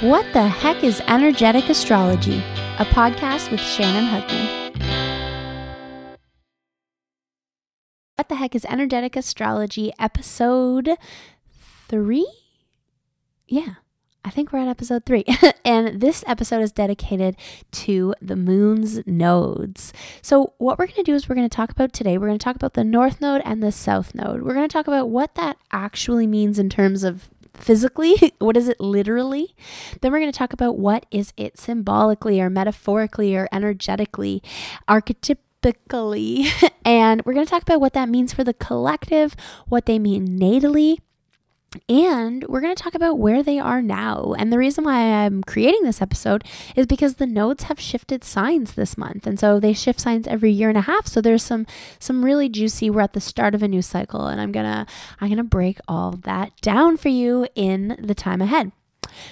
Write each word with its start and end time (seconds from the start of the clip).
What 0.00 0.32
the 0.32 0.48
heck 0.48 0.82
is 0.82 1.02
energetic 1.08 1.68
astrology? 1.68 2.38
A 2.78 2.86
podcast 2.86 3.50
with 3.50 3.60
Shannon 3.60 4.06
Hugman. 4.06 4.72
What 8.16 8.30
the 8.30 8.36
heck 8.36 8.54
is 8.54 8.64
energetic 8.64 9.14
astrology? 9.14 9.92
Episode 9.98 10.96
three? 11.86 12.26
Yeah, 13.46 13.74
I 14.24 14.30
think 14.30 14.54
we're 14.54 14.60
at 14.60 14.68
episode 14.68 15.04
three. 15.04 15.26
and 15.66 16.00
this 16.00 16.24
episode 16.26 16.62
is 16.62 16.72
dedicated 16.72 17.36
to 17.72 18.14
the 18.22 18.36
moon's 18.36 19.06
nodes. 19.06 19.92
So, 20.22 20.54
what 20.56 20.78
we're 20.78 20.86
going 20.86 20.96
to 20.96 21.02
do 21.02 21.14
is 21.14 21.28
we're 21.28 21.34
going 21.34 21.46
to 21.46 21.54
talk 21.54 21.72
about 21.72 21.92
today, 21.92 22.16
we're 22.16 22.28
going 22.28 22.38
to 22.38 22.42
talk 22.42 22.56
about 22.56 22.72
the 22.72 22.84
north 22.84 23.20
node 23.20 23.42
and 23.44 23.62
the 23.62 23.70
south 23.70 24.14
node. 24.14 24.40
We're 24.40 24.54
going 24.54 24.66
to 24.66 24.72
talk 24.72 24.86
about 24.86 25.10
what 25.10 25.34
that 25.34 25.58
actually 25.72 26.26
means 26.26 26.58
in 26.58 26.70
terms 26.70 27.04
of 27.04 27.28
physically 27.60 28.32
what 28.38 28.56
is 28.56 28.68
it 28.68 28.80
literally? 28.80 29.54
Then 30.00 30.12
we're 30.12 30.20
going 30.20 30.32
to 30.32 30.38
talk 30.38 30.52
about 30.52 30.78
what 30.78 31.06
is 31.10 31.32
it 31.36 31.58
symbolically 31.58 32.40
or 32.40 32.50
metaphorically 32.50 33.36
or 33.36 33.48
energetically 33.52 34.42
archetypically. 34.88 36.48
And 36.82 37.22
we're 37.24 37.34
going 37.34 37.44
to 37.44 37.50
talk 37.50 37.62
about 37.62 37.80
what 37.80 37.92
that 37.92 38.08
means 38.08 38.32
for 38.32 38.42
the 38.42 38.54
collective 38.54 39.36
what 39.68 39.84
they 39.84 39.98
mean 39.98 40.38
natally 40.38 40.96
and 41.88 42.44
we're 42.48 42.60
going 42.60 42.74
to 42.74 42.82
talk 42.82 42.94
about 42.94 43.18
where 43.18 43.42
they 43.42 43.58
are 43.58 43.80
now. 43.80 44.34
And 44.36 44.52
the 44.52 44.58
reason 44.58 44.84
why 44.84 45.00
I'm 45.00 45.42
creating 45.44 45.84
this 45.84 46.02
episode 46.02 46.44
is 46.74 46.86
because 46.86 47.14
the 47.14 47.26
nodes 47.26 47.64
have 47.64 47.78
shifted 47.78 48.24
signs 48.24 48.74
this 48.74 48.98
month. 48.98 49.26
And 49.26 49.38
so 49.38 49.60
they 49.60 49.72
shift 49.72 50.00
signs 50.00 50.26
every 50.26 50.50
year 50.50 50.68
and 50.68 50.78
a 50.78 50.82
half. 50.82 51.06
So 51.06 51.20
there's 51.20 51.42
some 51.42 51.66
some 51.98 52.24
really 52.24 52.48
juicy 52.48 52.90
we're 52.90 53.02
at 53.02 53.12
the 53.12 53.20
start 53.20 53.54
of 53.54 53.62
a 53.62 53.68
new 53.68 53.82
cycle 53.82 54.26
and 54.26 54.40
I'm 54.40 54.52
going 54.52 54.66
to 54.66 54.86
I'm 55.20 55.28
going 55.28 55.36
to 55.36 55.44
break 55.44 55.78
all 55.86 56.12
that 56.12 56.60
down 56.60 56.96
for 56.96 57.08
you 57.08 57.46
in 57.54 57.96
the 58.00 58.14
time 58.14 58.42
ahead. 58.42 58.72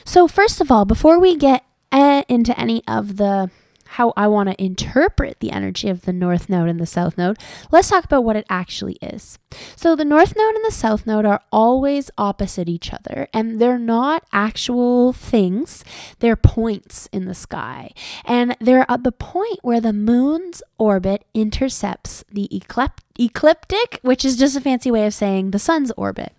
So 0.05 0.29
first 0.29 0.61
of 0.61 0.71
all, 0.71 0.85
before 0.85 1.19
we 1.19 1.37
get 1.37 1.65
eh, 1.93 2.23
into 2.29 2.59
any 2.59 2.83
of 2.87 3.17
the 3.17 3.51
how 3.93 4.13
I 4.17 4.27
want 4.27 4.51
to 4.51 4.63
interpret 4.63 5.41
the 5.41 5.51
energy 5.51 5.89
of 5.89 6.03
the 6.03 6.13
north 6.13 6.49
node 6.49 6.69
and 6.69 6.79
the 6.79 6.87
south 6.87 7.17
node, 7.17 7.39
let's 7.71 7.89
talk 7.89 8.05
about 8.05 8.25
what 8.25 8.37
it 8.37 8.47
actually 8.51 8.99
is. 9.01 9.39
So, 9.77 9.97
the 9.97 10.05
north 10.05 10.37
node 10.37 10.55
and 10.55 10.65
the 10.65 10.71
south 10.71 11.07
node 11.07 11.25
are 11.25 11.41
always 11.51 12.11
opposite 12.19 12.69
each 12.69 12.93
other, 12.93 13.29
and 13.33 13.61
they're 13.61 13.79
not 13.79 14.25
actual 14.33 15.13
things, 15.13 15.85
they're 16.19 16.37
points 16.37 17.09
in 17.13 17.25
the 17.25 17.35
sky. 17.35 17.93
And 18.25 18.57
they're 18.61 18.87
at 18.91 19.05
the 19.05 19.13
point 19.13 19.61
where 19.63 19.81
the 19.81 19.95
moon's 19.95 20.63
orbit 20.77 21.25
intercepts 21.33 22.25
the 22.31 22.55
ecliptic, 22.55 24.01
which 24.03 24.25
is 24.25 24.37
just 24.37 24.57
a 24.57 24.61
fancy 24.61 24.91
way 24.91 25.07
of 25.07 25.15
saying 25.15 25.51
the 25.51 25.59
sun's 25.59 25.93
orbit. 25.97 26.35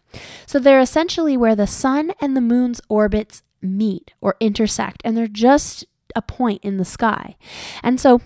So, 0.46 0.60
they're 0.60 0.80
essentially 0.80 1.36
where 1.36 1.56
the 1.56 1.68
sun 1.68 2.14
and 2.22 2.38
the 2.38 2.42
moon's 2.42 2.80
orbits 2.90 3.42
meet 3.62 4.14
or 4.22 4.36
intersect, 4.40 5.02
and 5.04 5.18
they're 5.18 5.28
just 5.28 5.86
a 6.16 6.22
point 6.22 6.64
in 6.64 6.78
the 6.78 6.86
sky. 6.86 7.36
And 7.84 8.00
so 8.00 8.22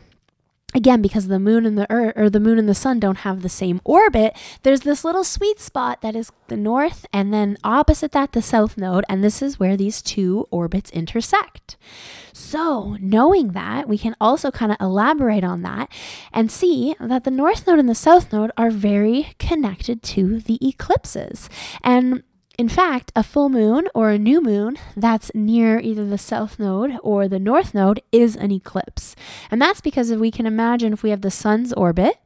again 0.75 1.01
because 1.01 1.27
the 1.27 1.39
moon 1.39 1.65
and 1.65 1.77
the 1.77 1.89
earth 1.91 2.13
or 2.15 2.29
the 2.29 2.39
moon 2.39 2.57
and 2.57 2.67
the 2.67 2.75
sun 2.75 2.99
don't 2.99 3.19
have 3.19 3.41
the 3.41 3.49
same 3.49 3.79
orbit 3.83 4.35
there's 4.63 4.81
this 4.81 5.03
little 5.03 5.23
sweet 5.23 5.59
spot 5.59 6.01
that 6.01 6.15
is 6.15 6.31
the 6.47 6.57
north 6.57 7.05
and 7.13 7.33
then 7.33 7.57
opposite 7.63 8.11
that 8.11 8.31
the 8.31 8.41
south 8.41 8.77
node 8.77 9.05
and 9.07 9.23
this 9.23 9.41
is 9.41 9.59
where 9.59 9.77
these 9.77 10.01
two 10.01 10.47
orbits 10.51 10.89
intersect 10.91 11.77
so 12.31 12.97
knowing 12.99 13.49
that 13.49 13.87
we 13.87 13.97
can 13.97 14.15
also 14.19 14.49
kind 14.49 14.71
of 14.71 14.77
elaborate 14.79 15.43
on 15.43 15.61
that 15.61 15.89
and 16.31 16.51
see 16.51 16.95
that 16.99 17.23
the 17.23 17.31
north 17.31 17.67
node 17.67 17.79
and 17.79 17.89
the 17.89 17.95
south 17.95 18.31
node 18.33 18.51
are 18.57 18.71
very 18.71 19.35
connected 19.37 20.01
to 20.01 20.39
the 20.39 20.57
eclipses 20.67 21.49
and 21.83 22.23
in 22.57 22.69
fact, 22.69 23.11
a 23.15 23.23
full 23.23 23.49
moon 23.49 23.87
or 23.95 24.11
a 24.11 24.19
new 24.19 24.39
moon 24.39 24.77
that's 24.95 25.31
near 25.33 25.79
either 25.79 26.05
the 26.05 26.19
south 26.19 26.59
node 26.59 26.97
or 27.01 27.27
the 27.27 27.39
north 27.39 27.73
node 27.73 28.01
is 28.11 28.35
an 28.35 28.51
eclipse. 28.51 29.15
And 29.49 29.59
that's 29.61 29.81
because 29.81 30.11
if 30.11 30.19
we 30.19 30.29
can 30.29 30.45
imagine 30.45 30.93
if 30.93 31.01
we 31.01 31.09
have 31.09 31.21
the 31.21 31.31
sun's 31.31 31.73
orbit 31.73 32.17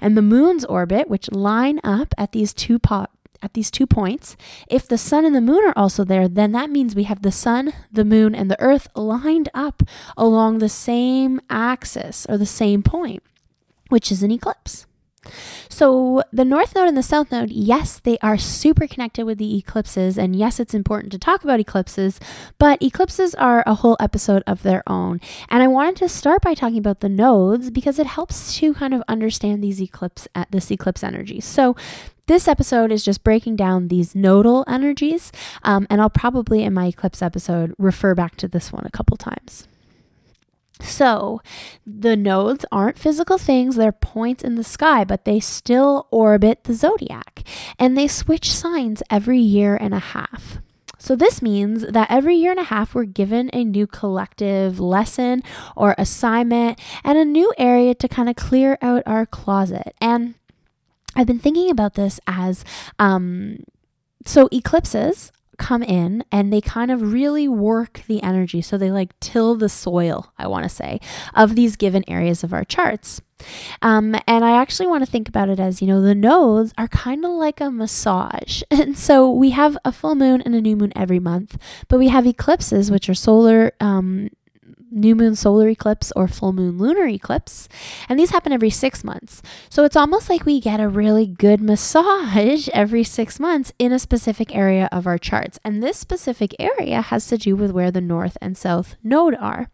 and 0.00 0.16
the 0.16 0.22
moon's 0.22 0.64
orbit, 0.64 1.08
which 1.08 1.30
line 1.32 1.80
up 1.84 2.14
at 2.16 2.32
these 2.32 2.54
two 2.54 2.78
po- 2.78 3.08
at 3.42 3.52
these 3.52 3.70
two 3.70 3.86
points, 3.86 4.38
if 4.68 4.88
the 4.88 4.96
sun 4.96 5.26
and 5.26 5.34
the 5.34 5.40
moon 5.40 5.62
are 5.66 5.76
also 5.76 6.02
there, 6.02 6.28
then 6.28 6.52
that 6.52 6.70
means 6.70 6.94
we 6.94 7.02
have 7.02 7.20
the 7.20 7.30
sun, 7.30 7.74
the 7.92 8.04
moon, 8.04 8.34
and 8.34 8.50
the 8.50 8.60
earth 8.60 8.88
lined 8.96 9.50
up 9.52 9.82
along 10.16 10.58
the 10.58 10.68
same 10.70 11.42
axis 11.50 12.24
or 12.26 12.38
the 12.38 12.46
same 12.46 12.82
point, 12.82 13.22
which 13.90 14.10
is 14.10 14.22
an 14.22 14.30
eclipse. 14.30 14.86
So, 15.68 16.22
the 16.32 16.44
North 16.44 16.74
Node 16.74 16.88
and 16.88 16.96
the 16.96 17.02
South 17.02 17.30
Node, 17.30 17.50
yes, 17.50 18.00
they 18.00 18.18
are 18.18 18.38
super 18.38 18.86
connected 18.86 19.24
with 19.24 19.38
the 19.38 19.56
eclipses. 19.58 20.18
And 20.18 20.36
yes, 20.36 20.60
it's 20.60 20.74
important 20.74 21.12
to 21.12 21.18
talk 21.18 21.44
about 21.44 21.60
eclipses, 21.60 22.20
but 22.58 22.82
eclipses 22.82 23.34
are 23.34 23.64
a 23.66 23.74
whole 23.74 23.96
episode 23.98 24.42
of 24.46 24.62
their 24.62 24.82
own. 24.86 25.20
And 25.48 25.62
I 25.62 25.68
wanted 25.68 25.96
to 25.96 26.08
start 26.08 26.42
by 26.42 26.54
talking 26.54 26.78
about 26.78 27.00
the 27.00 27.08
nodes 27.08 27.70
because 27.70 27.98
it 27.98 28.06
helps 28.06 28.56
to 28.58 28.74
kind 28.74 28.94
of 28.94 29.02
understand 29.08 29.62
these 29.62 29.80
eclipse, 29.80 30.28
uh, 30.34 30.44
this 30.50 30.70
eclipse 30.70 31.02
energy. 31.02 31.40
So, 31.40 31.76
this 32.26 32.48
episode 32.48 32.90
is 32.90 33.04
just 33.04 33.22
breaking 33.22 33.56
down 33.56 33.88
these 33.88 34.14
nodal 34.14 34.64
energies, 34.66 35.30
um, 35.62 35.86
and 35.90 36.00
I'll 36.00 36.08
probably 36.08 36.62
in 36.62 36.72
my 36.72 36.86
eclipse 36.86 37.20
episode 37.20 37.74
refer 37.76 38.14
back 38.14 38.36
to 38.36 38.48
this 38.48 38.72
one 38.72 38.86
a 38.86 38.90
couple 38.90 39.18
times. 39.18 39.68
So, 40.84 41.40
the 41.86 42.16
nodes 42.16 42.64
aren't 42.70 42.98
physical 42.98 43.38
things, 43.38 43.76
they're 43.76 43.92
points 43.92 44.44
in 44.44 44.54
the 44.54 44.64
sky, 44.64 45.04
but 45.04 45.24
they 45.24 45.40
still 45.40 46.06
orbit 46.10 46.64
the 46.64 46.74
zodiac. 46.74 47.42
And 47.78 47.96
they 47.96 48.06
switch 48.06 48.52
signs 48.52 49.02
every 49.10 49.38
year 49.38 49.76
and 49.76 49.94
a 49.94 49.98
half. 49.98 50.58
So, 50.98 51.16
this 51.16 51.42
means 51.42 51.86
that 51.86 52.10
every 52.10 52.36
year 52.36 52.50
and 52.50 52.60
a 52.60 52.64
half, 52.64 52.94
we're 52.94 53.04
given 53.04 53.50
a 53.52 53.64
new 53.64 53.86
collective 53.86 54.78
lesson 54.78 55.42
or 55.76 55.94
assignment 55.98 56.78
and 57.02 57.18
a 57.18 57.24
new 57.24 57.52
area 57.58 57.94
to 57.94 58.08
kind 58.08 58.28
of 58.28 58.36
clear 58.36 58.78
out 58.82 59.02
our 59.06 59.26
closet. 59.26 59.94
And 60.00 60.34
I've 61.16 61.26
been 61.26 61.38
thinking 61.38 61.70
about 61.70 61.94
this 61.94 62.20
as 62.26 62.64
um, 62.98 63.58
so 64.24 64.48
eclipses 64.52 65.32
come 65.58 65.82
in 65.82 66.24
and 66.30 66.52
they 66.52 66.60
kind 66.60 66.90
of 66.90 67.12
really 67.12 67.48
work 67.48 68.02
the 68.06 68.22
energy. 68.22 68.60
So 68.62 68.78
they 68.78 68.90
like 68.90 69.18
till 69.20 69.54
the 69.54 69.68
soil, 69.68 70.32
I 70.38 70.46
want 70.46 70.64
to 70.64 70.68
say, 70.68 71.00
of 71.34 71.54
these 71.54 71.76
given 71.76 72.04
areas 72.08 72.44
of 72.44 72.52
our 72.52 72.64
charts. 72.64 73.20
Um, 73.82 74.14
and 74.26 74.44
I 74.44 74.60
actually 74.60 74.86
want 74.86 75.04
to 75.04 75.10
think 75.10 75.28
about 75.28 75.48
it 75.48 75.60
as, 75.60 75.82
you 75.82 75.88
know, 75.88 76.00
the 76.00 76.14
nodes 76.14 76.72
are 76.78 76.88
kind 76.88 77.24
of 77.24 77.32
like 77.32 77.60
a 77.60 77.70
massage. 77.70 78.62
And 78.84 78.98
so 78.98 79.30
we 79.30 79.50
have 79.50 79.78
a 79.84 79.92
full 79.92 80.14
moon 80.14 80.42
and 80.42 80.54
a 80.54 80.60
new 80.60 80.76
moon 80.76 80.92
every 80.94 81.18
month, 81.18 81.56
but 81.88 81.98
we 81.98 82.08
have 82.08 82.26
eclipses, 82.26 82.90
which 82.90 83.08
are 83.08 83.14
solar 83.14 83.72
um, 83.80 84.28
new 84.94 85.14
moon 85.14 85.34
solar 85.34 85.68
eclipse 85.68 86.12
or 86.16 86.28
full 86.28 86.52
moon 86.52 86.78
lunar 86.78 87.06
eclipse. 87.06 87.68
And 88.08 88.18
these 88.18 88.30
happen 88.30 88.52
every 88.52 88.70
six 88.70 89.04
months. 89.04 89.42
So 89.68 89.84
it's 89.84 89.96
almost 89.96 90.30
like 90.30 90.46
we 90.46 90.60
get 90.60 90.80
a 90.80 90.88
really 90.88 91.26
good 91.26 91.60
massage 91.60 92.68
every 92.72 93.04
six 93.04 93.38
months 93.40 93.72
in 93.78 93.92
a 93.92 93.98
specific 93.98 94.54
area 94.54 94.88
of 94.92 95.06
our 95.06 95.18
charts. 95.18 95.58
And 95.64 95.82
this 95.82 95.98
specific 95.98 96.54
area 96.58 97.00
has 97.00 97.26
to 97.28 97.38
do 97.38 97.56
with 97.56 97.72
where 97.72 97.90
the 97.90 98.00
north 98.00 98.38
and 98.40 98.56
south 98.56 98.96
node 99.02 99.34
are. 99.34 99.68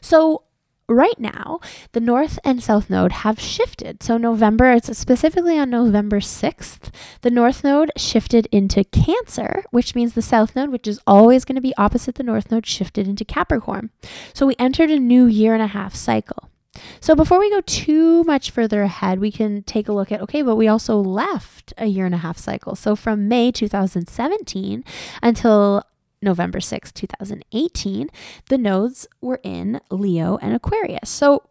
So 0.00 0.44
right 0.90 1.18
now, 1.18 1.60
the 1.92 2.00
north 2.00 2.38
and 2.44 2.62
south 2.62 2.90
node 2.90 3.12
have 3.12 3.40
shifted. 3.40 4.02
So, 4.02 4.18
November, 4.18 4.72
it's 4.72 4.96
specifically 4.98 5.58
on 5.58 5.70
November 5.70 6.20
6th, 6.20 6.90
the 7.22 7.30
north 7.30 7.64
node 7.64 7.92
shifted 7.96 8.46
into 8.52 8.84
Cancer, 8.84 9.64
which 9.70 9.94
means 9.94 10.14
the 10.14 10.22
south 10.22 10.56
node, 10.56 10.70
which 10.70 10.88
is 10.88 11.00
always 11.06 11.44
going 11.44 11.56
to 11.56 11.62
be 11.62 11.74
opposite 11.76 12.16
the 12.16 12.22
north 12.22 12.50
node, 12.50 12.66
shifted 12.66 13.06
into 13.06 13.24
Capricorn. 13.24 13.90
So, 14.34 14.46
we 14.46 14.56
entered 14.58 14.90
a 14.90 14.98
new 14.98 15.26
year 15.26 15.54
and 15.54 15.62
a 15.62 15.68
half 15.68 15.94
cycle. 15.94 16.50
So, 17.00 17.14
before 17.14 17.38
we 17.38 17.50
go 17.50 17.60
too 17.62 18.24
much 18.24 18.50
further 18.50 18.82
ahead, 18.82 19.20
we 19.20 19.32
can 19.32 19.62
take 19.62 19.88
a 19.88 19.92
look 19.92 20.12
at 20.12 20.20
okay, 20.22 20.42
but 20.42 20.56
we 20.56 20.68
also 20.68 20.96
left 20.96 21.72
a 21.78 21.86
year 21.86 22.06
and 22.06 22.14
a 22.14 22.18
half 22.18 22.38
cycle. 22.38 22.74
So, 22.74 22.94
from 22.94 23.28
May 23.28 23.50
2017 23.52 24.84
until 25.22 25.84
November 26.22 26.60
6, 26.60 26.92
2018, 26.92 28.10
the 28.48 28.58
nodes 28.58 29.06
were 29.20 29.40
in 29.42 29.80
Leo 29.90 30.38
and 30.42 30.54
Aquarius. 30.54 31.08
So 31.08 31.44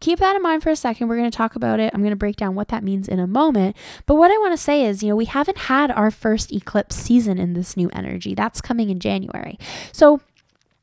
keep 0.00 0.18
that 0.18 0.36
in 0.36 0.42
mind 0.42 0.62
for 0.62 0.70
a 0.70 0.76
second. 0.76 1.08
We're 1.08 1.16
going 1.16 1.30
to 1.30 1.36
talk 1.36 1.56
about 1.56 1.80
it. 1.80 1.92
I'm 1.92 2.00
going 2.00 2.10
to 2.10 2.16
break 2.16 2.36
down 2.36 2.54
what 2.54 2.68
that 2.68 2.84
means 2.84 3.08
in 3.08 3.18
a 3.18 3.26
moment. 3.26 3.76
But 4.06 4.16
what 4.16 4.30
I 4.30 4.38
want 4.38 4.52
to 4.52 4.62
say 4.62 4.84
is, 4.84 5.02
you 5.02 5.08
know, 5.10 5.16
we 5.16 5.24
haven't 5.26 5.58
had 5.58 5.90
our 5.90 6.10
first 6.10 6.52
eclipse 6.52 6.96
season 6.96 7.38
in 7.38 7.54
this 7.54 7.76
new 7.76 7.90
energy. 7.92 8.34
That's 8.34 8.60
coming 8.60 8.90
in 8.90 9.00
January. 9.00 9.58
So 9.92 10.20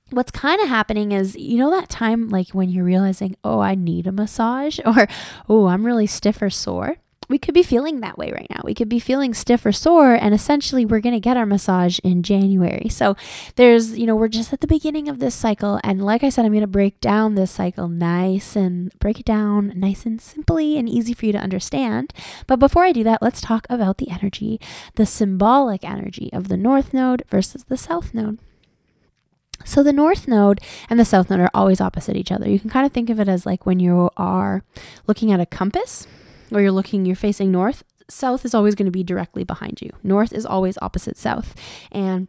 what's 0.10 0.32
kind 0.32 0.62
of 0.62 0.68
happening 0.68 1.12
is 1.12 1.36
you 1.36 1.58
know 1.58 1.72
that 1.72 1.90
time 1.90 2.30
like 2.30 2.50
when 2.50 2.70
you're 2.70 2.84
realizing 2.84 3.36
oh 3.44 3.60
i 3.60 3.74
need 3.74 4.06
a 4.06 4.12
massage 4.12 4.80
or 4.86 5.08
oh 5.50 5.66
i'm 5.68 5.86
really 5.86 6.06
stiff 6.06 6.40
or 6.40 6.52
sore 6.52 6.98
we 7.34 7.40
could 7.40 7.56
be 7.56 7.64
feeling 7.64 8.00
that 8.00 8.16
way 8.16 8.32
right 8.32 8.46
now. 8.52 8.62
We 8.64 8.76
could 8.76 8.88
be 8.88 9.00
feeling 9.00 9.34
stiff 9.34 9.66
or 9.66 9.72
sore, 9.72 10.14
and 10.14 10.36
essentially, 10.36 10.86
we're 10.86 11.00
going 11.00 11.16
to 11.16 11.20
get 11.20 11.36
our 11.36 11.48
massage 11.48 11.98
in 12.04 12.22
January. 12.22 12.90
So, 12.90 13.16
there's, 13.56 13.98
you 13.98 14.06
know, 14.06 14.16
we're 14.16 14.28
just 14.28 14.54
at 14.54 14.62
the 14.62 14.68
beginning 14.68 15.10
of 15.10 15.18
this 15.18 15.34
cycle. 15.34 15.80
And 15.84 16.06
like 16.06 16.24
I 16.24 16.30
said, 16.30 16.46
I'm 16.46 16.52
going 16.52 16.62
to 16.62 16.68
break 16.68 17.02
down 17.02 17.34
this 17.34 17.50
cycle 17.50 17.88
nice 17.88 18.56
and 18.56 18.94
break 19.00 19.20
it 19.20 19.26
down 19.26 19.74
nice 19.76 20.06
and 20.06 20.22
simply 20.22 20.78
and 20.78 20.88
easy 20.88 21.16
for 21.16 21.26
you 21.26 21.32
to 21.32 21.40
understand. 21.40 22.14
But 22.46 22.60
before 22.60 22.84
I 22.84 22.92
do 22.92 23.04
that, 23.04 23.24
let's 23.24 23.42
talk 23.42 23.66
about 23.68 23.98
the 23.98 24.12
energy, 24.12 24.62
the 24.94 25.08
symbolic 25.08 25.84
energy 25.84 26.30
of 26.34 26.50
the 26.50 26.58
North 26.58 26.94
Node 26.94 27.24
versus 27.28 27.64
the 27.64 27.78
South 27.78 28.14
Node. 28.14 28.38
So 29.66 29.82
the 29.82 29.94
north 29.94 30.28
node 30.28 30.60
and 30.88 31.00
the 31.00 31.06
south 31.06 31.32
node 31.32 31.40
are 31.40 31.50
always 31.54 31.82
opposite 31.82 32.16
each 32.16 32.32
other. 32.32 32.48
You 32.48 32.60
can 32.60 32.70
kind 32.70 32.86
of 32.86 32.92
think 32.92 33.10
of 33.10 33.20
it 33.20 33.28
as 33.28 33.46
like 33.46 33.66
when 33.66 33.80
you 33.80 34.12
are 34.18 34.64
looking 35.08 35.32
at 35.32 35.40
a 35.40 35.46
compass 35.46 36.06
or 36.54 36.62
you're 36.62 36.72
looking, 36.72 37.06
you're 37.06 37.16
facing 37.16 37.52
north, 37.52 37.84
south 38.10 38.46
is 38.46 38.54
always 38.54 38.76
going 38.76 38.86
to 38.86 38.92
be 38.92 39.04
directly 39.04 39.44
behind 39.44 39.82
you. 39.82 39.90
North 40.04 40.34
is 40.34 40.46
always 40.46 40.78
opposite 40.82 41.18
south. 41.18 41.56
And 41.92 42.28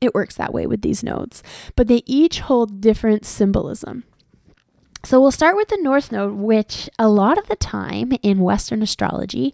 it 0.00 0.14
works 0.14 0.36
that 0.36 0.52
way 0.52 0.66
with 0.66 0.82
these 0.82 1.02
nodes. 1.02 1.42
But 1.76 1.88
they 1.88 2.02
each 2.06 2.40
hold 2.40 2.80
different 2.80 3.24
symbolism. 3.24 4.04
So 5.04 5.20
we'll 5.20 5.32
start 5.32 5.54
with 5.54 5.68
the 5.68 5.78
North 5.82 6.10
Node, 6.10 6.32
which 6.32 6.88
a 6.98 7.08
lot 7.08 7.36
of 7.36 7.46
the 7.46 7.56
time 7.56 8.12
in 8.22 8.38
Western 8.38 8.80
astrology 8.80 9.52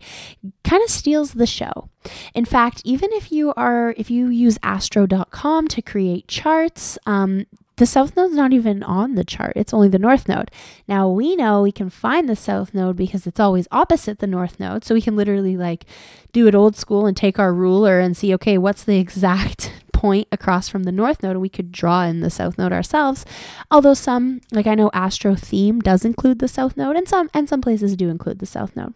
kind 0.63 0.81
of 0.83 0.89
steals 0.89 1.33
the 1.33 1.47
show. 1.47 1.89
In 2.35 2.45
fact, 2.45 2.83
even 2.85 3.13
if 3.13 3.33
you 3.33 3.53
are 3.57 3.93
if 3.97 4.11
you 4.11 4.29
use 4.29 4.59
astro.com 4.63 5.67
to 5.69 5.83
create 5.83 6.29
charts, 6.29 6.99
um, 7.05 7.47
the 7.81 7.87
south 7.87 8.15
node's 8.15 8.35
not 8.35 8.53
even 8.53 8.83
on 8.83 9.15
the 9.15 9.25
chart. 9.25 9.55
It's 9.57 9.73
only 9.73 9.89
the 9.89 9.99
north 9.99 10.29
node. 10.29 10.51
Now 10.87 11.09
we 11.09 11.35
know 11.35 11.63
we 11.63 11.73
can 11.73 11.89
find 11.89 12.29
the 12.29 12.37
south 12.37 12.75
node 12.75 12.95
because 12.95 13.27
it's 13.27 13.41
always 13.41 13.67
opposite 13.73 14.19
the 14.19 14.27
north 14.27 14.61
node. 14.61 14.85
So 14.85 14.95
we 14.95 15.01
can 15.01 15.17
literally 15.17 15.57
like 15.57 15.87
do 16.31 16.47
it 16.47 16.55
old 16.55 16.77
school 16.77 17.07
and 17.07 17.17
take 17.17 17.39
our 17.39 17.55
ruler 17.55 17.99
and 17.99 18.15
see, 18.15 18.35
okay, 18.35 18.59
what's 18.59 18.85
the 18.85 18.99
exact 18.99 19.73
point 19.95 20.29
across 20.31 20.69
from 20.69 20.83
the 20.83 20.93
north 20.93 21.23
node 21.23 21.33
and 21.33 21.41
we 21.41 21.49
could 21.49 21.73
draw 21.73 22.03
in 22.03 22.21
the 22.21 22.29
south 22.29 22.59
node 22.59 22.71
ourselves. 22.73 23.25
Although 23.71 23.95
some, 23.95 24.43
like 24.53 24.67
I 24.67 24.75
know 24.75 24.91
Astro 24.93 25.35
Theme 25.35 25.81
does 25.81 26.05
include 26.05 26.39
the 26.39 26.49
south 26.49 26.77
node 26.77 26.97
and 26.97 27.09
some 27.09 27.31
and 27.33 27.49
some 27.49 27.63
places 27.63 27.97
do 27.97 28.11
include 28.11 28.41
the 28.41 28.47
south 28.47 28.77
node. 28.77 28.93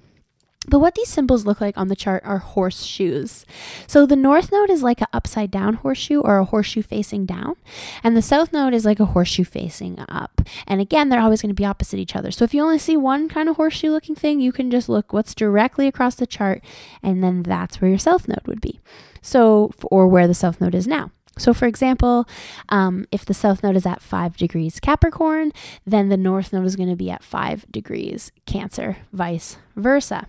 But 0.67 0.79
what 0.79 0.95
these 0.95 1.09
symbols 1.09 1.45
look 1.45 1.61
like 1.61 1.77
on 1.77 1.89
the 1.89 1.97
chart 1.97 2.23
are 2.25 2.39
horseshoes. 2.39 3.45
So 3.87 4.07
the 4.07 4.17
north 4.17 4.51
node 4.51 4.71
is 4.71 4.83
like 4.83 5.01
an 5.01 5.09
upside 5.13 5.51
down 5.51 5.75
horseshoe 5.75 6.21
or 6.21 6.39
a 6.39 6.45
horseshoe 6.45 6.83
facing 6.83 7.27
down, 7.27 7.57
and 8.03 8.17
the 8.17 8.23
south 8.23 8.53
node 8.53 8.75
is 8.75 8.85
like 8.85 9.01
a 9.01 9.07
horseshoe 9.07 9.45
facing 9.45 9.99
up. 10.09 10.41
And 10.67 10.81
again, 10.81 11.09
they're 11.09 11.21
always 11.21 11.43
going 11.43 11.51
to 11.51 11.55
be 11.55 11.65
opposite 11.65 11.99
each 11.99 12.17
other. 12.17 12.31
So 12.31 12.45
if 12.45 12.55
you 12.55 12.63
only 12.63 12.79
see 12.79 12.97
one 12.97 13.29
kind 13.29 13.49
of 13.49 13.57
horseshoe 13.57 13.91
looking 13.91 14.15
thing, 14.15 14.41
you 14.41 14.53
can 14.53 14.71
just 14.71 14.89
look 14.89 15.13
what's 15.13 15.35
directly 15.35 15.87
across 15.87 16.15
the 16.15 16.27
chart, 16.27 16.63
and 17.03 17.23
then 17.23 17.43
that's 17.43 17.81
where 17.81 17.91
your 17.91 17.99
south 17.99 18.29
node 18.29 18.47
would 18.47 18.61
be. 18.61 18.81
So, 19.21 19.73
or 19.85 20.07
where 20.07 20.27
the 20.27 20.35
south 20.35 20.61
node 20.61 20.75
is 20.75 20.87
now. 20.87 21.11
So, 21.37 21.53
for 21.53 21.67
example, 21.67 22.29
um, 22.69 23.07
if 23.11 23.25
the 23.25 23.35
south 23.35 23.63
node 23.63 23.77
is 23.77 23.87
at 23.87 24.03
five 24.03 24.37
degrees 24.37 24.79
Capricorn, 24.79 25.53
then 25.85 26.09
the 26.09 26.17
north 26.17 26.53
node 26.53 26.67
is 26.67 26.77
going 26.77 26.91
to 26.91 26.97
be 26.97 27.11
at 27.11 27.25
five 27.25 27.67
degrees 27.71 28.31
Cancer, 28.47 28.99
vice 29.13 29.57
versa. 29.75 30.27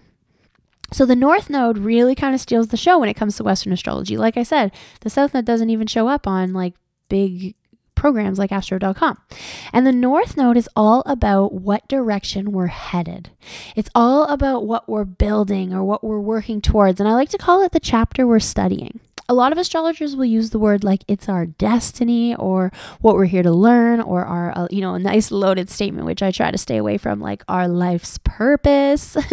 So 0.92 1.06
the 1.06 1.16
North 1.16 1.50
Node 1.50 1.78
really 1.78 2.16
kind 2.16 2.36
of 2.36 2.42
steals 2.42 2.68
the 2.68 2.78
show 2.78 3.00
when 3.00 3.10
it 3.10 3.16
comes 3.16 3.38
to 3.38 3.44
Western 3.44 3.74
astrology. 3.74 4.18
Like 4.18 4.38
I 4.38 4.44
said, 4.44 4.72
the 5.02 5.10
South 5.10 5.34
Node 5.34 5.46
doesn't 5.46 5.70
even 5.70 5.88
show 5.88 6.08
up 6.08 6.28
on 6.28 6.54
like 6.54 6.74
big 7.10 7.56
programs 7.96 8.38
like 8.38 8.52
astro.com. 8.52 9.18
And 9.74 9.88
the 9.88 9.92
North 9.92 10.38
Node 10.38 10.58
is 10.58 10.70
all 10.76 11.02
about 11.06 11.54
what 11.54 11.88
direction 11.88 12.52
we're 12.52 12.68
headed. 12.68 13.32
It's 13.76 13.90
all 13.96 14.26
about 14.26 14.66
what 14.66 14.88
we're 14.88 15.06
building 15.06 15.74
or 15.74 15.84
what 15.84 16.04
we're 16.04 16.20
working 16.20 16.62
towards. 16.62 17.00
And 17.00 17.10
I 17.10 17.14
like 17.14 17.30
to 17.30 17.38
call 17.38 17.64
it 17.64 17.72
the 17.72 17.80
chapter 17.80 18.28
we're 18.28 18.40
studying 18.40 19.00
a 19.28 19.34
lot 19.34 19.52
of 19.52 19.58
astrologers 19.58 20.16
will 20.16 20.26
use 20.26 20.52
the 20.52 20.60
word 20.60 20.84
like 20.84 21.04
it's 21.08 21.28
our 21.28 21.46
destiny 21.46 22.36
or 22.36 22.72
what 23.02 23.16
we're 23.16 23.26
here 23.26 23.44
to 23.44 23.52
learn 23.52 24.00
or 24.00 24.24
our 24.24 24.56
uh, 24.58 24.68
you 24.70 24.82
know 24.82 24.94
a 24.94 25.00
nice 25.00 25.32
loaded 25.32 25.70
statement 25.70 26.06
which 26.06 26.22
i 26.22 26.32
try 26.32 26.52
to 26.52 26.58
stay 26.58 26.78
away 26.78 26.98
from 26.98 27.20
like 27.20 27.44
our 27.48 27.68
life's 27.68 28.18
purpose. 28.24 29.18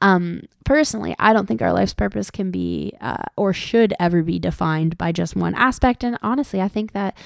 Um, 0.00 0.42
personally 0.64 1.14
i 1.18 1.32
don't 1.32 1.46
think 1.46 1.62
our 1.62 1.72
life's 1.72 1.94
purpose 1.94 2.30
can 2.30 2.50
be 2.50 2.92
uh, 3.00 3.22
or 3.36 3.52
should 3.52 3.94
ever 3.98 4.22
be 4.22 4.38
defined 4.38 4.98
by 4.98 5.12
just 5.12 5.36
one 5.36 5.54
aspect. 5.54 6.04
And 6.04 6.18
honestly 6.22 6.60
i 6.60 6.68
think 6.68 6.92
that 6.92 7.16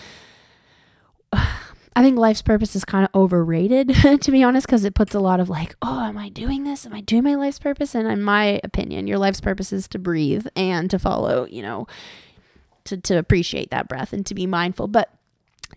I 1.98 2.02
think 2.02 2.16
life's 2.16 2.42
purpose 2.42 2.76
is 2.76 2.84
kind 2.84 3.04
of 3.04 3.10
overrated, 3.12 3.88
to 4.20 4.30
be 4.30 4.44
honest, 4.44 4.68
because 4.68 4.84
it 4.84 4.94
puts 4.94 5.16
a 5.16 5.18
lot 5.18 5.40
of 5.40 5.48
like, 5.48 5.74
oh, 5.82 6.04
am 6.04 6.16
I 6.16 6.28
doing 6.28 6.62
this? 6.62 6.86
Am 6.86 6.94
I 6.94 7.00
doing 7.00 7.24
my 7.24 7.34
life's 7.34 7.58
purpose? 7.58 7.92
And 7.92 8.06
in 8.06 8.22
my 8.22 8.60
opinion, 8.62 9.08
your 9.08 9.18
life's 9.18 9.40
purpose 9.40 9.72
is 9.72 9.88
to 9.88 9.98
breathe 9.98 10.46
and 10.54 10.88
to 10.92 11.00
follow, 11.00 11.48
you 11.50 11.60
know, 11.60 11.88
to, 12.84 12.98
to 12.98 13.18
appreciate 13.18 13.72
that 13.72 13.88
breath 13.88 14.12
and 14.12 14.24
to 14.26 14.34
be 14.36 14.46
mindful. 14.46 14.86
But 14.86 15.12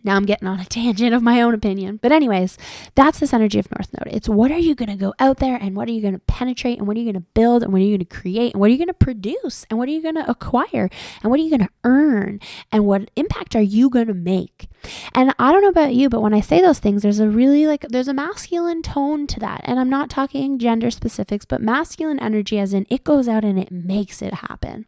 now 0.03 0.15
I'm 0.15 0.25
getting 0.25 0.47
on 0.47 0.59
a 0.59 0.65
tangent 0.69 1.13
of 1.13 1.21
my 1.21 1.41
own 1.41 1.53
opinion. 1.53 1.99
But, 2.01 2.11
anyways, 2.11 2.57
that's 2.95 3.19
this 3.19 3.33
energy 3.33 3.59
of 3.59 3.71
North 3.71 3.93
Node. 3.93 4.13
It's 4.13 4.29
what 4.29 4.51
are 4.51 4.59
you 4.59 4.75
going 4.75 4.89
to 4.89 4.95
go 4.95 5.13
out 5.19 5.37
there 5.37 5.55
and 5.55 5.75
what 5.75 5.87
are 5.87 5.91
you 5.91 6.01
going 6.01 6.13
to 6.13 6.19
penetrate 6.19 6.77
and 6.77 6.87
what 6.87 6.97
are 6.97 6.99
you 6.99 7.11
going 7.11 7.21
to 7.21 7.29
build 7.33 7.63
and 7.63 7.71
what 7.71 7.81
are 7.81 7.85
you 7.85 7.97
going 7.97 8.07
to 8.07 8.15
create 8.15 8.53
and 8.53 8.61
what 8.61 8.67
are 8.67 8.71
you 8.71 8.77
going 8.77 8.87
to 8.87 8.93
produce 8.93 9.65
and 9.69 9.77
what 9.77 9.87
are 9.87 9.91
you 9.91 10.01
going 10.01 10.15
to 10.15 10.29
acquire 10.29 10.89
and 11.21 11.29
what 11.31 11.39
are 11.39 11.43
you 11.43 11.49
going 11.49 11.67
to 11.67 11.73
earn 11.83 12.39
and 12.71 12.85
what 12.85 13.09
impact 13.15 13.55
are 13.55 13.61
you 13.61 13.89
going 13.89 14.07
to 14.07 14.13
make? 14.13 14.67
And 15.13 15.33
I 15.37 15.51
don't 15.51 15.61
know 15.61 15.69
about 15.69 15.93
you, 15.93 16.09
but 16.09 16.21
when 16.21 16.33
I 16.33 16.41
say 16.41 16.61
those 16.61 16.79
things, 16.79 17.03
there's 17.03 17.19
a 17.19 17.29
really 17.29 17.67
like, 17.67 17.85
there's 17.89 18.07
a 18.07 18.13
masculine 18.13 18.81
tone 18.81 19.27
to 19.27 19.39
that. 19.39 19.61
And 19.63 19.79
I'm 19.79 19.89
not 19.89 20.09
talking 20.09 20.57
gender 20.57 20.89
specifics, 20.89 21.45
but 21.45 21.61
masculine 21.61 22.19
energy, 22.19 22.57
as 22.57 22.73
in 22.73 22.87
it 22.89 23.03
goes 23.03 23.27
out 23.27 23.43
and 23.43 23.59
it 23.59 23.71
makes 23.71 24.21
it 24.21 24.33
happen. 24.33 24.85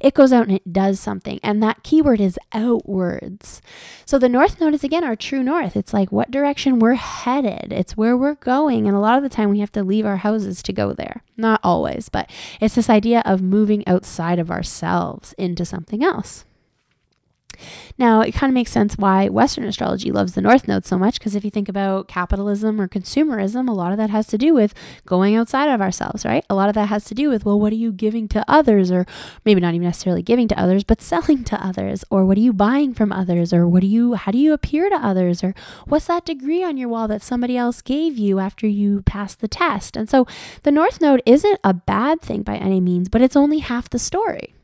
It 0.00 0.14
goes 0.14 0.32
out 0.32 0.48
and 0.48 0.56
it 0.56 0.72
does 0.72 0.98
something. 0.98 1.38
And 1.42 1.62
that 1.62 1.82
keyword 1.84 2.20
is 2.20 2.38
outwards. 2.52 3.62
So 4.04 4.18
the 4.18 4.28
North 4.28 4.45
Node 4.60 4.74
is 4.74 4.84
again 4.84 5.04
our 5.04 5.16
true 5.16 5.42
north. 5.42 5.76
It's 5.76 5.92
like 5.92 6.12
what 6.12 6.30
direction 6.30 6.78
we're 6.78 6.94
headed, 6.94 7.72
it's 7.72 7.96
where 7.96 8.16
we're 8.16 8.34
going. 8.36 8.86
And 8.86 8.96
a 8.96 9.00
lot 9.00 9.16
of 9.16 9.22
the 9.22 9.28
time 9.28 9.50
we 9.50 9.60
have 9.60 9.72
to 9.72 9.82
leave 9.82 10.06
our 10.06 10.18
houses 10.18 10.62
to 10.62 10.72
go 10.72 10.92
there. 10.92 11.22
Not 11.36 11.60
always, 11.62 12.08
but 12.08 12.30
it's 12.60 12.76
this 12.76 12.88
idea 12.88 13.22
of 13.24 13.42
moving 13.42 13.86
outside 13.86 14.38
of 14.38 14.50
ourselves 14.50 15.34
into 15.36 15.64
something 15.64 16.04
else. 16.04 16.44
Now, 17.98 18.20
it 18.20 18.32
kind 18.32 18.50
of 18.50 18.54
makes 18.54 18.70
sense 18.70 18.96
why 18.96 19.28
Western 19.28 19.64
astrology 19.64 20.10
loves 20.10 20.34
the 20.34 20.40
North 20.40 20.68
Node 20.68 20.84
so 20.84 20.98
much 20.98 21.18
because 21.18 21.34
if 21.34 21.44
you 21.44 21.50
think 21.50 21.68
about 21.68 22.08
capitalism 22.08 22.80
or 22.80 22.88
consumerism, 22.88 23.68
a 23.68 23.72
lot 23.72 23.92
of 23.92 23.98
that 23.98 24.10
has 24.10 24.26
to 24.28 24.38
do 24.38 24.54
with 24.54 24.74
going 25.06 25.34
outside 25.36 25.68
of 25.68 25.80
ourselves, 25.80 26.24
right? 26.24 26.44
A 26.50 26.54
lot 26.54 26.68
of 26.68 26.74
that 26.74 26.88
has 26.88 27.04
to 27.04 27.14
do 27.14 27.28
with, 27.28 27.44
well, 27.44 27.58
what 27.58 27.72
are 27.72 27.76
you 27.76 27.92
giving 27.92 28.28
to 28.28 28.44
others? 28.48 28.90
Or 28.90 29.06
maybe 29.44 29.60
not 29.60 29.74
even 29.74 29.86
necessarily 29.86 30.22
giving 30.22 30.48
to 30.48 30.60
others, 30.60 30.84
but 30.84 31.00
selling 31.00 31.44
to 31.44 31.64
others? 31.64 32.04
Or 32.10 32.24
what 32.24 32.36
are 32.36 32.42
you 32.42 32.52
buying 32.52 32.94
from 32.94 33.12
others? 33.12 33.52
Or 33.52 33.68
what 33.68 33.80
do 33.80 33.86
you, 33.86 34.14
how 34.14 34.32
do 34.32 34.38
you 34.38 34.52
appear 34.52 34.88
to 34.90 34.96
others? 34.96 35.42
Or 35.44 35.54
what's 35.86 36.06
that 36.06 36.24
degree 36.24 36.64
on 36.64 36.76
your 36.76 36.88
wall 36.88 37.08
that 37.08 37.22
somebody 37.22 37.56
else 37.56 37.82
gave 37.82 38.18
you 38.18 38.38
after 38.38 38.66
you 38.66 39.02
passed 39.02 39.40
the 39.40 39.48
test? 39.48 39.96
And 39.96 40.08
so 40.08 40.26
the 40.62 40.70
North 40.70 41.00
Node 41.00 41.22
isn't 41.26 41.60
a 41.64 41.74
bad 41.74 42.20
thing 42.20 42.42
by 42.42 42.56
any 42.56 42.80
means, 42.80 43.08
but 43.08 43.22
it's 43.22 43.36
only 43.36 43.58
half 43.58 43.88
the 43.88 43.98
story. 43.98 44.55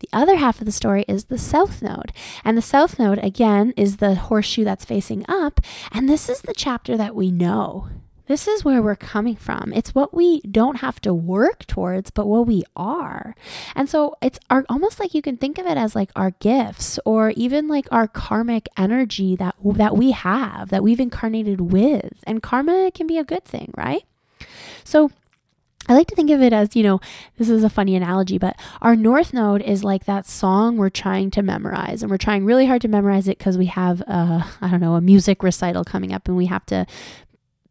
The 0.00 0.08
other 0.12 0.36
half 0.36 0.60
of 0.60 0.66
the 0.66 0.72
story 0.72 1.04
is 1.08 1.24
the 1.24 1.38
south 1.38 1.82
node. 1.82 2.12
And 2.44 2.56
the 2.56 2.62
south 2.62 2.98
node, 2.98 3.18
again, 3.18 3.72
is 3.76 3.96
the 3.96 4.14
horseshoe 4.14 4.64
that's 4.64 4.84
facing 4.84 5.24
up. 5.28 5.60
And 5.92 6.08
this 6.08 6.28
is 6.28 6.42
the 6.42 6.54
chapter 6.54 6.96
that 6.96 7.14
we 7.14 7.30
know. 7.30 7.88
This 8.26 8.48
is 8.48 8.64
where 8.64 8.82
we're 8.82 8.96
coming 8.96 9.36
from. 9.36 9.72
It's 9.72 9.94
what 9.94 10.12
we 10.12 10.40
don't 10.40 10.78
have 10.78 11.00
to 11.02 11.14
work 11.14 11.64
towards, 11.66 12.10
but 12.10 12.26
what 12.26 12.46
we 12.46 12.64
are. 12.74 13.36
And 13.74 13.88
so 13.88 14.16
it's 14.20 14.40
our, 14.50 14.64
almost 14.68 14.98
like 14.98 15.14
you 15.14 15.22
can 15.22 15.36
think 15.36 15.58
of 15.58 15.66
it 15.66 15.78
as 15.78 15.94
like 15.94 16.10
our 16.16 16.32
gifts 16.32 16.98
or 17.04 17.30
even 17.30 17.68
like 17.68 17.86
our 17.92 18.08
karmic 18.08 18.68
energy 18.76 19.36
that 19.36 19.54
that 19.64 19.96
we 19.96 20.10
have, 20.10 20.70
that 20.70 20.82
we've 20.82 20.98
incarnated 20.98 21.60
with. 21.60 22.24
And 22.26 22.42
karma 22.42 22.90
can 22.92 23.06
be 23.06 23.18
a 23.18 23.24
good 23.24 23.44
thing, 23.44 23.72
right? 23.76 24.02
So 24.82 25.12
I 25.88 25.94
like 25.94 26.08
to 26.08 26.14
think 26.14 26.30
of 26.30 26.42
it 26.42 26.52
as, 26.52 26.74
you 26.74 26.82
know, 26.82 27.00
this 27.38 27.48
is 27.48 27.62
a 27.62 27.70
funny 27.70 27.94
analogy, 27.94 28.38
but 28.38 28.56
our 28.82 28.96
north 28.96 29.32
node 29.32 29.62
is 29.62 29.84
like 29.84 30.04
that 30.04 30.26
song 30.26 30.76
we're 30.76 30.90
trying 30.90 31.30
to 31.32 31.42
memorize. 31.42 32.02
And 32.02 32.10
we're 32.10 32.18
trying 32.18 32.44
really 32.44 32.66
hard 32.66 32.82
to 32.82 32.88
memorize 32.88 33.28
it 33.28 33.38
because 33.38 33.56
we 33.56 33.66
have, 33.66 34.02
uh, 34.02 34.12
a, 34.12 34.46
I 34.62 34.70
don't 34.70 34.80
know, 34.80 34.94
a 34.94 35.00
music 35.00 35.42
recital 35.42 35.84
coming 35.84 36.12
up 36.12 36.28
and 36.28 36.36
we 36.36 36.46
have 36.46 36.66
to 36.66 36.86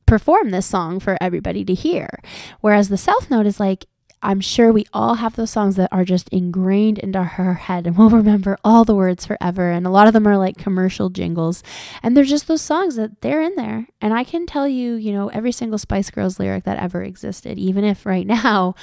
perform 0.06 0.52
this 0.52 0.66
song 0.66 1.00
for 1.00 1.18
everybody 1.20 1.66
to 1.66 1.74
hear. 1.74 2.20
Whereas 2.62 2.90
the 2.90 2.98
south 2.98 3.30
node 3.30 3.48
is 3.48 3.60
like, 3.60 3.86
I'm 4.22 4.42
sure 4.42 4.72
we 4.72 4.86
all 4.94 5.16
have 5.16 5.36
those 5.36 5.52
songs 5.52 5.76
that 5.76 5.90
are 5.92 6.06
just 6.06 6.30
ingrained 6.30 6.98
into 7.00 7.20
our 7.20 7.54
head 7.54 7.86
and 7.86 7.98
we'll 7.98 8.10
remember 8.12 8.58
all 8.64 8.84
the 8.84 8.96
words 8.96 9.26
forever. 9.26 9.72
And 9.72 9.86
a 9.86 9.92
lot 9.92 10.08
of 10.08 10.14
them 10.14 10.28
are 10.28 10.38
like 10.38 10.58
commercial 10.58 11.10
jingles. 11.10 11.64
And 12.02 12.16
they're 12.16 12.24
just 12.24 12.48
those 12.48 12.62
songs 12.62 12.96
that 12.96 13.22
they're 13.22 13.42
in 13.42 13.56
there. 13.56 13.88
And 14.02 14.14
I 14.14 14.24
can 14.24 14.46
tell 14.46 14.68
you, 14.68 14.96
you 14.96 15.14
know, 15.14 15.30
every 15.30 15.52
single 15.52 15.78
Spice 15.78 16.10
Girls 16.10 16.40
lyric 16.40 16.64
that 16.64 16.80
ever 16.80 17.04
existed, 17.04 17.58
even 17.60 17.84
if 17.84 18.06
right 18.06 18.28
now 18.44 18.76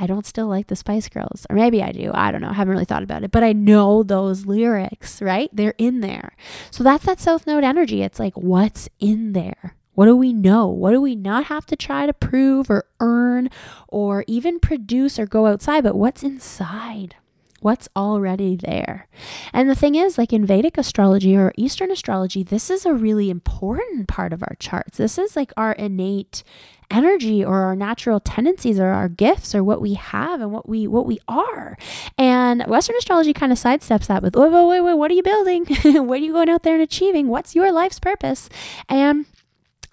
I 0.00 0.06
don't 0.06 0.26
still 0.26 0.46
like 0.46 0.68
the 0.68 0.76
Spice 0.76 1.08
Girls. 1.08 1.46
Or 1.50 1.56
maybe 1.56 1.82
I 1.82 1.92
do. 1.92 2.12
I 2.14 2.30
don't 2.30 2.40
know. 2.40 2.50
I 2.50 2.54
haven't 2.54 2.72
really 2.72 2.84
thought 2.84 3.02
about 3.02 3.24
it. 3.24 3.32
But 3.32 3.42
I 3.42 3.52
know 3.52 4.02
those 4.02 4.46
lyrics, 4.46 5.20
right? 5.20 5.50
They're 5.52 5.74
in 5.76 6.00
there. 6.00 6.36
So 6.70 6.84
that's 6.84 7.04
that 7.06 7.20
South 7.20 7.46
Node 7.46 7.64
energy. 7.64 8.02
It's 8.02 8.20
like, 8.20 8.34
what's 8.34 8.88
in 9.00 9.32
there? 9.32 9.74
What 9.98 10.06
do 10.06 10.14
we 10.14 10.32
know? 10.32 10.68
What 10.68 10.92
do 10.92 11.00
we 11.00 11.16
not 11.16 11.46
have 11.46 11.66
to 11.66 11.74
try 11.74 12.06
to 12.06 12.12
prove 12.12 12.70
or 12.70 12.84
earn 13.00 13.50
or 13.88 14.22
even 14.28 14.60
produce 14.60 15.18
or 15.18 15.26
go 15.26 15.46
outside, 15.46 15.82
but 15.82 15.96
what's 15.96 16.22
inside? 16.22 17.16
what's 17.60 17.88
already 17.96 18.54
there. 18.54 19.08
And 19.52 19.68
the 19.68 19.74
thing 19.74 19.96
is, 19.96 20.16
like 20.16 20.32
in 20.32 20.46
Vedic 20.46 20.78
astrology 20.78 21.36
or 21.36 21.52
Eastern 21.56 21.90
astrology, 21.90 22.44
this 22.44 22.70
is 22.70 22.86
a 22.86 22.94
really 22.94 23.30
important 23.30 24.06
part 24.06 24.32
of 24.32 24.44
our 24.44 24.54
charts. 24.60 24.98
This 24.98 25.18
is 25.18 25.34
like 25.34 25.52
our 25.56 25.72
innate 25.72 26.44
energy 26.88 27.44
or 27.44 27.62
our 27.62 27.74
natural 27.74 28.20
tendencies 28.20 28.78
or 28.78 28.90
our 28.90 29.08
gifts 29.08 29.56
or 29.56 29.64
what 29.64 29.80
we 29.80 29.94
have 29.94 30.40
and 30.40 30.52
what 30.52 30.68
we 30.68 30.86
what 30.86 31.04
we 31.04 31.18
are. 31.26 31.76
And 32.16 32.62
Western 32.68 32.94
astrology 32.94 33.32
kind 33.32 33.50
of 33.50 33.58
sidesteps 33.58 34.06
that 34.06 34.22
with 34.22 34.36
wait, 34.36 34.52
wait, 34.52 34.66
wait, 34.68 34.80
wait, 34.82 34.94
what 34.94 35.10
are 35.10 35.14
you 35.14 35.24
building? 35.24 35.64
what 36.06 36.20
are 36.20 36.24
you 36.24 36.32
going 36.32 36.48
out 36.48 36.62
there 36.62 36.74
and 36.74 36.82
achieving? 36.84 37.26
What's 37.26 37.56
your 37.56 37.72
life's 37.72 37.98
purpose? 37.98 38.48
And 38.88 39.26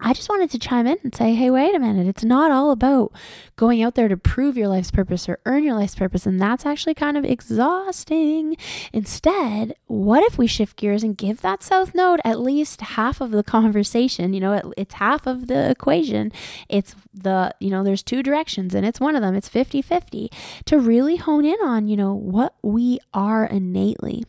I 0.05 0.13
just 0.13 0.29
wanted 0.29 0.51
to 0.51 0.59
chime 0.59 0.85
in 0.85 0.99
and 1.01 1.15
say, 1.15 1.33
hey, 1.33 1.49
wait 1.49 1.73
a 1.73 1.79
minute. 1.79 2.05
It's 2.05 2.23
not 2.23 2.51
all 2.51 2.69
about 2.69 3.11
going 3.55 3.81
out 3.81 3.95
there 3.95 4.07
to 4.07 4.15
prove 4.15 4.55
your 4.55 4.67
life's 4.67 4.91
purpose 4.91 5.27
or 5.27 5.39
earn 5.47 5.63
your 5.63 5.73
life's 5.73 5.95
purpose. 5.95 6.27
And 6.27 6.39
that's 6.39 6.63
actually 6.63 6.93
kind 6.93 7.17
of 7.17 7.25
exhausting. 7.25 8.55
Instead, 8.93 9.73
what 9.87 10.21
if 10.21 10.37
we 10.37 10.45
shift 10.45 10.77
gears 10.77 11.01
and 11.01 11.17
give 11.17 11.41
that 11.41 11.63
South 11.63 11.95
Node 11.95 12.21
at 12.23 12.39
least 12.39 12.81
half 12.81 13.19
of 13.19 13.31
the 13.31 13.41
conversation? 13.41 14.35
You 14.35 14.41
know, 14.41 14.73
it's 14.77 14.93
half 14.93 15.25
of 15.25 15.47
the 15.47 15.71
equation. 15.71 16.31
It's 16.69 16.95
the, 17.11 17.55
you 17.59 17.71
know, 17.71 17.83
there's 17.83 18.03
two 18.03 18.21
directions 18.21 18.75
and 18.75 18.85
it's 18.85 18.99
one 18.99 19.15
of 19.15 19.23
them. 19.23 19.33
It's 19.33 19.49
50 19.49 19.81
50 19.81 20.29
to 20.65 20.77
really 20.77 21.15
hone 21.15 21.45
in 21.45 21.57
on, 21.63 21.87
you 21.87 21.97
know, 21.97 22.13
what 22.13 22.53
we 22.61 22.99
are 23.11 23.43
innately. 23.43 24.23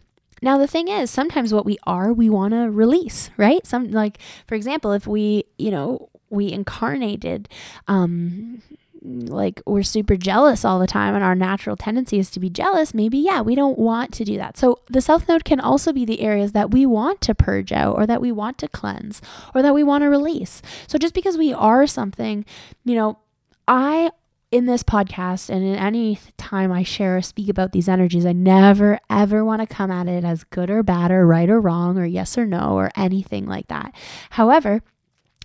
Now, 0.47 0.59
the 0.59 0.69
thing 0.69 0.87
is, 0.87 1.11
sometimes 1.11 1.53
what 1.53 1.67
we 1.67 1.77
are, 1.89 2.13
we 2.13 2.31
want 2.31 2.53
to 2.53 2.71
release, 2.71 3.31
right? 3.37 3.67
Some, 3.67 3.91
like, 3.91 4.21
for 4.47 4.55
example, 4.55 4.93
if 4.93 5.05
we, 5.05 5.43
you 5.59 5.73
know, 5.73 6.09
we 6.31 6.53
incarnated, 6.53 7.49
um, 7.89 8.63
like 9.03 9.61
we're 9.67 9.83
super 9.83 10.15
jealous 10.15 10.65
all 10.65 10.79
the 10.79 10.87
time 10.87 11.17
and 11.17 11.25
our 11.25 11.35
natural 11.35 11.77
tendency 11.77 12.21
is 12.21 12.31
to 12.31 12.39
be 12.39 12.49
jealous, 12.49 12.95
maybe, 12.95 13.19
yeah, 13.19 13.41
we 13.41 13.57
don't 13.57 13.77
want 13.77 14.13
to 14.15 14.25
do 14.25 14.37
that. 14.37 14.57
So 14.57 14.79
the 14.89 15.01
South 15.01 15.29
Node 15.29 15.45
can 15.45 15.59
also 15.59 15.93
be 15.93 16.05
the 16.05 16.21
areas 16.21 16.53
that 16.53 16.71
we 16.71 16.87
want 16.87 17.21
to 17.23 17.35
purge 17.35 17.73
out 17.73 17.97
or 17.97 18.07
that 18.07 18.21
we 18.21 18.31
want 18.31 18.57
to 18.59 18.69
cleanse 18.69 19.21
or 19.53 19.63
that 19.63 19.75
we 19.75 19.83
want 19.83 20.03
to 20.03 20.09
release. 20.09 20.63
So 20.87 20.97
just 20.97 21.13
because 21.13 21.37
we 21.37 21.53
are 21.53 21.89
something, 21.89 22.45
you 22.85 22.95
know, 22.95 23.19
I 23.67 24.11
in 24.57 24.65
this 24.65 24.83
podcast 24.83 25.51
and 25.51 25.63
in 25.63 25.77
any 25.77 26.19
time 26.39 26.73
I 26.73 26.83
share 26.83 27.19
or 27.19 27.23
speak 27.23 27.51
about 27.51 27.73
these 27.73 27.89
energies, 27.89 28.25
I 28.25 28.33
never 28.33 28.99
ever 29.11 29.45
want 29.45 29.61
to 29.61 29.67
come 29.67 29.91
at 29.91 30.09
it 30.09 30.25
as 30.25 30.45
good 30.45 30.71
or 30.71 30.83
bad 30.83 31.11
or 31.11 31.27
right 31.27 31.49
or 31.51 31.61
wrong 31.61 31.99
or 31.99 32.07
yes 32.07 32.39
or 32.39 32.47
no 32.47 32.73
or 32.73 32.91
anything 32.97 33.47
like 33.47 33.69
that. 33.69 33.95
However, 34.31 34.83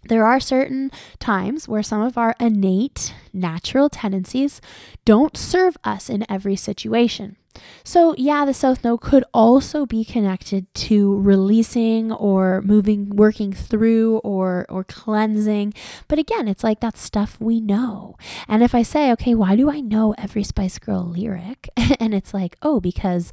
there 0.03 0.25
are 0.25 0.39
certain 0.39 0.91
times 1.19 1.67
where 1.67 1.83
some 1.83 2.01
of 2.01 2.17
our 2.17 2.35
innate 2.39 3.13
natural 3.33 3.89
tendencies 3.89 4.61
don't 5.03 5.35
serve 5.35 5.77
us 5.83 6.09
in 6.09 6.25
every 6.29 6.55
situation. 6.55 7.35
So, 7.83 8.15
yeah, 8.17 8.45
the 8.45 8.53
South 8.53 8.83
Node 8.83 9.01
could 9.01 9.23
also 9.33 9.85
be 9.85 10.05
connected 10.05 10.71
to 10.73 11.19
releasing 11.19 12.11
or 12.11 12.61
moving, 12.61 13.09
working 13.09 13.53
through 13.53 14.17
or 14.19 14.65
or 14.69 14.83
cleansing. 14.83 15.73
But 16.07 16.19
again, 16.19 16.47
it's 16.47 16.63
like 16.63 16.79
that 16.79 16.97
stuff 16.97 17.37
we 17.39 17.59
know. 17.59 18.15
And 18.47 18.63
if 18.63 18.73
I 18.75 18.83
say, 18.83 19.11
okay, 19.13 19.35
why 19.35 19.55
do 19.55 19.69
I 19.69 19.79
know 19.79 20.13
every 20.17 20.43
Spice 20.43 20.79
Girl 20.79 21.03
lyric? 21.03 21.69
and 21.99 22.13
it's 22.13 22.33
like, 22.33 22.57
oh, 22.61 22.79
because 22.79 23.31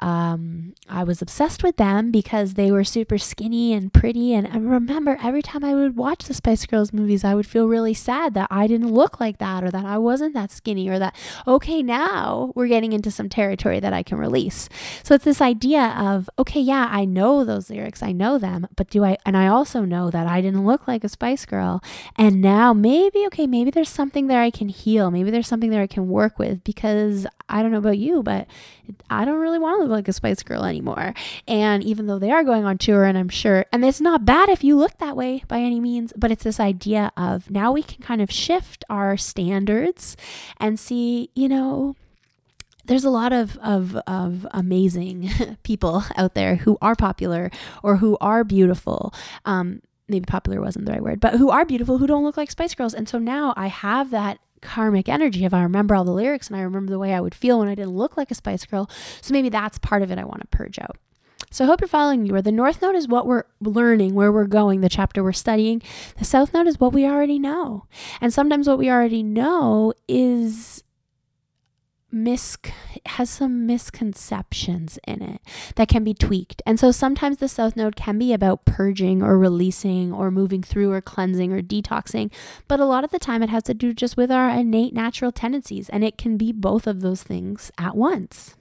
um, 0.00 0.74
I 0.88 1.04
was 1.04 1.22
obsessed 1.22 1.62
with 1.62 1.76
them 1.76 2.10
because 2.10 2.54
they 2.54 2.70
were 2.70 2.84
super 2.84 3.18
skinny 3.18 3.72
and 3.72 3.92
pretty. 3.92 4.34
And 4.34 4.46
I 4.46 4.56
remember 4.58 5.18
every 5.22 5.42
time 5.42 5.64
I 5.64 5.74
would 5.74 5.96
watch 5.96 6.24
the 6.24 6.34
Spice 6.34 6.66
Girls 6.66 6.92
movies, 6.92 7.24
I 7.24 7.34
would 7.34 7.46
feel 7.46 7.66
really 7.66 7.94
sad 7.94 8.34
that 8.34 8.48
I 8.50 8.66
didn't 8.66 8.92
look 8.92 9.20
like 9.20 9.38
that 9.38 9.64
or 9.64 9.70
that 9.70 9.84
I 9.84 9.98
wasn't 9.98 10.34
that 10.34 10.50
skinny 10.50 10.88
or 10.88 10.98
that, 10.98 11.14
okay, 11.46 11.82
now 11.82 12.52
we're 12.54 12.68
getting 12.68 12.92
into 12.92 13.10
some 13.10 13.28
territory 13.28 13.80
that 13.80 13.92
I 13.92 14.02
can 14.02 14.18
release. 14.18 14.68
So 15.02 15.14
it's 15.14 15.24
this 15.24 15.40
idea 15.40 15.94
of, 15.98 16.28
okay, 16.38 16.60
yeah, 16.60 16.88
I 16.90 17.04
know 17.04 17.44
those 17.44 17.70
lyrics, 17.70 18.02
I 18.02 18.12
know 18.12 18.38
them, 18.38 18.66
but 18.76 18.90
do 18.90 19.04
I, 19.04 19.16
and 19.24 19.36
I 19.36 19.46
also 19.46 19.82
know 19.82 20.10
that 20.10 20.26
I 20.26 20.40
didn't 20.40 20.66
look 20.66 20.86
like 20.88 21.04
a 21.04 21.08
Spice 21.08 21.46
Girl. 21.46 21.82
And 22.16 22.40
now 22.40 22.72
maybe, 22.72 23.26
okay, 23.26 23.46
maybe 23.46 23.70
there's 23.70 23.88
something 23.88 24.26
there 24.26 24.42
I 24.42 24.50
can 24.50 24.68
heal. 24.68 25.10
Maybe 25.10 25.30
there's 25.30 25.48
something 25.48 25.70
there 25.70 25.82
I 25.82 25.86
can 25.86 26.08
work 26.08 26.38
with 26.38 26.64
because 26.64 27.26
I 27.48 27.62
don't 27.62 27.72
know 27.72 27.78
about 27.78 27.98
you, 27.98 28.22
but 28.22 28.46
I 29.10 29.24
don't 29.24 29.40
really 29.40 29.58
want 29.58 29.82
to 29.82 29.83
look 29.84 29.96
like 29.96 30.08
a 30.08 30.12
Spice 30.12 30.42
Girl 30.42 30.64
anymore. 30.64 31.14
And 31.46 31.82
even 31.82 32.06
though 32.06 32.18
they 32.18 32.30
are 32.30 32.44
going 32.44 32.64
on 32.64 32.78
tour, 32.78 33.04
and 33.04 33.16
I'm 33.16 33.28
sure, 33.28 33.66
and 33.72 33.84
it's 33.84 34.00
not 34.00 34.24
bad 34.24 34.48
if 34.48 34.64
you 34.64 34.76
look 34.76 34.98
that 34.98 35.16
way 35.16 35.44
by 35.48 35.58
any 35.58 35.80
means, 35.80 36.12
but 36.16 36.30
it's 36.30 36.44
this 36.44 36.60
idea 36.60 37.12
of 37.16 37.50
now 37.50 37.72
we 37.72 37.82
can 37.82 38.02
kind 38.02 38.20
of 38.20 38.30
shift 38.30 38.84
our 38.90 39.16
standards 39.16 40.16
and 40.58 40.78
see, 40.78 41.30
you 41.34 41.48
know, 41.48 41.96
there's 42.86 43.04
a 43.04 43.10
lot 43.10 43.32
of, 43.32 43.56
of, 43.58 43.96
of 44.06 44.46
amazing 44.50 45.30
people 45.62 46.04
out 46.16 46.34
there 46.34 46.56
who 46.56 46.76
are 46.82 46.94
popular 46.94 47.50
or 47.82 47.96
who 47.96 48.18
are 48.20 48.44
beautiful. 48.44 49.12
Um, 49.44 49.80
maybe 50.08 50.26
popular 50.26 50.60
wasn't 50.60 50.86
the 50.86 50.92
right 50.92 51.02
word, 51.02 51.20
but 51.20 51.34
who 51.34 51.50
are 51.50 51.64
beautiful, 51.64 51.98
who 51.98 52.06
don't 52.06 52.24
look 52.24 52.36
like 52.36 52.50
Spice 52.50 52.74
Girls. 52.74 52.94
And 52.94 53.08
so 53.08 53.18
now 53.18 53.54
I 53.56 53.68
have 53.68 54.10
that 54.10 54.38
karmic 54.64 55.08
energy 55.08 55.44
if 55.44 55.54
I 55.54 55.62
remember 55.62 55.94
all 55.94 56.04
the 56.04 56.12
lyrics 56.12 56.48
and 56.48 56.56
I 56.56 56.62
remember 56.62 56.90
the 56.90 56.98
way 56.98 57.14
I 57.14 57.20
would 57.20 57.34
feel 57.34 57.58
when 57.58 57.68
I 57.68 57.74
didn't 57.74 57.96
look 57.96 58.16
like 58.16 58.30
a 58.30 58.34
Spice 58.34 58.64
Girl. 58.64 58.90
So 59.20 59.32
maybe 59.32 59.48
that's 59.48 59.78
part 59.78 60.02
of 60.02 60.10
it 60.10 60.18
I 60.18 60.24
want 60.24 60.40
to 60.40 60.56
purge 60.56 60.78
out. 60.78 60.96
So 61.50 61.64
I 61.64 61.66
hope 61.68 61.80
you're 61.80 61.88
following 61.88 62.22
me. 62.22 62.32
Where 62.32 62.42
the 62.42 62.50
North 62.50 62.82
Node 62.82 62.96
is 62.96 63.06
what 63.06 63.26
we're 63.26 63.44
learning, 63.60 64.14
where 64.14 64.32
we're 64.32 64.46
going, 64.46 64.80
the 64.80 64.88
chapter 64.88 65.22
we're 65.22 65.32
studying. 65.32 65.82
The 66.18 66.24
South 66.24 66.52
Node 66.52 66.66
is 66.66 66.80
what 66.80 66.92
we 66.92 67.06
already 67.06 67.38
know. 67.38 67.86
And 68.20 68.32
sometimes 68.32 68.66
what 68.66 68.78
we 68.78 68.90
already 68.90 69.22
know 69.22 69.92
is 70.08 70.83
mis 72.14 72.56
has 73.06 73.28
some 73.28 73.66
misconceptions 73.66 74.98
in 75.06 75.20
it 75.20 75.40
that 75.74 75.88
can 75.88 76.04
be 76.04 76.14
tweaked. 76.14 76.62
And 76.64 76.78
so 76.78 76.90
sometimes 76.90 77.38
the 77.38 77.48
south 77.48 77.76
node 77.76 77.96
can 77.96 78.18
be 78.18 78.32
about 78.32 78.64
purging 78.64 79.22
or 79.22 79.38
releasing 79.38 80.12
or 80.12 80.30
moving 80.30 80.62
through 80.62 80.92
or 80.92 81.00
cleansing 81.00 81.52
or 81.52 81.60
detoxing, 81.60 82.32
but 82.68 82.80
a 82.80 82.86
lot 82.86 83.04
of 83.04 83.10
the 83.10 83.18
time 83.18 83.42
it 83.42 83.50
has 83.50 83.64
to 83.64 83.74
do 83.74 83.92
just 83.92 84.16
with 84.16 84.30
our 84.30 84.48
innate 84.48 84.94
natural 84.94 85.32
tendencies 85.32 85.88
and 85.90 86.04
it 86.04 86.16
can 86.16 86.36
be 86.36 86.52
both 86.52 86.86
of 86.86 87.00
those 87.00 87.22
things 87.22 87.70
at 87.76 87.96
once. 87.96 88.56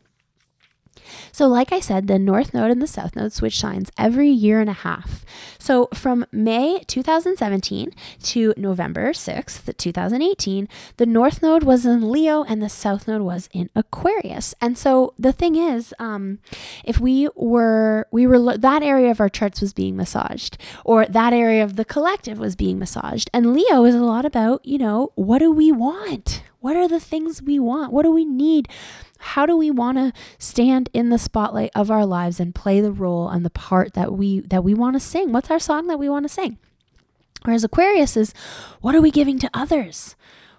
So, 1.32 1.48
like 1.48 1.72
I 1.72 1.80
said, 1.80 2.08
the 2.08 2.20
North 2.20 2.54
Node 2.54 2.72
and 2.72 2.82
the 2.82 2.88
South 2.88 3.16
Node 3.16 3.34
switch 3.34 3.60
signs 3.60 3.92
every 3.98 4.30
year 4.30 4.62
and 4.62 4.70
a 4.70 4.74
half. 4.74 5.26
So, 5.60 5.88
from 5.94 6.26
May 6.32 6.84
2017 6.88 7.92
to 8.24 8.54
November 8.58 9.12
6th, 9.12 9.76
2018, 9.78 10.68
the 10.98 11.06
North 11.06 11.42
Node 11.42 11.64
was 11.64 11.86
in 11.86 12.12
Leo 12.12 12.44
and 12.44 12.62
the 12.62 12.70
South 12.70 13.08
Node 13.08 13.22
was 13.22 13.50
in 13.54 13.70
Aquarius. 13.76 14.54
And 14.62 14.78
so, 14.78 15.14
the 15.18 15.32
thing 15.32 15.56
is, 15.56 15.94
um, 16.00 16.40
if 16.84 17.00
we 17.00 17.30
were, 17.36 18.08
we 18.12 18.28
were, 18.28 18.58
that 18.58 18.84
area 18.84 19.12
of 19.12 19.20
our 19.20 19.30
charts 19.30 19.62
was 19.62 19.74
being 19.74 19.96
massaged, 19.96 20.58
or 20.84 21.06
that 21.06 21.34
area 21.34 21.64
of 21.64 21.76
the 21.76 21.86
collective 21.86 22.40
was 22.40 22.56
being 22.56 22.80
massaged. 22.80 23.30
And 23.34 23.54
Leo 23.54 23.86
is 23.86 23.96
a 23.96 24.04
lot 24.04 24.26
about, 24.26 24.66
you 24.66 24.78
know, 24.78 25.12
what 25.16 25.40
do 25.40 25.52
we 25.52 25.72
want? 25.72 26.44
What 26.60 26.78
are 26.78 26.88
the 26.88 27.00
things 27.00 27.42
we 27.42 27.60
want? 27.60 27.92
What 27.92 28.04
do 28.04 28.12
we 28.12 28.24
need? 28.24 28.70
How 29.24 29.46
do 29.46 29.58
we 29.58 29.72
want 29.72 29.98
to 29.98 30.14
stand 30.38 30.90
in 30.94 31.10
the 31.10 31.18
spotlight 31.18 31.72
of 31.74 31.90
our 31.90 32.06
lives 32.06 32.40
and 32.40 32.54
play 32.54 32.82
the 32.82 32.92
role 32.92 33.30
and 33.30 33.46
the 33.46 33.50
part 33.50 33.94
that 33.94 34.14
we 34.14 34.42
that 34.42 34.64
we 34.64 34.74
want 34.74 34.96
to 34.96 35.00
sing? 35.00 35.32
What's 35.32 35.50
our 35.50 35.60
song 35.60 35.88
that 35.88 35.98
we 35.98 36.10
want 36.10 36.26
to 36.26 36.30
sing? 36.30 36.58
Whereas 37.44 37.64
Aquarius 37.64 38.16
is, 38.16 38.34
what 38.82 38.96
are 38.96 39.02
we 39.02 39.12
giving 39.12 39.38
to 39.40 39.50
others? 39.54 40.16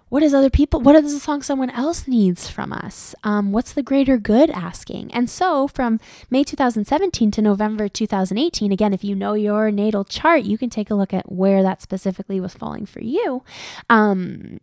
What 0.09 0.21
is 0.21 0.35
other 0.35 0.51
people? 0.51 0.81
What 0.81 0.95
is 0.95 1.13
the 1.13 1.19
song 1.19 1.41
someone 1.41 1.71
else 1.71 2.07
needs 2.07 2.47
from 2.47 2.71
us? 2.71 3.15
Um, 3.23 3.51
what's 3.51 3.73
the 3.73 3.81
greater 3.81 4.17
good 4.17 4.51
asking? 4.51 5.11
And 5.13 5.29
so 5.29 5.67
from 5.67 5.99
May 6.29 6.43
2017 6.43 7.31
to 7.31 7.41
November 7.41 7.89
2018, 7.89 8.71
again, 8.71 8.93
if 8.93 9.03
you 9.03 9.15
know 9.15 9.33
your 9.33 9.71
natal 9.71 10.05
chart, 10.05 10.43
you 10.43 10.59
can 10.59 10.69
take 10.69 10.91
a 10.91 10.95
look 10.95 11.13
at 11.13 11.31
where 11.31 11.63
that 11.63 11.81
specifically 11.81 12.39
was 12.39 12.53
falling 12.53 12.85
for 12.85 13.01
you. 13.01 13.43
Um, 13.89 14.59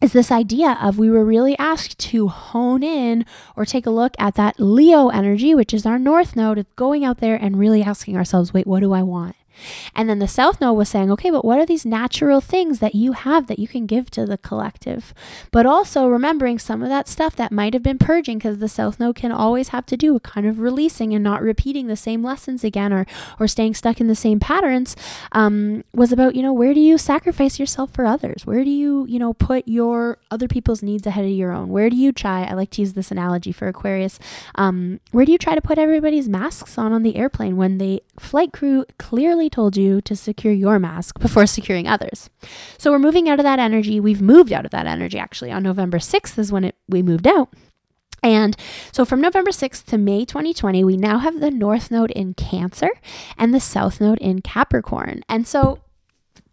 is 0.00 0.12
this 0.12 0.30
idea 0.30 0.78
of 0.82 0.98
we 0.98 1.10
were 1.10 1.24
really 1.24 1.56
asked 1.58 1.98
to 1.98 2.28
hone 2.28 2.82
in 2.82 3.24
or 3.56 3.64
take 3.64 3.86
a 3.86 3.90
look 3.90 4.14
at 4.18 4.34
that 4.34 4.60
Leo 4.60 5.08
energy, 5.08 5.54
which 5.54 5.72
is 5.72 5.86
our 5.86 5.98
north 5.98 6.36
node, 6.36 6.58
of 6.58 6.76
going 6.76 7.04
out 7.04 7.18
there 7.18 7.36
and 7.36 7.58
really 7.58 7.82
asking 7.82 8.16
ourselves, 8.16 8.52
wait, 8.52 8.66
what 8.66 8.80
do 8.80 8.92
I 8.92 9.02
want? 9.02 9.36
And 9.94 10.08
then 10.08 10.18
the 10.18 10.28
South 10.28 10.60
Node 10.60 10.76
was 10.76 10.88
saying, 10.88 11.10
okay, 11.12 11.30
but 11.30 11.44
what 11.44 11.58
are 11.58 11.66
these 11.66 11.86
natural 11.86 12.40
things 12.40 12.78
that 12.80 12.94
you 12.94 13.12
have 13.12 13.46
that 13.46 13.58
you 13.58 13.68
can 13.68 13.86
give 13.86 14.10
to 14.10 14.26
the 14.26 14.38
collective? 14.38 15.14
But 15.50 15.66
also 15.66 16.06
remembering 16.08 16.58
some 16.58 16.82
of 16.82 16.88
that 16.88 17.08
stuff 17.08 17.36
that 17.36 17.52
might 17.52 17.74
have 17.74 17.82
been 17.82 17.98
purging 17.98 18.38
because 18.38 18.58
the 18.58 18.68
South 18.68 19.00
Node 19.00 19.16
can 19.16 19.32
always 19.32 19.68
have 19.68 19.86
to 19.86 19.96
do 19.96 20.14
with 20.14 20.22
kind 20.22 20.46
of 20.46 20.60
releasing 20.60 21.14
and 21.14 21.22
not 21.24 21.42
repeating 21.42 21.86
the 21.86 21.96
same 21.96 22.22
lessons 22.22 22.64
again 22.64 22.92
or, 22.92 23.06
or 23.38 23.48
staying 23.48 23.74
stuck 23.74 24.00
in 24.00 24.06
the 24.06 24.14
same 24.14 24.40
patterns 24.40 24.96
um, 25.32 25.84
was 25.94 26.12
about, 26.12 26.34
you 26.34 26.42
know, 26.42 26.52
where 26.52 26.74
do 26.74 26.80
you 26.80 26.98
sacrifice 26.98 27.58
yourself 27.58 27.92
for 27.92 28.06
others? 28.06 28.46
Where 28.46 28.64
do 28.64 28.70
you, 28.70 29.06
you 29.08 29.18
know, 29.18 29.32
put 29.32 29.66
your 29.66 30.18
other 30.30 30.48
people's 30.48 30.82
needs 30.82 31.06
ahead 31.06 31.24
of 31.24 31.30
your 31.30 31.52
own? 31.52 31.68
Where 31.68 31.90
do 31.90 31.96
you 31.96 32.12
try? 32.12 32.44
I 32.44 32.54
like 32.54 32.70
to 32.70 32.82
use 32.82 32.92
this 32.92 33.10
analogy 33.10 33.52
for 33.52 33.68
Aquarius. 33.68 34.18
Um, 34.54 35.00
where 35.12 35.24
do 35.24 35.32
you 35.32 35.38
try 35.38 35.54
to 35.54 35.60
put 35.60 35.78
everybody's 35.78 36.28
masks 36.28 36.78
on 36.78 36.92
on 36.92 37.02
the 37.02 37.16
airplane 37.16 37.56
when 37.56 37.78
the 37.78 38.02
flight 38.18 38.52
crew 38.52 38.84
clearly 38.98 39.45
told 39.50 39.76
you 39.76 40.00
to 40.02 40.16
secure 40.16 40.52
your 40.52 40.78
mask 40.78 41.18
before 41.18 41.46
securing 41.46 41.88
others. 41.88 42.30
So 42.78 42.90
we're 42.90 42.98
moving 42.98 43.28
out 43.28 43.38
of 43.38 43.44
that 43.44 43.58
energy. 43.58 44.00
We've 44.00 44.22
moved 44.22 44.52
out 44.52 44.64
of 44.64 44.70
that 44.72 44.86
energy 44.86 45.18
actually. 45.18 45.52
On 45.52 45.62
November 45.62 45.98
6th 45.98 46.38
is 46.38 46.52
when 46.52 46.64
it 46.64 46.76
we 46.88 47.02
moved 47.02 47.26
out. 47.26 47.52
And 48.22 48.56
so 48.92 49.04
from 49.04 49.20
November 49.20 49.50
6th 49.50 49.84
to 49.86 49.98
May 49.98 50.24
2020, 50.24 50.82
we 50.84 50.96
now 50.96 51.18
have 51.18 51.40
the 51.40 51.50
North 51.50 51.90
Node 51.90 52.10
in 52.10 52.34
Cancer 52.34 52.90
and 53.38 53.54
the 53.54 53.60
South 53.60 54.00
Node 54.00 54.18
in 54.18 54.40
Capricorn. 54.40 55.22
And 55.28 55.46
so, 55.46 55.78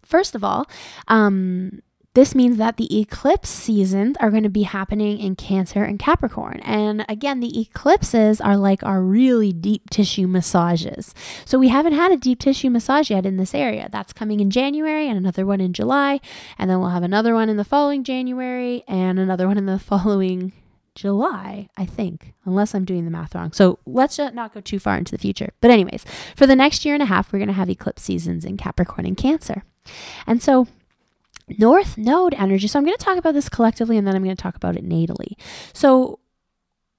first 0.04 0.36
of 0.36 0.44
all, 0.44 0.68
um, 1.08 1.82
this 2.14 2.36
means 2.36 2.58
that 2.58 2.78
the 2.78 3.00
eclipse 3.00 3.50
seasons 3.50 4.16
are 4.20 4.30
going 4.30 4.44
to 4.44 4.50
be 4.50 4.64
happening 4.64 5.18
in 5.18 5.36
Cancer 5.36 5.84
and 5.84 5.98
Capricorn. 5.98 6.60
And 6.60 7.06
again, 7.10 7.40
the 7.40 7.60
eclipses 7.60 8.40
are 8.40 8.56
like 8.56 8.84
our 8.84 9.02
really 9.02 9.52
deep 9.52 9.90
tissue 9.90 10.28
massages. 10.28 11.16
So 11.44 11.58
we 11.58 11.70
haven't 11.70 11.94
had 11.94 12.12
a 12.12 12.18
deep 12.18 12.40
tissue 12.40 12.70
massage 12.70 13.10
yet 13.10 13.26
in 13.26 13.38
this 13.38 13.56
area. 13.56 13.90
That's 13.92 14.14
coming 14.14 14.40
in 14.40 14.52
January 14.52 15.08
and 15.08 15.18
another 15.18 15.46
one 15.46 15.60
in 15.60 15.74
July. 15.74 16.20
And 16.60 16.70
then 16.70 16.80
we'll 16.80 16.90
have 16.90 17.04
another 17.04 17.34
one 17.34 17.50
in 17.50 17.58
the 17.58 17.64
following 17.64 18.04
January 18.04 18.84
and 18.88 19.18
another 19.18 19.48
one 19.48 19.58
in 19.58 19.66
the 19.66 19.80
following 19.94 20.54
July, 20.94 21.70
I 21.76 21.88
think, 21.88 22.34
unless 22.46 22.76
I'm 22.76 22.86
doing 22.86 23.06
the 23.06 23.12
math 23.12 23.34
wrong. 23.34 23.52
So 23.52 23.80
let's 23.88 24.20
not 24.20 24.54
go 24.54 24.62
too 24.62 24.78
far 24.78 24.98
into 24.98 25.12
the 25.12 25.18
future. 25.18 25.52
But, 25.60 25.72
anyways, 25.72 26.06
for 26.36 26.46
the 26.46 26.56
next 26.56 26.86
year 26.86 26.94
and 26.94 27.02
a 27.02 27.08
half, 27.08 27.34
we're 27.34 27.40
going 27.40 27.48
to 27.48 27.54
have 27.54 27.72
eclipse 27.72 28.04
seasons 28.04 28.46
in 28.46 28.58
Capricorn 28.58 29.08
and 29.08 29.18
Cancer. 29.18 29.64
And 30.28 30.42
so 30.44 30.68
North 31.48 31.98
Node 31.98 32.34
energy. 32.36 32.68
So 32.68 32.80
I'm 32.80 32.86
going 32.86 32.98
to 32.98 33.04
talk 33.04 33.18
about 33.18 33.34
this 33.34 33.50
collectively 33.50 33.98
and 33.98 34.08
then 34.08 34.16
I'm 34.16 34.24
going 34.24 34.36
to 34.36 34.42
talk 34.42 34.56
about 34.56 34.76
it 34.76 34.88
natally. 34.88 35.34
So, 35.74 36.20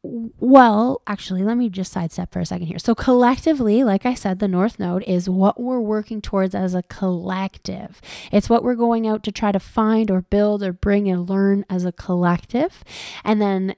well, 0.03 1.01
actually, 1.07 1.43
let 1.43 1.57
me 1.57 1.71
just 1.71 1.91
sidestep 1.91 2.31
for 2.31 2.41
a 2.41 2.47
second 2.47 2.67
here. 2.67 2.79
So, 2.79 2.95
collectively, 2.95 3.83
like 3.83 4.05
I 4.05 4.13
said, 4.13 4.39
the 4.39 4.49
North 4.49 4.79
Node 4.79 5.03
is 5.05 5.31
what 5.31 5.59
we're 5.59 5.81
working 5.81 6.21
towards 6.21 6.55
as 6.55 6.75
a 6.75 6.83
collective. 6.83 8.03
It's 8.31 8.51
what 8.51 8.63
we're 8.63 8.75
going 8.75 9.07
out 9.07 9.23
to 9.23 9.33
try 9.33 9.51
to 9.51 9.59
find 9.59 10.11
or 10.11 10.21
build 10.21 10.63
or 10.63 10.75
bring 10.75 11.09
and 11.09 11.29
learn 11.29 11.65
as 11.71 11.87
a 11.87 11.93
collective. 11.93 12.85
And 13.25 13.41
then 13.41 13.77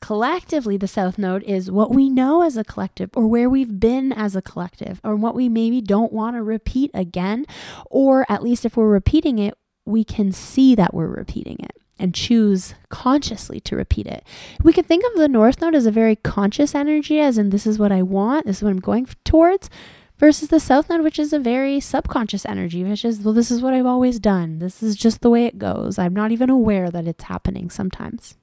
collectively 0.00 0.76
the 0.76 0.88
south 0.88 1.16
node 1.16 1.42
is 1.44 1.70
what 1.70 1.90
we 1.90 2.10
know 2.10 2.42
as 2.42 2.58
a 2.58 2.64
collective 2.64 3.08
or 3.14 3.26
where 3.26 3.48
we've 3.48 3.80
been 3.80 4.12
as 4.12 4.36
a 4.36 4.42
collective 4.42 5.00
or 5.02 5.16
what 5.16 5.34
we 5.34 5.48
maybe 5.48 5.80
don't 5.80 6.12
want 6.12 6.36
to 6.36 6.42
repeat 6.42 6.90
again 6.92 7.46
or 7.90 8.26
at 8.28 8.42
least 8.42 8.66
if 8.66 8.76
we're 8.76 8.88
repeating 8.88 9.38
it 9.38 9.56
we 9.84 10.04
can 10.04 10.32
see 10.32 10.74
that 10.74 10.94
we're 10.94 11.06
repeating 11.06 11.58
it 11.60 11.76
and 11.98 12.14
choose 12.14 12.74
consciously 12.88 13.60
to 13.60 13.76
repeat 13.76 14.06
it. 14.06 14.24
We 14.62 14.72
can 14.72 14.84
think 14.84 15.04
of 15.04 15.14
the 15.16 15.28
North 15.28 15.60
Node 15.60 15.74
as 15.74 15.86
a 15.86 15.90
very 15.90 16.16
conscious 16.16 16.74
energy, 16.74 17.20
as 17.20 17.38
in, 17.38 17.50
this 17.50 17.66
is 17.66 17.78
what 17.78 17.92
I 17.92 18.02
want, 18.02 18.46
this 18.46 18.58
is 18.58 18.62
what 18.62 18.70
I'm 18.70 18.80
going 18.80 19.06
towards, 19.24 19.70
versus 20.18 20.48
the 20.48 20.60
South 20.60 20.88
Node, 20.88 21.02
which 21.02 21.18
is 21.18 21.32
a 21.32 21.38
very 21.38 21.80
subconscious 21.80 22.46
energy, 22.46 22.82
which 22.84 23.04
is, 23.04 23.20
well, 23.20 23.34
this 23.34 23.50
is 23.50 23.60
what 23.60 23.74
I've 23.74 23.86
always 23.86 24.18
done. 24.18 24.58
This 24.58 24.82
is 24.82 24.96
just 24.96 25.20
the 25.20 25.30
way 25.30 25.46
it 25.46 25.58
goes. 25.58 25.98
I'm 25.98 26.14
not 26.14 26.32
even 26.32 26.50
aware 26.50 26.90
that 26.90 27.06
it's 27.06 27.24
happening 27.24 27.70
sometimes 27.70 28.36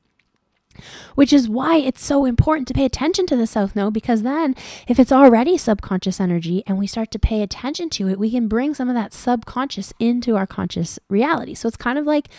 which 1.15 1.33
is 1.33 1.49
why 1.49 1.77
it's 1.77 2.03
so 2.03 2.25
important 2.25 2.67
to 2.67 2.73
pay 2.73 2.85
attention 2.85 3.25
to 3.27 3.35
the 3.35 3.47
South 3.47 3.75
Node 3.75 3.93
because 3.93 4.23
then, 4.23 4.55
if 4.87 4.99
it's 4.99 5.11
already 5.11 5.57
subconscious 5.57 6.19
energy 6.19 6.63
and 6.67 6.77
we 6.77 6.87
start 6.87 7.11
to 7.11 7.19
pay 7.19 7.41
attention 7.41 7.89
to 7.91 8.07
it, 8.07 8.19
we 8.19 8.31
can 8.31 8.47
bring 8.47 8.73
some 8.73 8.89
of 8.89 8.95
that 8.95 9.13
subconscious 9.13 9.93
into 9.99 10.35
our 10.35 10.47
conscious 10.47 10.99
reality. 11.09 11.53
So 11.53 11.67
it's 11.67 11.77
kind 11.77 11.97
of 11.97 12.05
like 12.05 12.29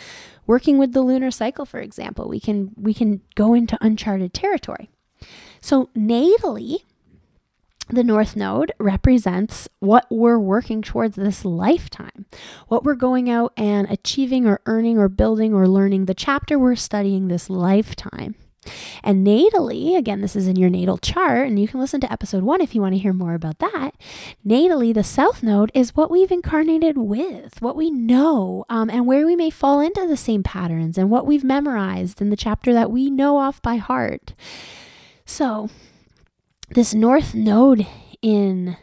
working 0.46 0.78
with 0.78 0.92
the 0.92 1.02
lunar 1.02 1.30
cycle, 1.30 1.64
for 1.64 1.80
example. 1.80 2.28
We 2.28 2.40
can 2.40 2.72
we 2.76 2.94
can 2.94 3.20
go 3.34 3.54
into 3.54 3.78
uncharted 3.80 4.34
territory. 4.34 4.90
So 5.60 5.90
natally, 5.96 6.78
the 7.90 8.04
North 8.04 8.36
Node 8.36 8.72
represents 8.78 9.68
what 9.80 10.06
we're 10.10 10.38
working 10.38 10.82
towards 10.82 11.16
this 11.16 11.44
lifetime, 11.44 12.26
what 12.68 12.84
we're 12.84 12.94
going 12.94 13.28
out 13.28 13.52
and 13.56 13.90
achieving 13.90 14.46
or 14.46 14.60
earning 14.66 14.98
or 14.98 15.08
building 15.08 15.52
or 15.52 15.66
learning, 15.66 16.06
the 16.06 16.14
chapter 16.14 16.58
we're 16.58 16.76
studying 16.76 17.28
this 17.28 17.50
lifetime. 17.50 18.34
And 19.02 19.26
natally, 19.26 19.96
again, 19.96 20.20
this 20.20 20.36
is 20.36 20.46
in 20.46 20.56
your 20.56 20.68
natal 20.68 20.98
chart, 20.98 21.48
and 21.48 21.58
you 21.58 21.66
can 21.66 21.80
listen 21.80 22.00
to 22.02 22.12
episode 22.12 22.42
one 22.42 22.60
if 22.60 22.74
you 22.74 22.82
want 22.82 22.92
to 22.94 22.98
hear 22.98 23.14
more 23.14 23.32
about 23.34 23.58
that. 23.58 23.92
Natally, 24.46 24.92
the 24.92 25.02
South 25.02 25.42
Node 25.42 25.70
is 25.72 25.96
what 25.96 26.10
we've 26.10 26.30
incarnated 26.30 26.98
with, 26.98 27.60
what 27.62 27.74
we 27.74 27.90
know, 27.90 28.66
um, 28.68 28.90
and 28.90 29.06
where 29.06 29.24
we 29.24 29.34
may 29.34 29.48
fall 29.48 29.80
into 29.80 30.06
the 30.06 30.16
same 30.16 30.42
patterns, 30.42 30.98
and 30.98 31.10
what 31.10 31.26
we've 31.26 31.44
memorized 31.44 32.20
in 32.20 32.28
the 32.28 32.36
chapter 32.36 32.72
that 32.74 32.90
we 32.90 33.10
know 33.10 33.38
off 33.38 33.62
by 33.62 33.76
heart. 33.76 34.34
So, 35.24 35.70
this 36.70 36.94
north 36.94 37.34
node 37.34 37.86
in 38.22 38.76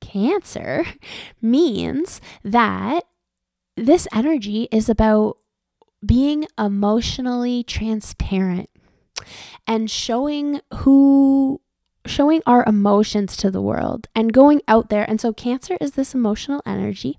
Cancer 0.00 0.84
means 1.42 2.20
that 2.42 3.04
this 3.76 4.06
energy 4.12 4.68
is 4.70 4.88
about 4.88 5.38
being 6.04 6.46
emotionally 6.58 7.62
transparent 7.62 8.68
and 9.66 9.90
showing 9.90 10.60
who 10.78 11.60
showing 12.06 12.42
our 12.46 12.64
emotions 12.66 13.36
to 13.36 13.50
the 13.50 13.60
world 13.60 14.08
and 14.14 14.32
going 14.32 14.62
out 14.66 14.88
there. 14.88 15.04
And 15.08 15.20
so 15.20 15.32
cancer 15.32 15.76
is 15.80 15.92
this 15.92 16.14
emotional 16.14 16.62
energy 16.64 17.18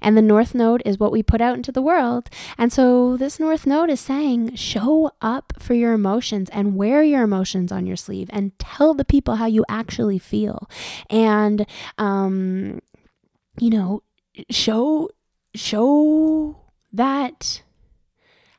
and 0.00 0.16
the 0.16 0.22
North 0.22 0.54
Node 0.54 0.82
is 0.84 0.98
what 0.98 1.12
we 1.12 1.22
put 1.22 1.40
out 1.40 1.56
into 1.56 1.72
the 1.72 1.82
world. 1.82 2.28
And 2.58 2.72
so 2.72 3.16
this 3.16 3.38
North 3.40 3.66
Node 3.66 3.90
is 3.90 4.00
saying, 4.00 4.54
show 4.56 5.10
up 5.20 5.52
for 5.58 5.74
your 5.74 5.92
emotions 5.92 6.48
and 6.50 6.76
wear 6.76 7.02
your 7.02 7.22
emotions 7.22 7.72
on 7.72 7.86
your 7.86 7.96
sleeve 7.96 8.30
and 8.32 8.58
tell 8.58 8.94
the 8.94 9.04
people 9.04 9.36
how 9.36 9.46
you 9.46 9.64
actually 9.68 10.18
feel. 10.18 10.68
And, 11.10 11.66
um, 11.98 12.80
you 13.58 13.70
know, 13.70 14.02
show, 14.50 15.10
show 15.54 16.56
that 16.92 17.62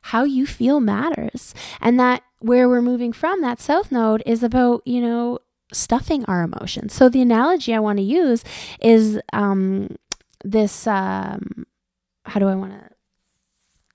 how 0.02 0.24
you 0.24 0.46
feel 0.46 0.80
matters 0.80 1.54
and 1.80 1.98
that 2.00 2.22
where 2.40 2.68
we're 2.68 2.82
moving 2.82 3.12
from 3.12 3.40
that 3.40 3.60
south 3.60 3.92
node 3.92 4.22
is 4.24 4.42
about 4.42 4.80
you 4.86 5.00
know 5.00 5.38
stuffing 5.72 6.24
our 6.24 6.42
emotions 6.42 6.94
so 6.94 7.08
the 7.08 7.20
analogy 7.20 7.74
i 7.74 7.78
want 7.78 7.98
to 7.98 8.02
use 8.02 8.42
is 8.80 9.20
um, 9.32 9.96
this 10.44 10.86
um 10.86 11.66
how 12.24 12.40
do 12.40 12.46
I 12.48 12.54
want 12.54 12.72
to 12.72 12.90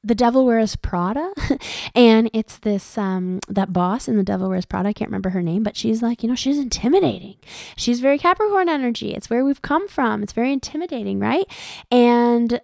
the 0.03 0.15
Devil 0.15 0.45
Wears 0.45 0.75
Prada, 0.75 1.31
and 1.95 2.29
it's 2.33 2.57
this 2.57 2.97
um 2.97 3.39
that 3.47 3.71
boss 3.71 4.07
in 4.07 4.17
the 4.17 4.23
Devil 4.23 4.49
Wears 4.49 4.65
Prada. 4.65 4.89
I 4.89 4.93
can't 4.93 5.09
remember 5.09 5.29
her 5.29 5.41
name, 5.41 5.63
but 5.63 5.77
she's 5.77 6.01
like, 6.01 6.23
you 6.23 6.29
know, 6.29 6.35
she's 6.35 6.57
intimidating. 6.57 7.37
She's 7.77 8.01
very 8.01 8.17
Capricorn 8.17 8.67
energy. 8.67 9.13
It's 9.13 9.29
where 9.29 9.45
we've 9.45 9.61
come 9.61 9.87
from. 9.87 10.21
It's 10.21 10.33
very 10.33 10.51
intimidating, 10.51 11.19
right? 11.19 11.45
And 11.89 12.59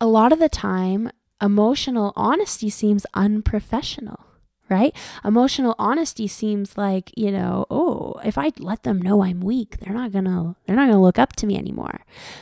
a 0.00 0.06
lot 0.06 0.32
of 0.32 0.38
the 0.38 0.48
time, 0.48 1.10
emotional 1.40 2.12
honesty 2.14 2.70
seems 2.70 3.04
unprofessional 3.14 4.26
right? 4.72 4.94
Emotional 5.24 5.74
honesty 5.78 6.26
seems 6.26 6.76
like, 6.76 7.12
you 7.16 7.30
know, 7.30 7.66
oh, 7.70 8.14
if 8.24 8.38
I 8.38 8.52
let 8.58 8.82
them 8.82 9.00
know 9.00 9.22
I'm 9.22 9.40
weak, 9.40 9.78
they're 9.80 9.94
not 9.94 10.12
going 10.12 10.24
to 10.24 10.56
they're 10.66 10.76
not 10.76 10.86
going 10.86 10.96
to 10.96 10.98
look 10.98 11.18
up 11.18 11.34
to 11.36 11.46
me 11.46 11.56
anymore. 11.56 12.00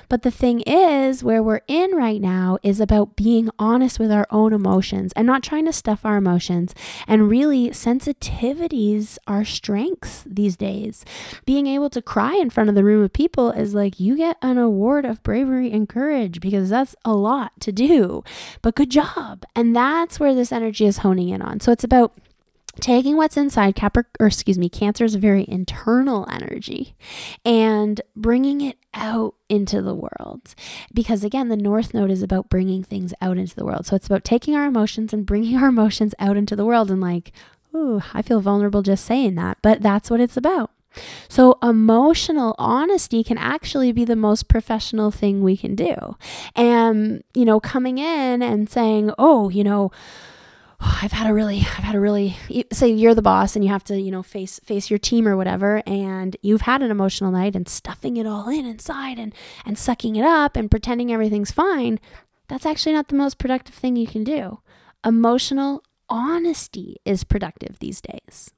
But 0.09 0.23
the 0.23 0.31
thing 0.31 0.61
is, 0.61 1.25
where 1.25 1.43
we're 1.43 1.61
in 1.67 1.93
right 1.93 2.21
now 2.21 2.59
is 2.63 2.81
about 2.81 3.17
being 3.17 3.51
honest 3.59 3.99
with 3.99 4.11
our 4.11 4.27
own 4.31 4.53
emotions 4.53 5.13
and 5.15 5.27
not 5.27 5.43
trying 5.43 5.67
to 5.67 5.73
stuff 5.73 6.05
our 6.05 6.17
emotions. 6.17 6.75
And 7.07 7.29
really 7.29 7.71
sensitivities 7.71 9.19
are 9.27 9.45
strengths 9.45 10.25
these 10.27 10.57
days. 10.57 11.05
Being 11.45 11.67
able 11.67 11.91
to 11.91 12.03
cry 12.03 12.37
in 12.37 12.51
front 12.51 12.69
of 12.69 12.75
the 12.75 12.85
room 12.85 13.03
of 13.03 13.13
people 13.13 13.51
is 13.51 13.75
like 13.75 13.99
you 13.99 14.17
get 14.17 14.37
an 14.43 14.59
award 14.59 15.05
of 15.05 15.23
bravery 15.23 15.71
and 15.73 15.89
courage 15.89 16.41
because 16.41 16.71
that's 16.71 16.95
a 17.05 17.13
lot 17.13 17.53
to 17.61 17.73
do. 17.73 18.23
But 18.63 18.77
good 18.77 18.91
job. 18.91 19.45
And 19.57 19.75
that's 19.75 20.21
where 20.21 20.35
this 20.35 20.53
energy 20.53 20.87
is 20.87 20.99
honing 20.99 21.31
in 21.31 21.43
on. 21.43 21.61
So 21.61 21.73
it's 21.73 21.85
about 21.85 22.13
taking 22.81 23.17
what's 23.17 23.37
inside 23.37 23.75
Capri- 23.75 24.05
or 24.19 24.27
excuse 24.27 24.59
me, 24.59 24.69
Cancer's 24.69 25.15
very 25.15 25.45
internal 25.49 26.27
energy 26.31 26.97
and 27.45 28.01
bringing 28.17 28.61
it 28.61 28.79
out 28.95 29.35
into 29.49 29.81
the 29.83 29.95
world. 29.95 30.55
Because 30.93 31.23
again, 31.23 31.49
the 31.49 31.57
North 31.57 31.95
Node 31.95 32.11
is 32.11 32.23
about 32.23 32.51
bringing 32.51 32.83
things 32.83 33.15
out 33.21 33.39
into 33.39 33.55
the 33.55 33.65
world. 33.65 33.87
So 33.87 33.97
it's 33.97 34.07
about 34.07 34.25
taking 34.25 34.55
our 34.55 34.67
emotions 34.67 35.13
and 35.13 35.27
bringing 35.27 35.57
our 35.57 35.69
emotions 35.69 36.15
out 36.19 36.37
into 36.37 36.57
the 36.57 36.65
world 36.65 36.91
and 36.91 37.01
like, 37.01 37.33
ooh, 37.75 38.03
I 38.13 38.23
feel 38.23 38.41
vulnerable 38.41 38.83
just 38.83 39.05
saying 39.05 39.37
that, 39.37 39.59
but 39.63 39.83
that's 39.83 40.11
what 40.11 40.21
it's 40.21 40.37
about. 40.37 40.71
So, 41.29 41.57
emotional 41.63 42.57
honesty 42.59 43.23
can 43.23 43.39
actually 43.39 43.93
be 43.93 44.05
the 44.05 44.17
most 44.17 44.49
professional 44.49 45.13
thing 45.13 45.41
we 45.41 45.57
can 45.57 45.77
do. 45.77 46.17
And, 46.57 47.23
you 47.33 47.45
know, 47.45 47.61
coming 47.61 47.99
in 47.99 48.43
and 48.43 48.69
saying, 48.69 49.13
oh, 49.17 49.51
you 49.51 49.63
know, 49.63 49.93
oh, 50.81 50.99
I've 51.03 51.13
had 51.13 51.29
a 51.29 51.35
really, 51.35 51.59
I've 51.59 51.85
had 51.85 51.95
a 51.95 52.01
really, 52.01 52.37
say 52.73 52.89
you're 52.89 53.15
the 53.15 53.23
boss 53.23 53.57
and 53.57 53.65
you 53.65 53.71
have 53.71 53.85
to, 53.85 54.01
you 54.01 54.11
know, 54.11 54.23
face, 54.23 54.59
face 54.61 54.91
your 54.91 54.99
team 54.99 55.27
or 55.27 55.37
whatever. 55.37 55.83
And 55.87 56.37
you've 56.43 56.63
had 56.63 56.83
an 56.83 56.91
emotional 56.91 57.31
night 57.31 57.57
and 57.57 57.69
stuffing 57.69 58.17
it 58.17 58.27
all 58.27 58.49
in 58.49 58.67
inside 58.67 59.19
and, 59.19 59.35
and 59.65 59.79
sucking 59.79 60.17
it 60.17 60.25
up 60.25 60.57
and 60.57 60.71
pretending 60.71 61.13
everything's 61.13 61.51
fine. 61.51 62.01
That's 62.49 62.67
actually 62.67 62.95
not 62.95 63.09
the 63.09 63.17
most 63.17 63.39
productive 63.39 63.75
thing 63.75 63.97
you 63.97 64.07
can 64.07 64.25
do. 64.25 64.61
Emotional 65.05 65.85
honesty 66.09 66.97
is 67.05 67.25
productive 67.25 67.79
these 67.79 68.01
days. 68.01 68.51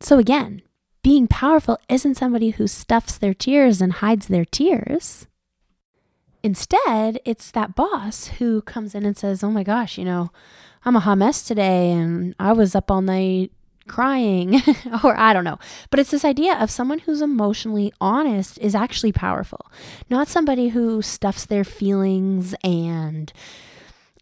So 0.00 0.18
again, 0.18 0.62
being 1.02 1.26
powerful 1.26 1.78
isn't 1.88 2.16
somebody 2.16 2.50
who 2.50 2.66
stuffs 2.66 3.18
their 3.18 3.34
tears 3.34 3.80
and 3.80 3.94
hides 3.94 4.28
their 4.28 4.44
tears. 4.44 5.26
Instead, 6.42 7.18
it's 7.24 7.50
that 7.50 7.74
boss 7.74 8.28
who 8.38 8.62
comes 8.62 8.94
in 8.94 9.04
and 9.04 9.16
says, 9.16 9.42
Oh 9.42 9.50
my 9.50 9.64
gosh, 9.64 9.98
you 9.98 10.04
know, 10.04 10.30
I'm 10.86 10.94
a 10.94 11.00
hot 11.00 11.18
mess 11.18 11.42
today 11.42 11.90
and 11.90 12.32
I 12.38 12.52
was 12.52 12.76
up 12.76 12.92
all 12.92 13.02
night 13.02 13.50
crying 13.88 14.62
or 15.04 15.18
I 15.18 15.32
don't 15.32 15.42
know. 15.42 15.58
But 15.90 15.98
it's 15.98 16.12
this 16.12 16.24
idea 16.24 16.54
of 16.54 16.70
someone 16.70 17.00
who's 17.00 17.20
emotionally 17.20 17.92
honest 18.00 18.56
is 18.58 18.76
actually 18.76 19.10
powerful. 19.10 19.66
Not 20.08 20.28
somebody 20.28 20.68
who 20.68 21.02
stuffs 21.02 21.44
their 21.44 21.64
feelings 21.64 22.54
and 22.62 23.32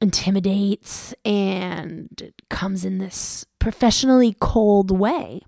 intimidates 0.00 1.14
and 1.22 2.32
comes 2.48 2.86
in 2.86 2.96
this 2.96 3.44
professionally 3.58 4.34
cold 4.40 4.90
way. 4.90 5.42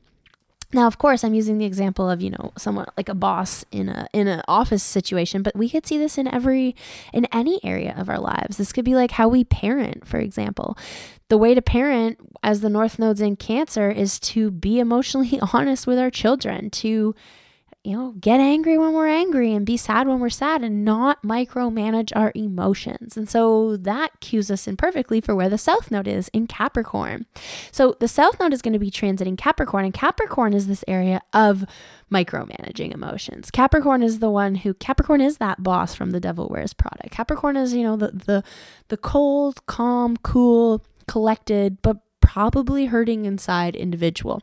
Now, 0.73 0.87
of 0.87 0.99
course, 0.99 1.23
I'm 1.23 1.35
using 1.35 1.59
the 1.59 1.65
example 1.65 2.11
of, 2.11 2.21
you 2.21 2.31
know, 2.31 2.53
someone 2.59 2.87
like 2.97 3.09
a 3.09 3.15
boss 3.15 3.65
in 3.71 3.89
a 3.89 4.09
in 4.13 4.27
an 4.27 4.43
office 4.49 4.83
situation, 4.83 5.43
but 5.43 5.57
we 5.57 5.69
could 5.69 5.87
see 5.87 5.97
this 5.97 6.19
in 6.19 6.27
every 6.27 6.75
in 7.13 7.27
any 7.33 7.61
area 7.65 7.95
of 7.97 8.09
our 8.09 8.19
lives. 8.19 8.57
This 8.57 8.73
could 8.73 8.85
be 8.85 8.95
like 8.95 9.13
how 9.13 9.29
we 9.29 9.45
parent, 9.45 10.07
for 10.07 10.19
example. 10.19 10.77
The 11.29 11.39
way 11.39 11.55
to 11.55 11.63
parent 11.63 12.19
as 12.43 12.61
the 12.61 12.69
north 12.69 12.99
nodes 12.99 13.21
in 13.21 13.37
Cancer 13.37 13.91
is 13.91 14.19
to 14.21 14.51
be 14.51 14.79
emotionally 14.79 15.39
honest 15.53 15.87
with 15.87 15.99
our 15.99 16.11
children, 16.11 16.71
to 16.71 17.15
you 17.87 17.97
know, 17.97 18.15
get 18.19 18.41
angry 18.41 18.77
when 18.77 18.93
we're 18.93 19.07
angry 19.07 19.55
and 19.55 19.65
be 19.65 19.77
sad 19.77 20.09
when 20.09 20.19
we're 20.19 20.29
sad 20.29 20.65
and 20.65 20.85
not 20.85 21.23
micromanage 21.23 22.11
our 22.17 22.33
emotions. 22.35 23.17
And 23.17 23.29
so 23.29 23.77
that 23.77 24.19
cues 24.19 24.51
us 24.51 24.67
in 24.67 24.77
perfectly 24.77 25.21
for 25.21 25.37
where 25.37 25.49
the 25.49 25.57
South 25.57 25.93
Node 25.93 26.09
is 26.09 26.27
in 26.29 26.49
Capricorn. 26.49 27.27
So 27.71 27.97
the 28.01 28.09
South 28.09 28.41
Node 28.41 28.53
is 28.53 28.61
going 28.61 28.73
to 28.73 28.81
be 28.81 28.91
transiting 28.91 29.39
Capricorn, 29.39 29.85
and 29.85 29.95
Capricorn 29.95 30.53
is 30.53 30.67
this 30.67 30.85
area 30.89 31.23
of 31.33 31.65
micromanaging 32.13 32.93
emotions. 32.93 33.53
Capricorn 33.53 34.03
is 34.03 34.19
the 34.19 34.31
one 34.31 34.57
who 34.57 34.75
Capricorn 34.75 35.21
is 35.21 35.39
that 35.39 35.63
boss 35.63 35.95
from 35.95 36.11
The 36.11 36.21
Devil 36.21 36.49
Wears 36.51 36.73
Prada. 36.73 37.09
Capricorn 37.11 37.57
is, 37.57 37.73
you 37.73 37.85
know, 37.85 37.97
the 37.97 38.09
the 38.09 38.43
the 38.89 38.97
cold, 38.97 39.65
calm, 39.67 40.17
cool, 40.19 40.85
collected, 41.07 41.81
but 41.83 41.99
probably 42.21 42.87
hurting 42.87 43.27
inside 43.27 43.77
individual. 43.77 44.43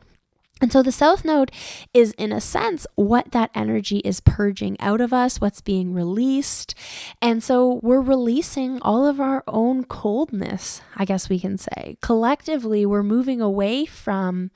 And 0.60 0.72
so 0.72 0.82
the 0.82 0.92
South 0.92 1.24
Node 1.24 1.50
is, 1.92 2.12
in 2.12 2.30
a 2.30 2.40
sense, 2.40 2.86
what 2.94 3.32
that 3.32 3.50
energy 3.54 3.98
is 3.98 4.20
purging 4.20 4.80
out 4.80 5.00
of 5.00 5.12
us, 5.12 5.40
what's 5.40 5.60
being 5.60 5.92
released. 5.92 6.74
And 7.20 7.42
so 7.42 7.80
we're 7.82 8.00
releasing 8.00 8.80
all 8.80 9.04
of 9.06 9.20
our 9.20 9.42
own 9.48 9.84
coldness, 9.84 10.80
I 10.96 11.04
guess 11.04 11.28
we 11.28 11.40
can 11.40 11.58
say. 11.58 11.96
Collectively, 12.00 12.86
we're 12.86 13.02
moving 13.02 13.40
away 13.40 13.84
from 13.84 14.52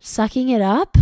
sucking 0.00 0.48
it 0.48 0.62
up 0.62 0.96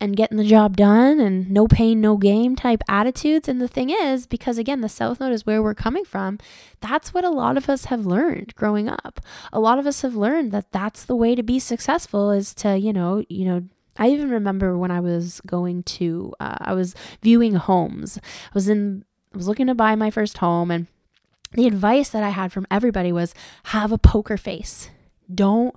and 0.00 0.16
getting 0.16 0.36
the 0.36 0.44
job 0.44 0.76
done 0.76 1.20
and 1.20 1.50
no 1.50 1.66
pain, 1.66 2.00
no 2.00 2.16
game 2.16 2.56
type 2.56 2.82
attitudes. 2.88 3.48
And 3.48 3.60
the 3.60 3.68
thing 3.68 3.90
is, 3.90 4.26
because 4.26 4.58
again, 4.58 4.80
the 4.80 4.88
South 4.88 5.20
Node 5.20 5.32
is 5.32 5.46
where 5.46 5.62
we're 5.62 5.74
coming 5.74 6.04
from, 6.04 6.38
that's 6.80 7.12
what 7.14 7.24
a 7.24 7.30
lot 7.30 7.56
of 7.56 7.68
us 7.68 7.86
have 7.86 8.06
learned 8.06 8.54
growing 8.54 8.88
up. 8.88 9.20
A 9.52 9.60
lot 9.60 9.78
of 9.78 9.86
us 9.86 10.02
have 10.02 10.14
learned 10.14 10.52
that 10.52 10.72
that's 10.72 11.04
the 11.04 11.16
way 11.16 11.34
to 11.34 11.42
be 11.42 11.58
successful 11.58 12.30
is 12.30 12.54
to, 12.54 12.76
you 12.78 12.92
know, 12.92 13.24
you 13.28 13.44
know, 13.44 13.64
I 13.96 14.08
even 14.08 14.30
remember 14.30 14.76
when 14.76 14.90
I 14.90 15.00
was 15.00 15.40
going 15.46 15.84
to, 15.84 16.32
uh, 16.40 16.56
I 16.60 16.74
was 16.74 16.94
viewing 17.22 17.54
homes. 17.54 18.18
I 18.18 18.50
was 18.52 18.68
in, 18.68 19.04
I 19.32 19.36
was 19.36 19.48
looking 19.48 19.68
to 19.68 19.74
buy 19.74 19.94
my 19.94 20.10
first 20.10 20.38
home 20.38 20.70
and 20.70 20.86
the 21.52 21.66
advice 21.68 22.08
that 22.08 22.24
I 22.24 22.30
had 22.30 22.52
from 22.52 22.66
everybody 22.70 23.12
was 23.12 23.34
have 23.64 23.92
a 23.92 23.98
poker 23.98 24.36
face 24.36 24.90
don't 25.32 25.74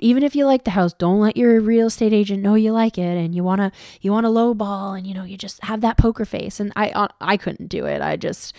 even 0.00 0.22
if 0.22 0.36
you 0.36 0.46
like 0.46 0.64
the 0.64 0.70
house 0.70 0.92
don't 0.92 1.20
let 1.20 1.36
your 1.36 1.60
real 1.60 1.86
estate 1.86 2.12
agent 2.12 2.42
know 2.42 2.54
you 2.54 2.72
like 2.72 2.98
it 2.98 3.16
and 3.16 3.34
you 3.34 3.42
want 3.42 3.60
to 3.60 3.72
you 4.00 4.12
want 4.12 4.24
to 4.24 4.30
low 4.30 4.54
ball 4.54 4.94
and 4.94 5.06
you 5.06 5.14
know 5.14 5.24
you 5.24 5.36
just 5.36 5.62
have 5.64 5.80
that 5.80 5.96
poker 5.96 6.24
face. 6.24 6.60
And 6.60 6.72
i 6.76 6.90
uh, 6.90 7.08
i 7.20 7.36
couldn't 7.36 7.68
do 7.68 7.86
it. 7.86 8.02
I 8.02 8.16
just 8.16 8.54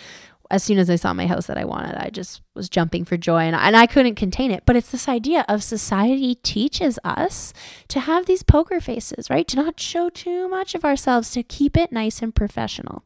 as 0.51 0.63
soon 0.63 0.77
as 0.77 0.89
i 0.91 0.95
saw 0.95 1.11
my 1.11 1.25
house 1.25 1.47
that 1.47 1.57
i 1.57 1.65
wanted 1.65 1.95
i 1.95 2.07
just 2.11 2.39
was 2.53 2.69
jumping 2.69 3.03
for 3.03 3.17
joy 3.17 3.39
and, 3.39 3.55
and 3.55 3.75
i 3.75 3.85
couldn't 3.85 4.15
contain 4.15 4.51
it. 4.51 4.63
But 4.65 4.75
it's 4.75 4.91
this 4.91 5.09
idea 5.09 5.45
of 5.47 5.63
society 5.63 6.35
teaches 6.35 6.99
us 7.03 7.53
to 7.87 8.01
have 8.01 8.25
these 8.25 8.43
poker 8.43 8.79
faces 8.79 9.29
right? 9.29 9.47
To 9.47 9.57
not 9.57 9.79
show 9.79 10.09
too 10.09 10.47
much 10.47 10.75
of 10.75 10.85
ourselves 10.85 11.31
to 11.31 11.43
keep 11.43 11.77
it 11.77 11.91
nice 11.91 12.21
and 12.21 12.33
professional. 12.33 13.03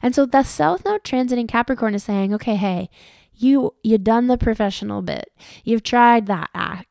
And 0.00 0.14
so 0.14 0.26
the 0.26 0.44
south 0.44 0.84
node 0.84 1.02
transiting 1.02 1.48
capricorn 1.48 1.94
is 1.94 2.04
saying 2.04 2.32
okay 2.34 2.56
hey 2.56 2.88
you 3.36 3.74
you 3.82 3.98
done 3.98 4.26
the 4.26 4.38
professional 4.38 5.02
bit. 5.02 5.32
You've 5.64 5.82
tried 5.82 6.26
that 6.26 6.50
act. 6.54 6.88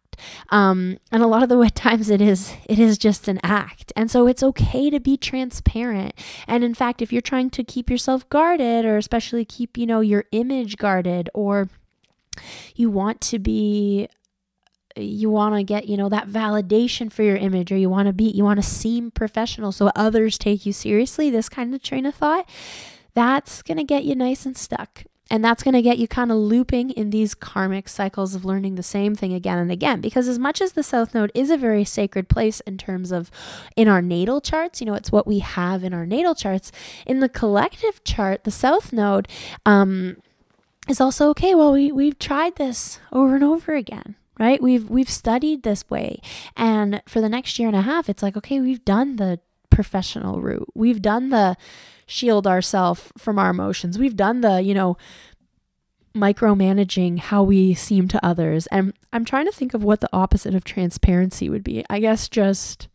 Um, 0.50 0.98
and 1.12 1.22
a 1.22 1.28
lot 1.28 1.44
of 1.44 1.50
the 1.50 1.70
times 1.76 2.10
it 2.10 2.22
is 2.22 2.54
it 2.70 2.80
is 2.80 2.98
just 2.98 3.28
an 3.28 3.40
act 3.44 3.92
and 3.98 4.10
so 4.10 4.28
it's 4.28 4.42
okay 4.42 4.90
to 4.90 5.00
be 5.00 5.18
transparent 5.18 6.14
and 6.48 6.64
in 6.64 6.74
fact 6.74 7.02
if 7.02 7.12
you're 7.12 7.22
trying 7.22 7.50
to 7.50 7.66
keep 7.66 7.90
yourself 7.90 8.28
guarded 8.30 8.86
or 8.86 8.96
especially 8.96 9.44
keep 9.44 9.78
you 9.78 9.86
know 9.86 10.00
your 10.00 10.24
image 10.32 10.78
guarded 10.78 11.30
or 11.34 11.68
you 12.76 12.90
want 12.90 13.20
to 13.22 13.40
be 13.40 14.08
you 14.96 15.30
want 15.30 15.56
to 15.56 15.64
get 15.64 15.88
you 15.88 15.98
know 15.98 16.10
that 16.10 16.28
validation 16.28 17.12
for 17.12 17.24
your 17.24 17.36
image 17.36 17.72
or 17.72 17.78
you 17.78 17.90
want 17.90 18.08
to 18.08 18.14
be 18.14 18.26
you 18.26 18.44
want 18.44 18.58
to 18.58 18.68
seem 18.68 19.12
professional 19.12 19.72
so 19.72 19.92
others 19.96 20.38
take 20.38 20.66
you 20.66 20.72
seriously 20.72 21.30
this 21.30 21.50
kind 21.50 21.76
of 21.76 21.82
train 21.82 22.06
of 22.06 22.16
thought 22.16 22.48
that's 23.14 23.62
going 23.62 23.78
to 23.78 23.84
get 23.84 24.06
you 24.06 24.16
nice 24.16 24.46
and 24.46 24.58
stuck 24.58 25.04
and 25.30 25.44
that's 25.44 25.64
going 25.64 25.74
to 25.74 25.82
get 25.82 25.98
you 25.98 26.08
kind 26.08 26.32
of 26.32 26.38
looping 26.38 26.92
in 26.92 27.10
these 27.10 27.34
karmic 27.34 27.90
cycles 27.90 28.36
of 28.36 28.46
learning 28.46 28.76
the 28.76 28.84
same 28.84 29.16
thing 29.16 29.34
again 29.34 29.58
and 29.58 29.72
again. 29.72 30.00
Because 30.00 30.28
as 30.28 30.38
much 30.38 30.62
as 30.62 30.74
the 30.74 30.84
South 30.84 31.14
Node 31.14 31.32
is 31.34 31.50
a 31.50 31.58
very 31.58 31.84
sacred 31.84 32.30
place 32.30 32.60
in 32.62 32.78
terms 32.78 33.12
of 33.12 33.32
in 33.76 33.88
our 33.88 34.02
natal 34.02 34.40
charts, 34.40 34.82
you 34.82 34.86
know, 34.86 34.94
it's 34.94 35.12
what 35.12 35.26
we 35.26 35.40
have 35.40 35.84
in 35.84 35.94
our 35.94 36.06
natal 36.06 36.36
charts. 36.36 36.72
In 37.06 37.22
the 37.22 37.30
collective 37.30 38.04
chart, 38.04 38.44
the 38.44 38.52
South 38.52 38.94
Node 38.94 39.28
um, 39.66 40.18
is 40.88 41.02
also 41.02 41.30
okay. 41.30 41.56
Well, 41.56 41.74
we 41.74 41.92
we've 41.92 42.20
tried 42.20 42.58
this 42.58 43.00
over 43.12 43.36
and 43.36 43.44
over 43.44 43.74
again 43.74 44.16
right 44.38 44.62
we've 44.62 44.90
we've 44.90 45.10
studied 45.10 45.64
this 45.64 45.90
way 45.90 46.20
and 46.58 47.02
for 47.08 47.22
the 47.22 47.30
next 47.30 47.58
year 47.58 47.70
and 47.70 47.78
a 47.78 47.82
half 47.82 48.10
it's 48.10 48.22
like 48.22 48.36
okay 48.36 48.60
we've 48.60 48.84
done 48.84 49.16
the 49.16 49.40
professional 49.70 50.42
route 50.42 50.68
we've 50.74 51.02
done 51.02 51.30
the 51.30 51.56
shield 52.06 52.48
ourselves 52.48 53.12
from 53.18 53.40
our 53.40 53.50
emotions. 53.50 53.98
We've 53.98 54.16
done 54.16 54.42
the, 54.42 54.62
you 54.62 54.74
know, 54.74 54.98
micromanaging 56.16 57.20
how 57.20 57.44
we 57.44 57.74
seem 57.74 58.08
to 58.08 58.26
others. 58.26 58.68
And 58.68 58.94
I'm 59.12 59.26
trying 59.26 59.46
to 59.46 59.52
think 59.52 59.74
of 59.74 59.84
what 59.84 60.00
the 60.00 60.10
opposite 60.14 60.56
of 60.56 60.64
transparency 60.64 61.50
would 61.50 61.64
be. 61.64 61.84
I 61.90 62.00
guess 62.00 62.30
just 62.30 62.88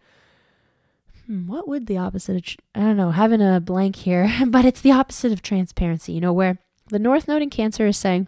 hmm, 1.27 1.47
what 1.47 1.69
would 1.69 1.87
the 1.87 1.99
opposite 1.99 2.37
of, 2.37 2.57
I 2.75 2.81
don't 2.81 2.97
know, 2.97 3.11
having 3.11 3.43
a 3.43 3.61
blank 3.61 3.97
here, 3.97 4.33
but 4.47 4.65
it's 4.65 4.81
the 4.81 4.93
opposite 4.93 5.33
of 5.33 5.43
transparency, 5.43 6.13
you 6.13 6.21
know, 6.21 6.33
where 6.33 6.59
the 6.89 6.99
North 6.99 7.29
Node 7.29 7.43
in 7.43 7.51
Cancer 7.51 7.87
is 7.87 7.99
saying, 7.99 8.27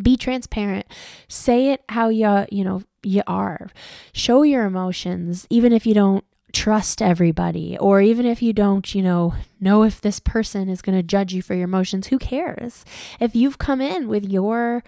be 0.00 0.16
transparent. 0.16 0.86
Say 1.26 1.72
it 1.72 1.82
how 1.88 2.08
you, 2.08 2.46
you 2.50 2.62
know, 2.62 2.84
you 3.02 3.22
are. 3.26 3.70
Show 4.12 4.42
your 4.42 4.64
emotions, 4.64 5.46
even 5.50 5.72
if 5.72 5.84
you 5.84 5.94
don't 5.94 6.24
trust 6.50 7.00
everybody 7.00 7.76
or 7.78 8.00
even 8.00 8.26
if 8.26 8.42
you 8.42 8.52
don't 8.52 8.94
you 8.94 9.02
know 9.02 9.34
know 9.60 9.82
if 9.82 10.00
this 10.00 10.20
person 10.20 10.68
is 10.68 10.82
going 10.82 10.96
to 10.96 11.02
judge 11.02 11.32
you 11.32 11.42
for 11.42 11.54
your 11.54 11.64
emotions 11.64 12.08
who 12.08 12.18
cares? 12.18 12.84
If 13.18 13.34
you've 13.34 13.58
come 13.58 13.80
in 13.80 14.08
with 14.08 14.24
your 14.24 14.82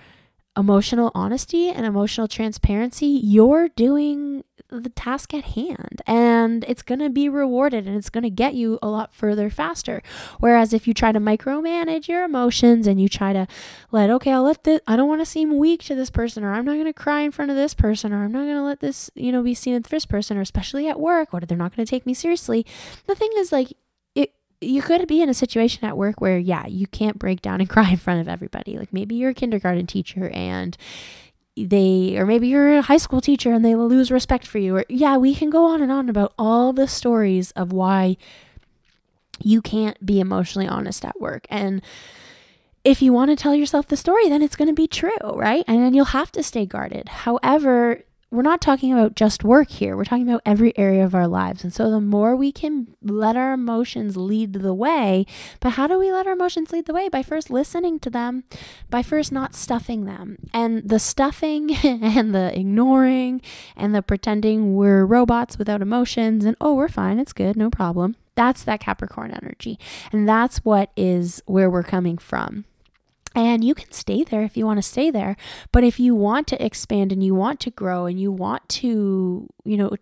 emotional 0.56 1.10
honesty 1.14 1.68
and 1.70 1.86
emotional 1.86 2.28
transparency, 2.28 3.06
you're 3.06 3.68
doing 3.70 4.44
the 4.80 4.88
task 4.90 5.34
at 5.34 5.44
hand 5.44 6.02
and 6.06 6.64
it's 6.66 6.82
going 6.82 6.98
to 6.98 7.10
be 7.10 7.28
rewarded 7.28 7.86
and 7.86 7.96
it's 7.96 8.10
going 8.10 8.22
to 8.22 8.30
get 8.30 8.54
you 8.54 8.78
a 8.82 8.88
lot 8.88 9.14
further 9.14 9.50
faster. 9.50 10.02
Whereas 10.40 10.72
if 10.72 10.88
you 10.88 10.94
try 10.94 11.12
to 11.12 11.20
micromanage 11.20 12.08
your 12.08 12.24
emotions 12.24 12.86
and 12.86 13.00
you 13.00 13.08
try 13.08 13.32
to 13.32 13.46
let, 13.90 14.10
okay, 14.10 14.32
I'll 14.32 14.42
let 14.42 14.64
this, 14.64 14.80
I 14.86 14.96
don't 14.96 15.08
want 15.08 15.20
to 15.20 15.26
seem 15.26 15.58
weak 15.58 15.82
to 15.84 15.94
this 15.94 16.10
person 16.10 16.42
or 16.44 16.52
I'm 16.52 16.64
not 16.64 16.74
going 16.74 16.84
to 16.86 16.92
cry 16.92 17.20
in 17.20 17.30
front 17.30 17.50
of 17.50 17.56
this 17.56 17.74
person 17.74 18.12
or 18.12 18.24
I'm 18.24 18.32
not 18.32 18.44
going 18.44 18.56
to 18.56 18.62
let 18.62 18.80
this, 18.80 19.10
you 19.14 19.32
know, 19.32 19.42
be 19.42 19.54
seen 19.54 19.74
at 19.74 19.84
this 19.84 20.06
person 20.06 20.36
or 20.36 20.40
especially 20.40 20.88
at 20.88 21.00
work 21.00 21.32
or 21.32 21.40
they're 21.40 21.58
not 21.58 21.76
going 21.76 21.84
to 21.84 21.90
take 21.90 22.06
me 22.06 22.14
seriously. 22.14 22.64
The 23.06 23.14
thing 23.14 23.30
is 23.36 23.52
like, 23.52 23.72
you 24.62 24.82
could 24.82 25.06
be 25.08 25.20
in 25.20 25.28
a 25.28 25.34
situation 25.34 25.84
at 25.84 25.96
work 25.96 26.20
where, 26.20 26.38
yeah, 26.38 26.66
you 26.66 26.86
can't 26.86 27.18
break 27.18 27.42
down 27.42 27.60
and 27.60 27.68
cry 27.70 27.90
in 27.90 27.96
front 27.96 28.20
of 28.20 28.28
everybody. 28.28 28.78
Like 28.78 28.92
maybe 28.92 29.14
you're 29.14 29.30
a 29.30 29.34
kindergarten 29.34 29.86
teacher 29.86 30.30
and 30.30 30.76
they, 31.56 32.16
or 32.16 32.26
maybe 32.26 32.48
you're 32.48 32.78
a 32.78 32.82
high 32.82 32.96
school 32.96 33.20
teacher 33.20 33.52
and 33.52 33.64
they 33.64 33.74
lose 33.74 34.10
respect 34.10 34.46
for 34.46 34.58
you. 34.58 34.76
Or, 34.76 34.84
yeah, 34.88 35.16
we 35.16 35.34
can 35.34 35.50
go 35.50 35.64
on 35.66 35.82
and 35.82 35.92
on 35.92 36.08
about 36.08 36.32
all 36.38 36.72
the 36.72 36.88
stories 36.88 37.50
of 37.52 37.72
why 37.72 38.16
you 39.40 39.60
can't 39.60 40.04
be 40.04 40.20
emotionally 40.20 40.68
honest 40.68 41.04
at 41.04 41.20
work. 41.20 41.46
And 41.50 41.82
if 42.84 43.02
you 43.02 43.12
want 43.12 43.30
to 43.30 43.36
tell 43.36 43.54
yourself 43.54 43.86
the 43.86 43.96
story, 43.96 44.28
then 44.28 44.42
it's 44.42 44.56
going 44.56 44.68
to 44.68 44.74
be 44.74 44.86
true, 44.86 45.16
right? 45.22 45.64
And 45.68 45.82
then 45.82 45.94
you'll 45.94 46.06
have 46.06 46.32
to 46.32 46.42
stay 46.42 46.66
guarded. 46.66 47.08
However, 47.08 48.02
we're 48.32 48.40
not 48.40 48.62
talking 48.62 48.94
about 48.94 49.14
just 49.14 49.44
work 49.44 49.68
here. 49.68 49.94
We're 49.94 50.06
talking 50.06 50.26
about 50.26 50.40
every 50.46 50.76
area 50.78 51.04
of 51.04 51.14
our 51.14 51.28
lives. 51.28 51.62
And 51.62 51.72
so 51.72 51.90
the 51.90 52.00
more 52.00 52.34
we 52.34 52.50
can 52.50 52.96
let 53.02 53.36
our 53.36 53.52
emotions 53.52 54.16
lead 54.16 54.54
the 54.54 54.72
way, 54.72 55.26
but 55.60 55.72
how 55.72 55.86
do 55.86 55.98
we 55.98 56.10
let 56.10 56.26
our 56.26 56.32
emotions 56.32 56.72
lead 56.72 56.86
the 56.86 56.94
way? 56.94 57.10
By 57.10 57.22
first 57.22 57.50
listening 57.50 57.98
to 58.00 58.10
them, 58.10 58.44
by 58.88 59.02
first 59.02 59.32
not 59.32 59.54
stuffing 59.54 60.06
them. 60.06 60.38
And 60.54 60.88
the 60.88 60.98
stuffing 60.98 61.76
and 61.84 62.34
the 62.34 62.58
ignoring 62.58 63.42
and 63.76 63.94
the 63.94 64.00
pretending 64.00 64.76
we're 64.76 65.04
robots 65.04 65.58
without 65.58 65.82
emotions 65.82 66.46
and 66.46 66.56
oh, 66.58 66.72
we're 66.72 66.88
fine, 66.88 67.18
it's 67.18 67.34
good, 67.34 67.54
no 67.54 67.68
problem. 67.68 68.16
That's 68.34 68.64
that 68.64 68.80
Capricorn 68.80 69.30
energy. 69.32 69.78
And 70.10 70.26
that's 70.26 70.64
what 70.64 70.90
is 70.96 71.42
where 71.44 71.68
we're 71.68 71.82
coming 71.82 72.16
from. 72.16 72.64
And 73.34 73.64
you 73.64 73.74
can 73.74 73.90
stay 73.92 74.24
there 74.24 74.42
if 74.42 74.56
you 74.56 74.66
want 74.66 74.78
to 74.78 74.82
stay 74.82 75.10
there. 75.10 75.36
But 75.70 75.84
if 75.84 75.98
you 75.98 76.14
want 76.14 76.46
to 76.48 76.64
expand 76.64 77.12
and 77.12 77.22
you 77.22 77.34
want 77.34 77.60
to 77.60 77.70
grow 77.70 78.06
and 78.06 78.20
you 78.20 78.30
want 78.30 78.68
to, 78.70 79.48
you 79.64 79.76
know, 79.76 79.92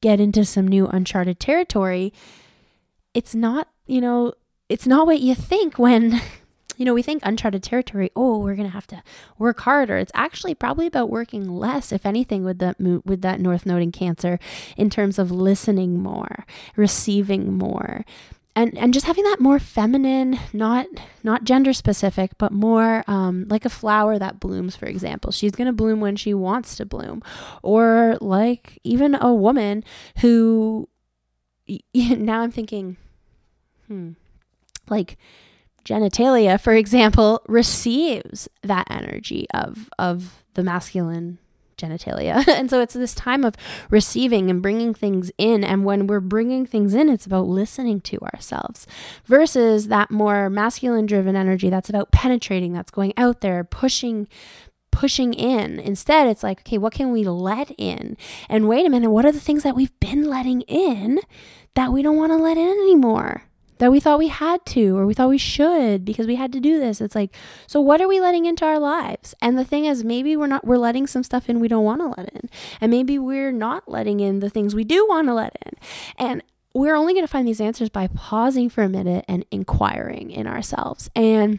get 0.00 0.20
into 0.20 0.44
some 0.44 0.68
new 0.68 0.86
uncharted 0.86 1.40
territory, 1.40 2.12
it's 3.14 3.34
not, 3.34 3.68
you 3.86 4.00
know, 4.00 4.34
it's 4.68 4.86
not 4.86 5.06
what 5.06 5.20
you 5.20 5.34
think 5.34 5.78
when 5.78 6.20
you 6.78 6.84
know, 6.84 6.94
we 6.94 7.02
think 7.02 7.20
uncharted 7.24 7.62
territory, 7.62 8.10
oh, 8.14 8.38
we're 8.38 8.54
going 8.54 8.68
to 8.68 8.72
have 8.72 8.86
to 8.86 9.02
work 9.36 9.60
harder. 9.60 9.98
It's 9.98 10.12
actually 10.14 10.54
probably 10.54 10.86
about 10.86 11.10
working 11.10 11.50
less, 11.50 11.90
if 11.90 12.06
anything, 12.06 12.44
with 12.44 12.60
that, 12.60 12.76
with 12.78 13.20
that 13.22 13.40
North 13.40 13.66
Node 13.66 13.82
in 13.82 13.90
Cancer 13.90 14.38
in 14.76 14.88
terms 14.88 15.18
of 15.18 15.32
listening 15.32 16.00
more, 16.00 16.46
receiving 16.76 17.52
more. 17.52 18.04
And, 18.58 18.76
and 18.76 18.92
just 18.92 19.06
having 19.06 19.22
that 19.22 19.38
more 19.38 19.60
feminine, 19.60 20.36
not 20.52 20.86
not 21.22 21.44
gender 21.44 21.72
specific, 21.72 22.32
but 22.38 22.50
more 22.50 23.04
um, 23.06 23.46
like 23.48 23.64
a 23.64 23.70
flower 23.70 24.18
that 24.18 24.40
blooms. 24.40 24.74
For 24.74 24.86
example, 24.86 25.30
she's 25.30 25.52
gonna 25.52 25.72
bloom 25.72 26.00
when 26.00 26.16
she 26.16 26.34
wants 26.34 26.74
to 26.78 26.84
bloom, 26.84 27.22
or 27.62 28.18
like 28.20 28.80
even 28.82 29.14
a 29.14 29.32
woman 29.32 29.84
who. 30.20 30.88
Now 31.94 32.40
I'm 32.40 32.50
thinking, 32.50 32.96
hmm, 33.86 34.12
like 34.88 35.18
genitalia, 35.84 36.60
for 36.60 36.72
example, 36.72 37.42
receives 37.48 38.48
that 38.62 38.88
energy 38.90 39.46
of 39.54 39.88
of 40.00 40.42
the 40.54 40.64
masculine 40.64 41.38
genitalia. 41.78 42.46
and 42.48 42.68
so 42.68 42.80
it's 42.80 42.94
this 42.94 43.14
time 43.14 43.44
of 43.44 43.54
receiving 43.90 44.50
and 44.50 44.60
bringing 44.60 44.92
things 44.94 45.30
in. 45.38 45.64
And 45.64 45.84
when 45.84 46.06
we're 46.06 46.20
bringing 46.20 46.66
things 46.66 46.94
in, 46.94 47.08
it's 47.08 47.26
about 47.26 47.46
listening 47.46 48.00
to 48.02 48.18
ourselves 48.34 48.86
versus 49.24 49.88
that 49.88 50.10
more 50.10 50.50
masculine 50.50 51.06
driven 51.06 51.36
energy 51.36 51.70
that's 51.70 51.88
about 51.88 52.12
penetrating, 52.12 52.72
that's 52.72 52.90
going 52.90 53.14
out 53.16 53.40
there, 53.40 53.64
pushing 53.64 54.28
pushing 54.90 55.32
in. 55.32 55.78
Instead, 55.78 56.26
it's 56.26 56.42
like, 56.42 56.60
okay, 56.60 56.76
what 56.76 56.92
can 56.92 57.12
we 57.12 57.22
let 57.22 57.70
in? 57.78 58.16
And 58.48 58.68
wait 58.68 58.84
a 58.84 58.90
minute, 58.90 59.10
what 59.10 59.24
are 59.24 59.30
the 59.30 59.38
things 59.38 59.62
that 59.62 59.76
we've 59.76 59.98
been 60.00 60.24
letting 60.24 60.62
in 60.62 61.20
that 61.74 61.92
we 61.92 62.02
don't 62.02 62.16
want 62.16 62.32
to 62.32 62.36
let 62.36 62.56
in 62.56 62.68
anymore? 62.68 63.47
That 63.78 63.90
we 63.90 64.00
thought 64.00 64.18
we 64.18 64.28
had 64.28 64.64
to 64.66 64.96
or 64.96 65.06
we 65.06 65.14
thought 65.14 65.28
we 65.28 65.38
should 65.38 66.04
because 66.04 66.26
we 66.26 66.36
had 66.36 66.52
to 66.52 66.60
do 66.60 66.78
this. 66.78 67.00
It's 67.00 67.14
like, 67.14 67.34
so 67.66 67.80
what 67.80 68.00
are 68.00 68.08
we 68.08 68.20
letting 68.20 68.46
into 68.46 68.64
our 68.64 68.78
lives? 68.78 69.34
And 69.40 69.58
the 69.58 69.64
thing 69.64 69.84
is, 69.84 70.04
maybe 70.04 70.36
we're 70.36 70.46
not, 70.46 70.66
we're 70.66 70.78
letting 70.78 71.06
some 71.06 71.22
stuff 71.22 71.48
in 71.48 71.60
we 71.60 71.68
don't 71.68 71.84
want 71.84 72.00
to 72.00 72.08
let 72.08 72.32
in. 72.34 72.50
And 72.80 72.90
maybe 72.90 73.18
we're 73.18 73.52
not 73.52 73.88
letting 73.88 74.20
in 74.20 74.40
the 74.40 74.50
things 74.50 74.74
we 74.74 74.84
do 74.84 75.06
want 75.08 75.28
to 75.28 75.34
let 75.34 75.56
in. 75.64 75.74
And 76.16 76.42
we're 76.74 76.96
only 76.96 77.12
going 77.12 77.24
to 77.24 77.30
find 77.30 77.46
these 77.46 77.60
answers 77.60 77.88
by 77.88 78.08
pausing 78.08 78.68
for 78.68 78.82
a 78.82 78.88
minute 78.88 79.24
and 79.28 79.44
inquiring 79.50 80.30
in 80.30 80.46
ourselves. 80.46 81.10
And 81.14 81.58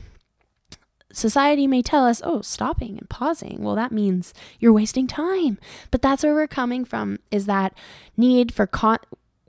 society 1.12 1.68
may 1.68 1.82
tell 1.82 2.06
us, 2.06 2.22
oh, 2.24 2.42
stopping 2.42 2.98
and 2.98 3.10
pausing. 3.10 3.64
Well, 3.64 3.76
that 3.76 3.92
means 3.92 4.34
you're 4.60 4.74
wasting 4.74 5.08
time. 5.08 5.58
But 5.92 6.02
that's 6.02 6.24
where 6.24 6.34
we're 6.34 6.48
coming 6.48 6.86
from 6.86 7.20
is 7.32 7.46
that 7.48 7.74
need 8.16 8.54
for 8.54 8.68
con- 8.68 9.00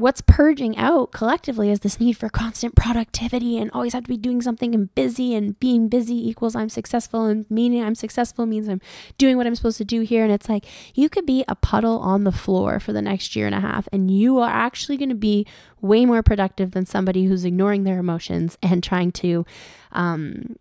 what's 0.01 0.23
purging 0.23 0.77
out 0.77 1.13
collectively 1.13 1.71
is 1.71 1.81
this 1.81 2.01
need 2.01 2.15
for 2.15 2.29
constant 2.29 2.75
productivity 2.75 3.59
and 3.59 3.71
always 3.73 3.93
have 3.93 4.05
to 4.05 4.09
be 4.09 4.17
doing 4.17 4.41
something 4.41 4.75
and 4.75 4.95
busy 4.95 5.35
and 5.35 5.59
being 5.61 5.89
busy 5.89 6.29
equals 6.29 6.57
I'm 6.57 6.69
successful 6.69 7.27
and 7.27 7.49
meaning 7.51 7.83
I'm 7.83 7.95
successful 7.95 8.47
means 8.47 8.69
I'm 8.69 8.81
doing 9.19 9.37
what 9.37 9.47
I'm 9.47 9.55
supposed 9.55 9.79
to 9.79 9.85
do 9.85 10.01
here. 10.01 10.25
And 10.25 10.33
it's 10.33 10.49
like 10.49 10.65
you 10.95 11.09
could 11.09 11.27
be 11.27 11.45
a 11.47 11.55
puddle 11.55 11.99
on 11.99 12.25
the 12.25 12.33
floor 12.33 12.81
for 12.81 12.93
the 12.93 13.03
next 13.03 13.37
year 13.37 13.47
and 13.47 13.55
a 13.55 13.61
half 13.61 13.89
and 13.93 14.11
you 14.11 14.39
are 14.39 14.51
actually 14.51 14.97
going 14.97 15.11
to 15.11 15.15
be 15.15 15.47
way 15.81 16.07
more 16.07 16.23
productive 16.23 16.73
than 16.73 16.87
somebody 16.87 17.27
who's 17.27 17.45
ignoring 17.45 17.85
their 17.85 17.99
emotions 17.99 18.57
and 18.63 18.83
trying 18.83 19.13
to 19.13 19.45
um, 19.93 20.57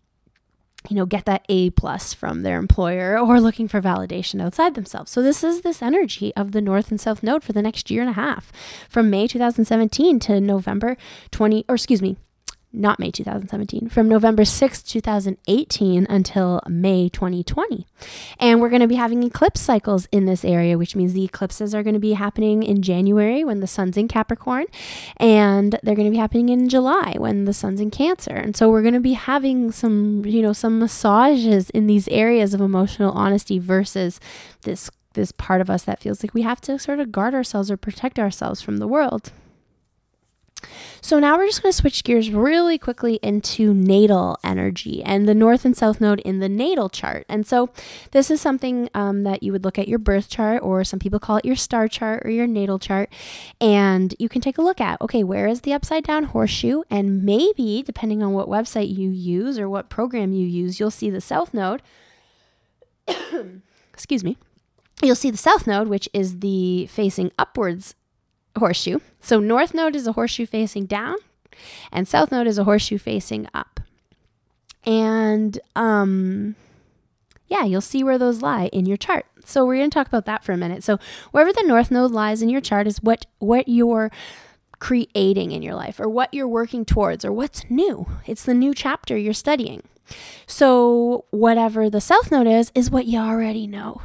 you 0.88 0.96
know, 0.96 1.06
get 1.06 1.26
that 1.26 1.46
A 1.50 1.72
plus 1.72 2.14
from 2.14 2.42
their 2.42 2.58
employer 2.58 3.20
or 3.20 3.42
looking 3.42 3.68
for 3.68 3.82
validation 3.82 4.42
outside 4.42 4.76
themselves. 4.76 5.12
So 5.12 5.22
this 5.22 5.44
is 5.44 5.62
this 5.62 5.82
energy 5.82 6.34
of 6.36 6.52
the 6.54 6.62
North 6.62 6.90
and 6.90 7.02
South 7.02 7.22
Node 7.22 7.44
for 7.44 7.52
the 7.54 7.62
next 7.62 7.92
year 7.92 8.02
and 8.02 8.10
a 8.10 8.14
half, 8.14 8.52
from 8.88 9.10
May 9.10 9.28
2017 9.28 10.20
to 10.22 10.40
November 10.40 10.96
20, 11.32 11.66
or 11.68 11.76
excuse 11.76 12.02
me, 12.02 12.18
not 12.72 13.00
May 13.00 13.10
2017, 13.10 13.90
from 13.90 14.08
November 14.08 14.44
6th, 14.44 14.88
2018 14.88 16.06
until 16.10 16.62
May 16.68 17.10
2020. 17.10 17.88
And 18.40 18.62
we're 18.62 18.70
going 18.70 18.82
to 18.82 18.88
be 18.88 18.96
having 18.96 19.24
eclipse 19.24 19.62
cycles 19.62 20.08
in 20.12 20.26
this 20.26 20.46
area, 20.46 20.78
which 20.78 20.96
means 20.96 21.14
the 21.14 21.24
eclipses 21.24 21.74
are 21.74 21.82
going 21.82 21.96
to 21.96 22.00
be 22.00 22.14
happening 22.14 22.62
in 22.62 22.82
January 22.82 23.44
when 23.44 23.60
the 23.60 23.68
sun's 23.68 23.98
in 23.98 24.08
Capricorn, 24.08 24.66
and 25.18 25.80
they're 25.82 25.96
going 25.96 26.08
to 26.08 26.12
be 26.12 26.18
happening 26.18 26.50
in 26.50 26.70
July 26.70 27.16
when 27.18 27.46
the 27.46 27.54
sun's 27.54 27.82
in 27.82 27.90
Cancer. 27.90 28.36
And 28.36 28.56
so 28.56 28.70
we're 28.70 28.84
going 28.84 28.94
to 28.94 29.00
be 29.00 29.14
having 29.14 29.72
some, 29.72 30.24
you 30.26 30.42
know, 30.42 30.54
some 30.54 30.80
massages 30.80 31.70
in 31.72 31.88
these 31.88 32.08
areas 32.10 32.54
of 32.54 32.62
emotional 32.62 33.12
honesty 33.12 33.60
versus 33.60 34.20
this 34.62 34.92
this 35.14 35.32
part 35.32 35.60
of 35.60 35.72
us 35.72 35.84
that 35.84 36.00
feels 36.00 36.24
like 36.24 36.36
we 36.36 36.44
have 36.44 36.62
to 36.62 36.78
sort 36.78 37.00
of 37.00 37.12
guard 37.12 37.34
ourselves 37.34 37.72
or 37.72 37.76
protect 37.76 38.20
ourselves 38.20 38.62
from 38.62 38.78
the 38.78 38.88
world. 38.88 39.32
So 41.02 41.20
now 41.20 41.38
we're 41.38 41.48
just 41.48 41.64
going 41.64 41.72
to 41.72 41.78
switch 41.78 42.04
gears 42.04 42.30
really 42.30 42.78
quickly 42.78 43.20
into 43.22 43.74
natal 43.74 44.38
energy 44.44 45.04
and 45.04 45.28
the 45.28 45.34
north 45.34 45.66
and 45.66 45.76
south 45.76 46.00
node 46.02 46.20
in 46.22 46.40
the 46.40 46.50
natal 46.50 46.90
chart. 46.90 47.26
And 47.30 47.48
so 47.48 47.70
this 48.12 48.30
is 48.30 48.42
something 48.42 48.90
um, 48.94 49.24
that 49.24 49.44
you 49.44 49.52
would 49.52 49.64
look 49.64 49.80
at 49.80 49.88
your 49.88 50.00
birth 50.00 50.30
chart, 50.30 50.62
or 50.62 50.84
some 50.84 51.00
people 51.00 51.20
call 51.20 51.38
it 51.38 51.46
your 51.46 51.56
star 51.56 51.88
chart 51.88 52.24
or 52.26 52.30
your 52.30 52.48
natal 52.48 52.80
chart, 52.80 53.10
and 53.60 54.14
you 54.20 54.30
can 54.30 54.42
take 54.42 54.58
a 54.58 54.62
look 54.62 54.82
at 54.82 55.02
okay, 55.02 55.24
where 55.24 55.48
is 55.48 55.62
the 55.62 55.74
upside 55.74 56.04
down 56.04 56.26
horseshoe? 56.26 56.84
And 56.90 57.24
maybe, 57.24 57.82
depending 57.86 58.22
on 58.22 58.34
what 58.34 58.48
website 58.48 58.96
you 58.96 59.10
use 59.10 59.58
or 59.58 59.70
what 59.70 59.90
program 59.90 60.34
you 60.34 60.46
use, 60.46 60.80
you'll 60.80 60.92
see 60.92 61.10
the 61.10 61.22
south 61.22 61.54
node. 61.54 61.82
Excuse 63.94 64.24
me 64.24 64.38
you'll 65.02 65.16
see 65.16 65.32
the 65.32 65.38
south 65.38 65.66
node, 65.66 65.88
which 65.88 66.10
is 66.14 66.40
the 66.40 66.86
facing 66.88 67.32
upwards 67.38 67.96
horseshoe. 68.58 69.00
So 69.22 69.40
north 69.40 69.74
node 69.74 69.96
is 69.96 70.08
a 70.08 70.14
horseshoe 70.14 70.46
facing 70.46 70.86
down, 70.86 71.18
and 71.92 72.08
south 72.08 72.32
node 72.32 72.48
is 72.48 72.58
a 72.58 72.64
horseshoe 72.64 72.98
facing 72.98 73.48
up. 73.54 73.80
And 74.86 75.60
um, 75.76 76.56
yeah, 77.48 77.66
you'll 77.66 77.82
see 77.82 78.04
where 78.04 78.18
those 78.18 78.42
lie 78.42 78.68
in 78.68 78.86
your 78.86 78.98
chart. 78.98 79.26
So 79.46 79.66
we're 79.66 79.78
going 79.78 79.90
to 79.90 79.94
talk 79.94 80.08
about 80.08 80.26
that 80.26 80.44
for 80.44 80.52
a 80.54 80.58
minute. 80.58 80.84
So 80.84 81.00
wherever 81.32 81.52
the 81.52 81.64
north 81.64 81.92
node 81.92 82.12
lies 82.12 82.42
in 82.42 82.50
your 82.50 82.62
chart 82.62 82.88
is 82.88 83.02
what 83.02 83.26
what 83.40 83.68
you're 83.68 84.12
creating 84.80 85.52
in 85.52 85.62
your 85.62 85.76
life 85.76 86.00
or 86.00 86.08
what 86.08 86.34
you're 86.34 86.48
working 86.48 86.86
towards 86.86 87.26
or 87.26 87.32
what's 87.32 87.70
new. 87.70 88.08
It's 88.26 88.44
the 88.44 88.54
new 88.54 88.74
chapter 88.74 89.18
you're 89.18 89.34
studying. 89.34 89.84
So 90.48 91.26
whatever 91.32 91.90
the 91.90 92.02
south 92.02 92.32
node 92.32 92.48
is 92.48 92.72
is 92.74 92.90
what 92.90 93.06
you 93.06 93.20
already 93.20 93.68
know. 93.68 94.02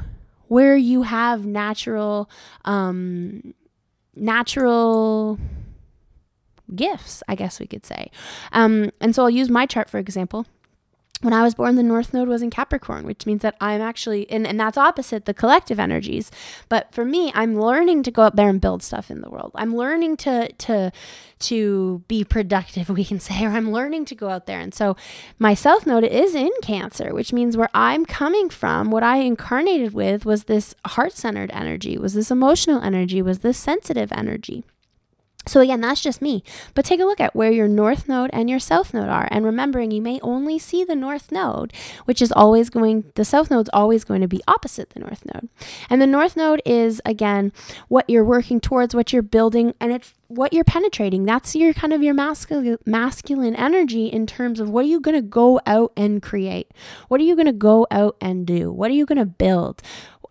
Where 0.48 0.76
you 0.76 1.02
have 1.02 1.46
natural 1.46 2.28
um 2.64 3.54
natural 4.16 5.38
gifts, 6.74 7.22
I 7.29 7.35
guess 7.35 7.61
we 7.61 7.66
could 7.66 7.85
say. 7.85 8.11
Um, 8.53 8.90
and 9.00 9.14
so 9.14 9.22
I'll 9.22 9.31
use 9.31 9.50
my 9.50 9.66
chart 9.66 9.90
for 9.90 9.98
example. 9.98 10.46
When 11.24 11.32
I 11.32 11.42
was 11.42 11.54
born, 11.54 11.76
the 11.76 11.82
North 11.82 12.12
Node 12.12 12.28
was 12.28 12.42
in 12.42 12.50
Capricorn, 12.50 13.06
which 13.06 13.24
means 13.24 13.40
that 13.40 13.56
I'm 13.58 13.80
actually, 13.80 14.30
and, 14.30 14.46
and 14.46 14.60
that's 14.60 14.76
opposite 14.76 15.24
the 15.24 15.32
collective 15.32 15.80
energies. 15.80 16.30
But 16.68 16.92
for 16.94 17.02
me, 17.02 17.32
I'm 17.34 17.58
learning 17.58 18.02
to 18.02 18.10
go 18.10 18.24
out 18.24 18.37
there 18.37 18.50
and 18.50 18.60
build 18.60 18.82
stuff 18.82 19.10
in 19.10 19.22
the 19.22 19.30
world. 19.30 19.52
I'm 19.54 19.74
learning 19.74 20.18
to 20.18 20.52
to 20.52 20.92
to 21.38 22.02
be 22.08 22.24
productive, 22.24 22.88
we 22.90 23.06
can 23.06 23.20
say, 23.20 23.42
or 23.42 23.48
I'm 23.48 23.72
learning 23.72 24.04
to 24.06 24.14
go 24.14 24.28
out 24.28 24.44
there. 24.44 24.60
And 24.60 24.74
so 24.74 24.98
my 25.38 25.54
South 25.54 25.87
Node 25.87 26.04
is 26.04 26.34
in 26.34 26.50
Cancer, 26.60 27.14
which 27.14 27.32
means 27.32 27.56
where 27.56 27.70
I'm 27.72 28.04
coming 28.04 28.50
from, 28.50 28.90
what 28.90 29.02
I 29.02 29.16
incarnated 29.16 29.94
with 29.94 30.26
was 30.26 30.44
this 30.44 30.74
heart 30.88 31.14
centered 31.14 31.50
energy, 31.52 31.96
was 31.96 32.12
this 32.12 32.30
emotional 32.30 32.82
energy, 32.82 33.22
was 33.22 33.38
this 33.38 33.56
sensitive 33.56 34.12
energy. 34.12 34.62
So 35.46 35.61
again, 35.61 35.80
that's 35.80 36.00
just 36.00 36.22
me. 36.22 36.42
But 36.74 36.85
take 36.85 37.00
a 37.00 37.04
look 37.04 37.20
at 37.20 37.37
where 37.37 37.50
your 37.50 37.68
north 37.68 38.09
node 38.09 38.30
and 38.33 38.48
your 38.48 38.59
south 38.59 38.94
node 38.94 39.09
are. 39.09 39.28
And 39.30 39.44
remembering 39.44 39.90
you 39.90 40.02
may 40.02 40.20
only 40.22 40.59
see 40.59 40.85
the 40.85 40.96
north 40.96 41.30
node, 41.30 41.72
which 42.04 42.22
is 42.22 42.33
always 42.33 42.70
going, 42.70 43.12
the 43.14 43.24
south 43.24 43.50
node's 43.50 43.70
always 43.72 44.04
going 44.04 44.20
to 44.20 44.28
be 44.28 44.42
opposite 44.48 44.90
the 44.90 45.00
north 45.00 45.24
node. 45.33 45.48
And 45.90 46.00
the 46.00 46.07
north 46.07 46.37
node 46.37 46.62
is, 46.64 47.00
again, 47.04 47.52
what 47.88 48.09
you're 48.09 48.24
working 48.24 48.61
towards, 48.61 48.94
what 48.94 49.12
you're 49.12 49.22
building, 49.22 49.74
and 49.80 49.92
it's 49.92 50.14
what 50.28 50.52
you're 50.52 50.64
penetrating. 50.64 51.24
That's 51.24 51.54
your 51.54 51.72
kind 51.72 51.92
of 51.92 52.02
your 52.02 52.14
masculine 52.14 52.78
masculine 52.87 53.54
energy 53.54 54.07
in 54.07 54.26
terms 54.26 54.61
of 54.61 54.70
what 54.70 54.85
are 54.85 54.88
you 54.88 55.00
going 55.00 55.14
to 55.14 55.22
go 55.22 55.61
out 55.66 55.92
and 55.96 56.22
create? 56.22 56.72
What 57.09 57.20
are 57.20 57.24
you 57.24 57.37
going 57.37 57.46
to 57.46 57.52
go 57.52 57.87
out 57.90 58.16
and 58.20 58.46
do? 58.46 58.72
What 58.72 58.90
are 58.90 58.94
you 58.94 59.07
going 59.07 59.18
to 59.18 59.26
build? 59.26 59.83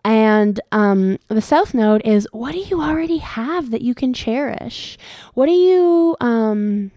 And 0.06 0.60
um, 0.72 1.18
the 1.30 1.42
South 1.42 1.74
Node 1.74 2.02
is 2.04 2.28
what 2.32 2.52
do 2.52 2.60
you 2.60 2.82
already 2.82 3.18
have 3.18 3.72
that 3.72 3.82
you 3.82 3.96
can 3.96 4.13
cherish? 4.13 4.98
What 5.34 5.46
do 5.46 5.54
you, 5.54 6.18
um, 6.20 6.92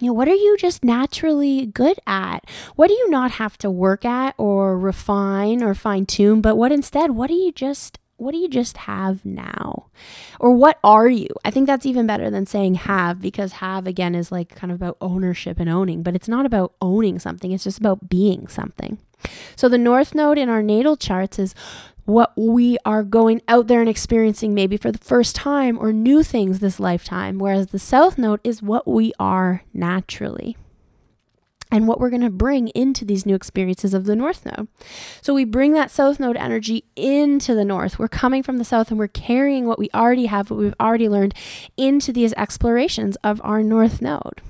you 0.00 0.08
know, 0.08 0.12
what 0.12 0.28
are 0.28 0.34
you 0.34 0.56
just 0.56 0.84
naturally 0.84 1.66
good 1.66 1.98
at? 2.06 2.44
What 2.74 2.88
do 2.88 2.94
you 2.94 3.08
not 3.10 3.32
have 3.32 3.56
to 3.58 3.70
work 3.70 4.04
at 4.04 4.34
or 4.36 4.78
refine 4.78 5.62
or 5.62 5.74
fine 5.74 6.06
tune? 6.06 6.40
But 6.40 6.56
what 6.56 6.72
instead, 6.72 7.12
what 7.12 7.28
do 7.28 7.34
you 7.34 7.52
just 7.52 7.98
what 8.18 8.32
do 8.32 8.38
you 8.38 8.48
just 8.48 8.78
have 8.78 9.24
now? 9.24 9.86
Or 10.40 10.52
what 10.52 10.80
are 10.82 11.08
you? 11.08 11.28
I 11.44 11.52
think 11.52 11.68
that's 11.68 11.86
even 11.86 12.06
better 12.06 12.30
than 12.30 12.46
saying 12.46 12.74
have 12.74 13.20
because 13.20 13.52
have 13.52 13.86
again 13.86 14.16
is 14.16 14.32
like 14.32 14.56
kind 14.56 14.72
of 14.72 14.76
about 14.76 14.96
ownership 15.00 15.60
and 15.60 15.70
owning, 15.70 16.02
but 16.02 16.16
it's 16.16 16.28
not 16.28 16.44
about 16.44 16.74
owning 16.80 17.20
something, 17.20 17.52
it's 17.52 17.64
just 17.64 17.78
about 17.78 18.08
being 18.08 18.48
something. 18.48 18.98
So 19.56 19.68
the 19.68 19.78
north 19.78 20.14
node 20.14 20.38
in 20.38 20.48
our 20.48 20.62
natal 20.62 20.96
charts 20.96 21.38
is 21.38 21.54
what 22.04 22.32
we 22.36 22.78
are 22.86 23.02
going 23.02 23.42
out 23.48 23.66
there 23.66 23.80
and 23.80 23.88
experiencing 23.88 24.54
maybe 24.54 24.78
for 24.78 24.90
the 24.90 24.98
first 24.98 25.36
time 25.36 25.78
or 25.78 25.92
new 25.92 26.22
things 26.22 26.60
this 26.60 26.80
lifetime, 26.80 27.38
whereas 27.38 27.66
the 27.66 27.78
south 27.78 28.16
node 28.16 28.40
is 28.42 28.62
what 28.62 28.88
we 28.88 29.12
are 29.18 29.62
naturally 29.74 30.56
and 31.70 31.86
what 31.86 32.00
we're 32.00 32.08
going 32.08 32.22
to 32.22 32.30
bring 32.30 32.68
into 32.68 33.04
these 33.04 33.26
new 33.26 33.34
experiences 33.34 33.92
of 33.92 34.04
the 34.04 34.16
north 34.16 34.46
node. 34.46 34.68
So 35.20 35.34
we 35.34 35.44
bring 35.44 35.74
that 35.74 35.90
south 35.90 36.18
node 36.18 36.36
energy 36.36 36.84
into 36.96 37.54
the 37.54 37.64
north. 37.64 37.98
We're 37.98 38.08
coming 38.08 38.42
from 38.42 38.56
the 38.56 38.64
south 38.64 38.90
and 38.90 38.98
we're 38.98 39.08
carrying 39.08 39.66
what 39.66 39.78
we 39.78 39.90
already 39.94 40.26
have, 40.26 40.50
what 40.50 40.58
we've 40.60 40.74
already 40.80 41.08
learned 41.08 41.34
into 41.76 42.12
these 42.12 42.32
explorations 42.34 43.16
of 43.22 43.40
our 43.44 43.62
north 43.62 44.00
node. 44.00 44.40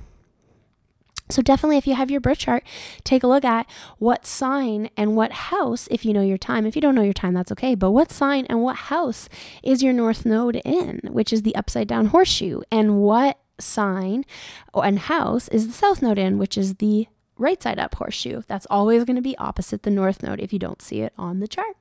So, 1.29 1.41
definitely, 1.41 1.77
if 1.77 1.87
you 1.87 1.95
have 1.95 2.09
your 2.09 2.21
birth 2.21 2.39
chart, 2.39 2.63
take 3.03 3.23
a 3.23 3.27
look 3.27 3.45
at 3.45 3.69
what 3.97 4.25
sign 4.25 4.89
and 4.97 5.15
what 5.15 5.31
house, 5.31 5.87
if 5.91 6.03
you 6.03 6.13
know 6.13 6.21
your 6.21 6.37
time. 6.37 6.65
If 6.65 6.75
you 6.75 6.81
don't 6.81 6.95
know 6.95 7.03
your 7.03 7.13
time, 7.13 7.33
that's 7.33 7.51
okay. 7.51 7.75
But 7.75 7.91
what 7.91 8.11
sign 8.11 8.45
and 8.47 8.63
what 8.63 8.75
house 8.75 9.29
is 9.63 9.83
your 9.83 9.93
north 9.93 10.25
node 10.25 10.61
in, 10.65 11.01
which 11.09 11.31
is 11.31 11.43
the 11.43 11.55
upside 11.55 11.87
down 11.87 12.07
horseshoe? 12.07 12.61
And 12.71 13.01
what 13.01 13.39
sign 13.59 14.25
and 14.73 14.99
house 14.99 15.47
is 15.49 15.67
the 15.67 15.73
south 15.73 16.01
node 16.01 16.17
in, 16.17 16.37
which 16.37 16.57
is 16.57 16.75
the 16.75 17.07
right 17.37 17.61
side 17.61 17.79
up 17.79 17.95
horseshoe. 17.95 18.41
That's 18.47 18.67
always 18.69 19.03
going 19.05 19.15
to 19.15 19.21
be 19.21 19.37
opposite 19.37 19.83
the 19.83 19.91
north 19.91 20.23
node 20.23 20.39
if 20.39 20.51
you 20.53 20.59
don't 20.59 20.81
see 20.81 21.01
it 21.01 21.13
on 21.17 21.39
the 21.39 21.47
chart. 21.47 21.75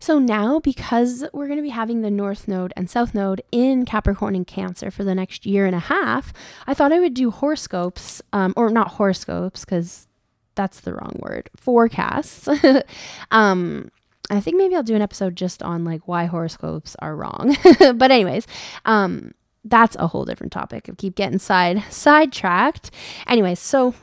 So 0.00 0.18
now, 0.18 0.60
because 0.60 1.24
we're 1.32 1.46
going 1.46 1.58
to 1.58 1.62
be 1.62 1.68
having 1.70 2.02
the 2.02 2.10
North 2.10 2.48
Node 2.48 2.72
and 2.76 2.88
South 2.88 3.14
Node 3.14 3.42
in 3.52 3.84
Capricorn 3.84 4.34
and 4.34 4.46
Cancer 4.46 4.90
for 4.90 5.04
the 5.04 5.14
next 5.14 5.46
year 5.46 5.66
and 5.66 5.74
a 5.74 5.80
half, 5.80 6.32
I 6.66 6.74
thought 6.74 6.92
I 6.92 6.98
would 6.98 7.14
do 7.14 7.30
horoscopes, 7.30 8.22
um, 8.32 8.54
or 8.56 8.70
not 8.70 8.92
horoscopes, 8.92 9.64
because 9.64 10.06
that's 10.54 10.80
the 10.80 10.94
wrong 10.94 11.16
word, 11.20 11.50
forecasts. 11.56 12.48
um, 13.30 13.90
I 14.30 14.40
think 14.40 14.56
maybe 14.56 14.76
I'll 14.76 14.82
do 14.82 14.96
an 14.96 15.02
episode 15.02 15.36
just 15.36 15.62
on 15.62 15.84
like 15.84 16.06
why 16.06 16.26
horoscopes 16.26 16.96
are 17.00 17.16
wrong. 17.16 17.56
but 17.94 18.10
anyways, 18.10 18.46
um, 18.84 19.32
that's 19.64 19.96
a 19.96 20.06
whole 20.06 20.24
different 20.24 20.52
topic. 20.52 20.88
I 20.88 20.92
keep 20.92 21.14
getting 21.14 21.38
side 21.38 21.82
sidetracked. 21.90 22.90
Anyways, 23.26 23.58
so 23.58 23.94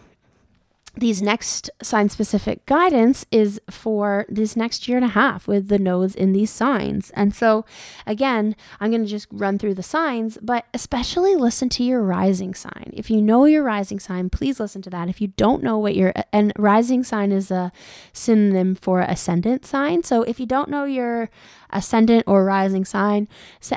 these 0.97 1.21
next 1.21 1.69
sign 1.81 2.10
specific 2.10 2.65
guidance 2.65 3.25
is 3.31 3.60
for 3.69 4.25
this 4.29 4.55
next 4.55 4.88
year 4.88 4.97
and 4.97 5.05
a 5.05 5.10
half 5.10 5.47
with 5.47 5.67
the 5.67 5.79
nodes 5.79 6.15
in 6.15 6.31
these 6.31 6.49
signs. 6.49 7.12
And 7.12 7.34
so, 7.34 7.65
again, 8.05 8.55
I'm 8.79 8.91
going 8.91 9.03
to 9.03 9.10
just 9.10 9.27
run 9.31 9.58
through 9.58 9.75
the 9.75 9.84
signs, 9.84 10.38
but 10.41 10.65
especially 10.73 11.36
listen 11.36 11.69
to 11.69 11.84
your 11.84 12.01
rising 12.01 12.53
sign. 12.53 12.91
If 12.93 13.10
you 13.10 13.21
know 13.21 13.45
your 13.45 13.63
rising 13.63 13.99
sign, 13.99 14.29
please 14.29 14.60
listen 14.60 14.81
to 14.84 14.89
that. 14.91 15.10
If 15.10 15.21
you 15.21 15.27
don't 15.27 15.63
know 15.63 15.77
what 15.77 15.95
your 15.95 16.13
and 16.31 16.53
rising 16.58 17.03
sign 17.03 17.31
is 17.31 17.51
a 17.51 17.71
synonym 18.13 18.75
for 18.75 19.01
ascendant 19.01 19.65
sign. 19.65 20.03
So, 20.03 20.23
if 20.23 20.39
you 20.39 20.45
don't 20.45 20.69
know 20.69 20.86
your 20.86 21.29
ascendant 21.71 22.23
or 22.28 22.45
rising 22.45 22.86
sign, 22.86 23.28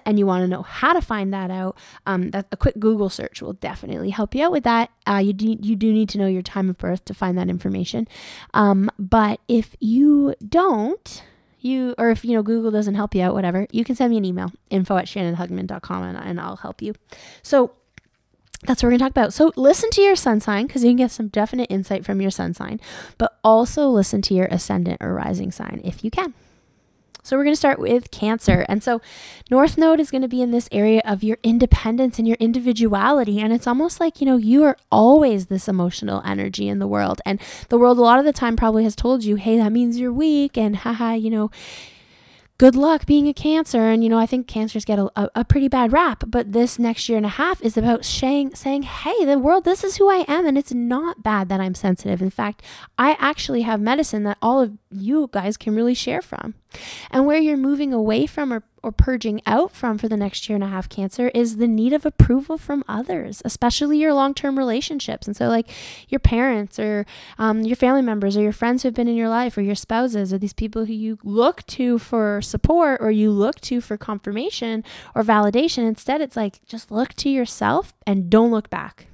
and 0.05 0.19
you 0.19 0.27
want 0.27 0.43
to 0.43 0.49
know 0.49 0.63
how 0.63 0.93
to 0.93 1.01
find 1.01 1.33
that 1.33 1.51
out, 1.51 1.77
um, 2.07 2.31
that 2.31 2.47
a 2.53 2.57
quick 2.57 2.79
Google 2.79 3.09
search 3.09 3.43
will 3.43 3.55
definitely 3.55 4.11
help 4.11 4.35
you 4.35 4.45
out 4.45 4.53
with 4.53 4.65
that. 4.65 4.91
Uh, 5.07 5.17
you 5.17 5.33
do 5.33 5.57
you 5.61 5.77
do 5.77 5.93
need 5.93 6.09
to 6.11 6.19
know 6.19 6.27
your 6.27 6.43
time 6.43 6.69
of 6.71 6.79
birth 6.79 7.05
to 7.07 7.15
find 7.15 7.37
that 7.39 7.49
information. 7.49 8.07
Um, 8.55 8.91
but 8.99 9.41
if 9.49 9.77
you 9.81 10.35
don't, 10.47 11.23
you 11.61 11.95
or 11.99 12.11
if 12.11 12.25
you 12.25 12.35
know 12.35 12.43
Google 12.43 12.71
doesn't 12.71 12.95
help 12.95 13.15
you 13.15 13.23
out, 13.23 13.35
whatever, 13.35 13.67
you 13.73 13.85
can 13.85 13.95
send 13.95 14.11
me 14.11 14.19
an 14.19 14.25
email 14.25 14.53
info 14.71 14.97
at 14.97 15.07
shannonhugman.com 15.07 16.03
and, 16.03 16.19
and 16.19 16.41
I'll 16.41 16.57
help 16.57 16.83
you. 16.83 16.95
So 17.43 17.73
that's 18.65 18.83
what 18.83 18.89
we're 18.89 18.99
going 18.99 18.99
to 18.99 19.05
talk 19.05 19.11
about. 19.13 19.33
So, 19.33 19.53
listen 19.57 19.91
to 19.91 20.01
your 20.03 20.17
sun 20.17 20.41
sign 20.41 20.67
because 20.67 20.83
you 20.83 20.91
can 20.91 20.97
get 20.97 21.13
some 21.13 21.29
definite 21.29 21.71
insight 21.71 22.05
from 22.05 22.21
your 22.21 22.31
sun 22.31 22.55
sign, 22.55 22.81
but 23.17 23.39
also 23.45 23.89
listen 23.89 24.21
to 24.23 24.35
your 24.35 24.47
ascendant 24.47 25.01
or 25.01 25.15
rising 25.15 25.53
sign 25.53 25.81
if 25.85 26.03
you 26.03 26.11
can. 26.11 26.35
So 27.23 27.37
we're 27.37 27.45
going 27.45 27.55
to 27.55 27.59
start 27.59 27.79
with 27.79 28.11
Cancer. 28.11 28.65
And 28.69 28.83
so 28.83 29.01
North 29.51 29.77
Node 29.77 30.01
is 30.01 30.11
going 30.11 30.23
to 30.23 30.29
be 30.29 30.43
in 30.43 30.51
this 30.51 30.69
area 30.73 31.03
of 31.05 31.23
your 31.23 31.39
independence 31.43 32.19
and 32.19 32.27
your 32.27 32.37
individuality. 32.41 33.41
And 33.41 33.53
it's 33.53 33.67
almost 33.67 34.01
like, 34.01 34.21
you 34.21 34.27
know, 34.27 34.37
you 34.37 34.65
are 34.65 34.77
always 34.91 35.47
this 35.47 35.69
emotional 35.69 36.23
energy 36.25 36.69
in 36.69 36.79
the 36.79 36.87
world. 36.87 37.21
And 37.27 37.41
the 37.69 37.79
world, 37.79 37.99
a 37.99 38.03
lot 38.03 38.19
of 38.19 38.25
the 38.25 38.33
time, 38.33 38.57
probably 38.57 38.85
has 38.85 38.97
told 38.97 39.25
you, 39.25 39.37
hey, 39.37 39.59
that 39.59 39.73
means 39.73 39.99
you're 39.99 40.13
weak. 40.13 40.57
And 40.57 40.77
haha, 40.77 41.13
you 41.13 41.31
know, 41.31 41.51
good 42.59 42.75
luck 42.75 43.07
being 43.07 43.29
a 43.29 43.33
cancer 43.33 43.83
and 43.83 44.03
you 44.03 44.11
know 44.11 44.19
i 44.19 44.27
think 44.27 44.49
cancers 44.49 44.85
get 44.85 44.99
a, 44.99 45.09
a, 45.15 45.31
a, 45.37 45.45
pretty 45.45 45.69
bad 45.69 45.93
rap 45.93 46.25
but 46.27 46.53
this 46.53 46.79
next 46.79 47.09
year 47.09 47.17
and 47.17 47.25
a 47.25 47.31
half 47.31 47.63
is 47.63 47.77
about 47.77 48.05
saying 48.05 48.53
saying 48.55 48.83
hey 48.83 49.25
the 49.25 49.39
world 49.39 49.65
this 49.65 49.85
is 49.85 49.97
who 49.97 50.11
i 50.11 50.25
am 50.27 50.45
and 50.45 50.59
it's 50.59 50.73
not 50.73 51.23
bad 51.23 51.49
that 51.49 51.61
i'm 51.61 51.75
sensitive 51.75 52.21
in 52.21 52.31
fact 52.31 52.63
i 52.99 53.17
actually 53.21 53.63
have 53.63 53.81
medicine 53.81 54.25
that 54.25 54.37
all 54.43 54.61
of 54.61 54.77
you 54.91 55.31
guys 55.33 55.57
can 55.57 55.75
really 55.75 55.95
share 55.95 56.21
from 56.21 56.55
and 57.11 57.27
where 57.27 57.39
you're 57.39 57.57
moving 57.57 57.93
away 57.93 58.27
from 58.27 58.53
or, 58.53 58.63
or 58.83 58.93
purging 58.93 59.41
out 59.47 59.73
from 59.73 59.99
for 59.99 60.09
the 60.09 60.17
next 60.17 60.49
year 60.49 60.55
and 60.55 60.65
a 60.65 60.69
half 60.69 60.89
cancer 60.89 61.29
is 61.35 61.57
the 61.57 61.67
need 61.67 61.93
of 61.93 62.07
approval 62.07 62.59
from 62.59 62.85
others, 62.87 63.43
especially 63.45 63.99
your 63.99 64.15
long 64.15 64.35
term 64.35 64.59
relationships. 64.59 65.27
And 65.27 65.37
so, 65.37 65.49
like 65.49 65.69
your 66.09 66.19
parents 66.21 66.79
or 66.79 67.07
um, 67.39 67.63
your 67.63 67.77
family 67.77 68.03
members 68.03 68.37
or 68.37 68.43
your 68.43 68.53
friends 68.53 68.83
who've 68.83 68.95
been 68.95 69.09
in 69.09 69.17
your 69.17 69.29
life 69.29 69.57
or 69.57 69.63
your 69.63 69.75
spouses 69.75 70.33
or 70.33 70.39
these 70.39 70.53
people 70.53 70.85
who 70.85 70.93
you 70.93 71.19
look 71.25 71.65
to 71.67 71.99
for 71.99 72.41
support 72.43 73.01
or 73.01 73.11
you 73.11 73.31
look 73.31 73.61
to 73.63 73.81
for 73.81 73.97
confirmation 73.97 74.85
or 75.15 75.23
validation. 75.23 75.87
Instead, 75.89 76.21
it's 76.21 76.37
like 76.37 76.65
just 76.67 76.91
look 76.91 77.15
to 77.15 77.29
yourself 77.29 77.95
and 78.07 78.31
don't 78.31 78.51
look 78.51 78.71
back. 78.71 79.08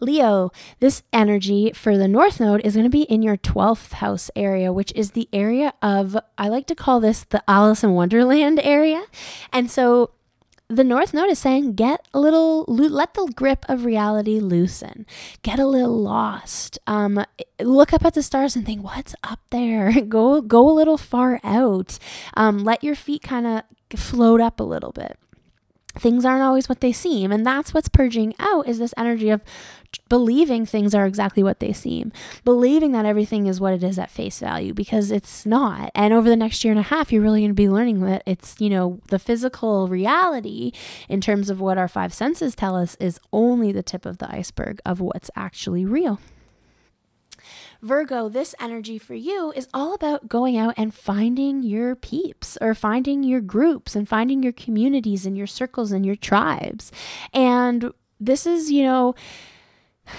Leo, 0.00 0.50
this 0.80 1.02
energy 1.12 1.72
for 1.72 1.96
the 1.96 2.08
North 2.08 2.40
Node 2.40 2.60
is 2.64 2.74
going 2.74 2.84
to 2.84 2.90
be 2.90 3.02
in 3.02 3.22
your 3.22 3.36
12th 3.36 3.94
house 3.94 4.30
area, 4.36 4.72
which 4.72 4.92
is 4.94 5.12
the 5.12 5.28
area 5.32 5.74
of, 5.82 6.16
I 6.38 6.48
like 6.48 6.66
to 6.68 6.74
call 6.74 7.00
this 7.00 7.24
the 7.24 7.42
Alice 7.48 7.84
in 7.84 7.92
Wonderland 7.92 8.60
area. 8.62 9.04
And 9.52 9.70
so 9.70 10.10
the 10.68 10.84
North 10.84 11.12
Node 11.12 11.30
is 11.30 11.38
saying 11.38 11.74
get 11.74 12.06
a 12.14 12.20
little, 12.20 12.64
let 12.66 13.14
the 13.14 13.30
grip 13.34 13.64
of 13.68 13.84
reality 13.84 14.40
loosen, 14.40 15.06
get 15.42 15.58
a 15.58 15.66
little 15.66 16.00
lost. 16.00 16.78
Um, 16.86 17.24
look 17.60 17.92
up 17.92 18.04
at 18.04 18.14
the 18.14 18.22
stars 18.22 18.56
and 18.56 18.64
think, 18.64 18.82
what's 18.82 19.14
up 19.22 19.40
there? 19.50 20.00
go, 20.08 20.40
go 20.40 20.68
a 20.70 20.72
little 20.72 20.98
far 20.98 21.40
out. 21.44 21.98
Um, 22.34 22.64
let 22.64 22.82
your 22.82 22.94
feet 22.94 23.22
kind 23.22 23.46
of 23.46 23.62
float 23.98 24.40
up 24.40 24.58
a 24.58 24.64
little 24.64 24.92
bit 24.92 25.18
things 25.96 26.24
aren't 26.24 26.42
always 26.42 26.68
what 26.68 26.80
they 26.80 26.92
seem. 26.92 27.30
And 27.32 27.44
that's 27.46 27.72
what's 27.72 27.88
purging 27.88 28.34
out 28.38 28.68
is 28.68 28.78
this 28.78 28.94
energy 28.96 29.30
of 29.30 29.42
believing 30.08 30.66
things 30.66 30.94
are 30.94 31.06
exactly 31.06 31.42
what 31.42 31.60
they 31.60 31.72
seem 31.72 32.12
believing 32.44 32.90
that 32.92 33.06
everything 33.06 33.46
is 33.46 33.60
what 33.60 33.72
it 33.72 33.84
is 33.84 33.98
at 33.98 34.10
face 34.10 34.40
value 34.40 34.74
because 34.74 35.12
it's 35.12 35.46
not. 35.46 35.90
And 35.94 36.12
over 36.12 36.28
the 36.28 36.36
next 36.36 36.64
year 36.64 36.72
and 36.72 36.80
a 36.80 36.84
half 36.84 37.12
you're 37.12 37.22
really 37.22 37.42
going 37.42 37.50
to 37.50 37.54
be 37.54 37.68
learning 37.68 38.00
that 38.00 38.22
it's 38.26 38.60
you 38.60 38.70
know 38.70 39.00
the 39.08 39.20
physical 39.20 39.88
reality 39.88 40.72
in 41.08 41.20
terms 41.20 41.48
of 41.48 41.60
what 41.60 41.78
our 41.78 41.88
five 41.88 42.12
senses 42.12 42.54
tell 42.54 42.76
us 42.76 42.96
is 43.00 43.20
only 43.32 43.72
the 43.72 43.82
tip 43.82 44.04
of 44.04 44.18
the 44.18 44.28
iceberg 44.30 44.80
of 44.84 45.00
what's 45.00 45.30
actually 45.36 45.84
real 45.84 46.18
Virgo, 47.84 48.30
this 48.30 48.54
energy 48.58 48.96
for 48.96 49.14
you 49.14 49.52
is 49.54 49.68
all 49.74 49.92
about 49.92 50.26
going 50.26 50.56
out 50.56 50.72
and 50.78 50.94
finding 50.94 51.62
your 51.62 51.94
peeps 51.94 52.56
or 52.62 52.74
finding 52.74 53.22
your 53.22 53.42
groups 53.42 53.94
and 53.94 54.08
finding 54.08 54.42
your 54.42 54.54
communities 54.54 55.26
and 55.26 55.36
your 55.36 55.46
circles 55.46 55.92
and 55.92 56.06
your 56.06 56.16
tribes. 56.16 56.90
And 57.34 57.92
this 58.18 58.46
is, 58.46 58.70
you 58.70 58.84
know, 58.84 59.14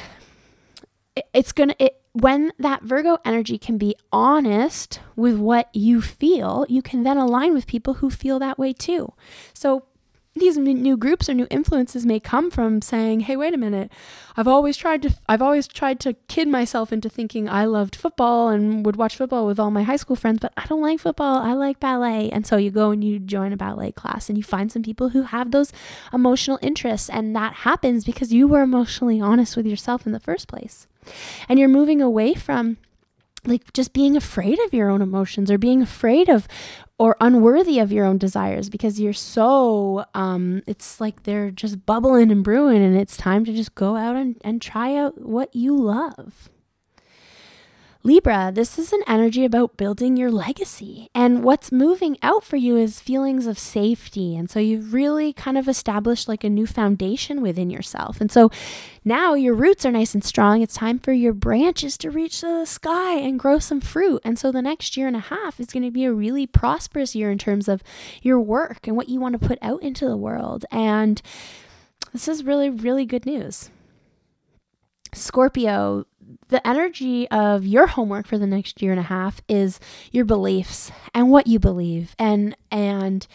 it's 1.34 1.51
going 1.51 1.69
to, 1.69 1.91
when 2.13 2.51
that 2.60 2.84
Virgo 2.84 3.17
energy 3.25 3.58
can 3.58 3.80
be 3.80 3.95
honest 4.12 4.99
with 5.15 5.38
what 5.38 5.67
you 5.73 6.04
feel, 6.04 6.67
you 6.69 6.84
can 6.84 7.01
then 7.01 7.17
align 7.17 7.51
with 7.51 7.65
people 7.65 7.95
who 7.95 8.12
feel 8.12 8.38
that 8.38 8.60
way 8.60 8.73
too. 8.73 9.12
So 9.56 9.88
these 10.35 10.57
new 10.57 10.97
groups 10.97 11.29
or 11.29 11.33
new 11.33 11.47
influences 11.49 12.05
may 12.05 12.19
come 12.19 12.51
from 12.51 12.81
saying, 12.81 13.21
"Hey, 13.21 13.37
wait 13.37 13.53
a 13.53 13.57
minute. 13.57 13.89
I've 14.35 14.49
always 14.49 14.75
tried 14.75 15.01
to 15.03 15.15
I've 15.29 15.41
always 15.41 15.65
tried 15.65 16.01
to 16.01 16.13
kid 16.27 16.49
myself 16.49 16.91
into 16.91 17.09
thinking 17.09 17.47
I 17.47 17.63
loved 17.63 17.95
football 17.95 18.49
and 18.49 18.85
would 18.85 18.97
watch 18.97 19.15
football 19.15 19.47
with 19.47 19.59
all 19.59 19.71
my 19.71 19.83
high 19.83 19.95
school 19.95 20.17
friends, 20.17 20.39
but 20.41 20.51
I 20.57 20.65
don't 20.65 20.81
like 20.81 20.99
football. 20.99 21.37
I 21.37 21.53
like 21.53 21.79
ballet." 21.79 22.29
And 22.31 22.45
so 22.45 22.57
you 22.57 22.69
go 22.69 22.91
and 22.91 23.01
you 23.01 23.17
join 23.17 23.53
a 23.53 23.57
ballet 23.57 23.93
class 23.93 24.27
and 24.27 24.37
you 24.37 24.43
find 24.43 24.71
some 24.71 24.83
people 24.83 25.09
who 25.09 25.23
have 25.23 25.51
those 25.51 25.71
emotional 26.13 26.59
interests 26.61 27.09
and 27.09 27.33
that 27.35 27.53
happens 27.53 28.03
because 28.03 28.33
you 28.33 28.47
were 28.47 28.61
emotionally 28.61 29.21
honest 29.21 29.55
with 29.55 29.65
yourself 29.65 30.05
in 30.05 30.11
the 30.11 30.19
first 30.19 30.49
place. 30.49 30.88
And 31.47 31.59
you're 31.59 31.69
moving 31.69 32.01
away 32.01 32.33
from 32.33 32.77
like 33.47 33.73
just 33.73 33.93
being 33.93 34.15
afraid 34.15 34.59
of 34.59 34.73
your 34.73 34.89
own 34.89 35.01
emotions 35.01 35.49
or 35.51 35.57
being 35.57 35.81
afraid 35.81 36.29
of 36.29 36.47
or 36.97 37.17
unworthy 37.19 37.79
of 37.79 37.91
your 37.91 38.05
own 38.05 38.17
desires 38.17 38.69
because 38.69 38.99
you're 38.99 39.13
so 39.13 40.05
um 40.13 40.61
it's 40.67 41.01
like 41.01 41.23
they're 41.23 41.51
just 41.51 41.85
bubbling 41.85 42.31
and 42.31 42.43
brewing 42.43 42.83
and 42.83 42.95
it's 42.95 43.17
time 43.17 43.43
to 43.45 43.53
just 43.53 43.75
go 43.75 43.95
out 43.95 44.15
and, 44.15 44.35
and 44.41 44.61
try 44.61 44.95
out 44.95 45.21
what 45.21 45.53
you 45.55 45.75
love 45.75 46.49
Libra, 48.06 48.51
this 48.53 48.78
is 48.78 48.93
an 48.93 49.01
energy 49.08 49.45
about 49.45 49.78
building 49.78 50.16
your 50.16 50.30
legacy. 50.30 51.10
And 51.16 51.43
what's 51.43 51.72
moving 51.72 52.20
out 52.22 52.43
for 52.43 52.56
you 52.56 52.78
is 52.78 52.99
feelings 52.99 53.47
of 53.47 53.58
safety. 53.58 54.36
And 54.36 54.47
so 54.47 54.60
you've 54.60 54.93
really 54.93 55.34
kind 55.34 55.58
of 55.58 55.68
established 55.68 56.28
like 56.28 56.43
a 56.43 56.49
new 56.49 56.68
foundation 56.68 57.41
within 57.41 57.72
yourself. 57.72 58.22
And 58.22 58.32
so 58.32 58.51
now 59.03 59.34
your 59.34 59.56
roots 59.56 59.88
are 59.88 59.91
nice 59.91 60.14
and 60.14 60.24
strong. 60.24 60.62
It's 60.62 60.76
time 60.76 60.99
for 60.99 61.14
your 61.14 61.34
branches 61.34 61.97
to 61.97 62.12
reach 62.12 62.41
the 62.41 62.66
sky 62.66 63.16
and 63.16 63.39
grow 63.39 63.58
some 63.58 63.82
fruit. 63.82 64.22
And 64.24 64.38
so 64.38 64.51
the 64.51 64.62
next 64.62 64.95
year 64.95 65.08
and 65.08 65.16
a 65.16 65.20
half 65.20 65.60
is 65.60 65.72
going 65.72 65.82
to 65.82 65.89
be 65.89 66.06
a 66.06 66.14
really 66.14 66.45
prosperous 66.45 67.16
year 67.16 67.32
in 67.32 67.39
terms 67.39 67.68
of 67.68 67.82
your 68.22 68.39
work 68.39 68.86
and 68.86 68.95
what 68.95 69.10
you 69.10 69.20
want 69.20 69.34
to 69.34 69.47
put 69.47 69.58
out 69.64 69.82
into 69.82 70.08
the 70.08 70.16
world. 70.16 70.64
And 70.70 71.24
this 72.14 72.28
is 72.28 72.43
really, 72.43 72.70
really 72.70 73.08
good 73.08 73.26
news. 73.26 73.72
Scorpio, 75.16 76.06
the 76.49 76.65
energy 76.67 77.29
of 77.29 77.65
your 77.65 77.87
homework 77.87 78.27
for 78.27 78.37
the 78.37 78.47
next 78.47 78.81
year 78.81 78.91
and 78.91 78.99
a 78.99 79.03
half 79.03 79.41
is 79.47 79.79
your 80.11 80.25
beliefs 80.25 80.91
and 81.13 81.31
what 81.31 81.47
you 81.47 81.59
believe 81.59 82.15
and 82.19 82.55
and 82.71 83.27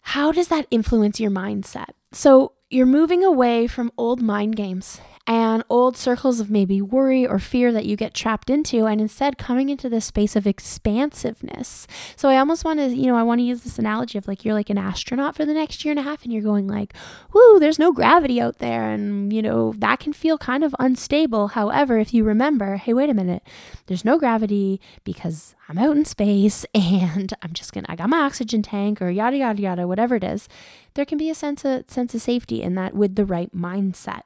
how 0.00 0.32
does 0.32 0.48
that 0.48 0.66
influence 0.70 1.20
your 1.20 1.30
mindset? 1.30 1.90
So 2.12 2.52
you're 2.70 2.86
moving 2.86 3.22
away 3.22 3.66
from 3.66 3.92
old 3.98 4.22
mind 4.22 4.56
games 4.56 5.00
and 5.28 5.62
old 5.68 5.94
circles 5.94 6.40
of 6.40 6.50
maybe 6.50 6.80
worry 6.80 7.26
or 7.26 7.38
fear 7.38 7.70
that 7.70 7.84
you 7.84 7.96
get 7.96 8.14
trapped 8.14 8.48
into, 8.48 8.86
and 8.86 8.98
instead 8.98 9.36
coming 9.36 9.68
into 9.68 9.90
this 9.90 10.06
space 10.06 10.34
of 10.34 10.46
expansiveness. 10.46 11.86
So 12.16 12.30
I 12.30 12.38
almost 12.38 12.64
want 12.64 12.80
to, 12.80 12.88
you 12.88 13.06
know, 13.06 13.16
I 13.16 13.22
want 13.22 13.40
to 13.40 13.44
use 13.44 13.60
this 13.60 13.78
analogy 13.78 14.16
of 14.16 14.26
like 14.26 14.42
you're 14.42 14.54
like 14.54 14.70
an 14.70 14.78
astronaut 14.78 15.36
for 15.36 15.44
the 15.44 15.52
next 15.52 15.84
year 15.84 15.92
and 15.92 15.98
a 15.98 16.02
half, 16.02 16.24
and 16.24 16.32
you're 16.32 16.42
going 16.42 16.66
like, 16.66 16.94
whoo, 17.34 17.60
there's 17.60 17.78
no 17.78 17.92
gravity 17.92 18.40
out 18.40 18.58
there, 18.58 18.90
and 18.90 19.30
you 19.30 19.42
know, 19.42 19.74
that 19.76 20.00
can 20.00 20.14
feel 20.14 20.38
kind 20.38 20.64
of 20.64 20.74
unstable. 20.78 21.48
However, 21.48 21.98
if 21.98 22.14
you 22.14 22.24
remember, 22.24 22.76
hey, 22.76 22.94
wait 22.94 23.10
a 23.10 23.14
minute, 23.14 23.42
there's 23.86 24.06
no 24.06 24.18
gravity 24.18 24.80
because 25.04 25.54
I'm 25.68 25.76
out 25.76 25.94
in 25.94 26.06
space 26.06 26.64
and 26.74 27.34
I'm 27.42 27.52
just 27.52 27.74
gonna 27.74 27.86
I 27.90 27.96
got 27.96 28.08
my 28.08 28.20
oxygen 28.20 28.62
tank 28.62 29.02
or 29.02 29.10
yada 29.10 29.36
yada 29.36 29.60
yada, 29.60 29.86
whatever 29.86 30.16
it 30.16 30.24
is, 30.24 30.48
there 30.94 31.04
can 31.04 31.18
be 31.18 31.28
a 31.28 31.34
sense 31.34 31.66
of 31.66 31.84
sense 31.86 32.14
of 32.14 32.22
safety 32.22 32.62
in 32.62 32.76
that 32.76 32.94
with 32.94 33.14
the 33.14 33.26
right 33.26 33.54
mindset. 33.54 34.22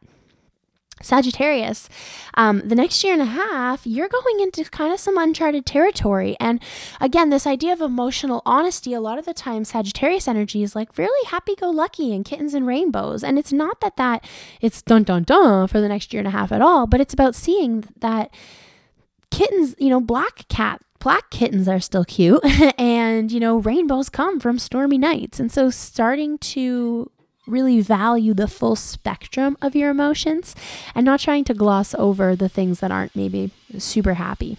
Sagittarius, 1.00 1.88
um, 2.34 2.60
the 2.66 2.74
next 2.74 3.02
year 3.02 3.12
and 3.12 3.22
a 3.22 3.26
half, 3.26 3.86
you're 3.86 4.08
going 4.08 4.40
into 4.40 4.64
kind 4.64 4.92
of 4.92 5.00
some 5.00 5.18
uncharted 5.18 5.66
territory. 5.66 6.36
And 6.38 6.62
again, 7.00 7.30
this 7.30 7.46
idea 7.46 7.72
of 7.72 7.80
emotional 7.80 8.42
honesty, 8.44 8.92
a 8.92 9.00
lot 9.00 9.18
of 9.18 9.24
the 9.24 9.34
time, 9.34 9.64
Sagittarius 9.64 10.28
energy 10.28 10.62
is 10.62 10.76
like 10.76 10.96
really 10.98 11.26
happy 11.28 11.54
go 11.54 11.70
lucky 11.70 12.14
and 12.14 12.24
kittens 12.24 12.54
and 12.54 12.66
rainbows. 12.66 13.24
And 13.24 13.38
it's 13.38 13.52
not 13.52 13.80
that 13.80 13.96
that 13.96 14.24
it's 14.60 14.82
dun 14.82 15.02
dun 15.02 15.24
dun 15.24 15.68
for 15.68 15.80
the 15.80 15.88
next 15.88 16.12
year 16.12 16.20
and 16.20 16.28
a 16.28 16.32
half 16.32 16.52
at 16.52 16.62
all, 16.62 16.86
but 16.86 17.00
it's 17.00 17.14
about 17.14 17.34
seeing 17.34 17.84
that 18.00 18.32
kittens, 19.30 19.74
you 19.78 19.88
know, 19.88 20.00
black 20.00 20.46
cat 20.48 20.80
black 21.00 21.30
kittens 21.30 21.66
are 21.66 21.80
still 21.80 22.04
cute 22.04 22.40
and 22.78 23.32
you 23.32 23.40
know 23.40 23.56
rainbows 23.56 24.08
come 24.08 24.38
from 24.38 24.56
stormy 24.56 24.96
nights 24.96 25.40
and 25.40 25.50
so 25.50 25.68
starting 25.68 26.38
to 26.38 27.10
really 27.46 27.80
value 27.80 28.34
the 28.34 28.48
full 28.48 28.76
spectrum 28.76 29.56
of 29.60 29.74
your 29.74 29.90
emotions 29.90 30.54
and 30.94 31.04
not 31.04 31.20
trying 31.20 31.44
to 31.44 31.54
gloss 31.54 31.94
over 31.94 32.36
the 32.36 32.48
things 32.48 32.80
that 32.80 32.90
aren't 32.90 33.16
maybe 33.16 33.50
super 33.78 34.14
happy. 34.14 34.56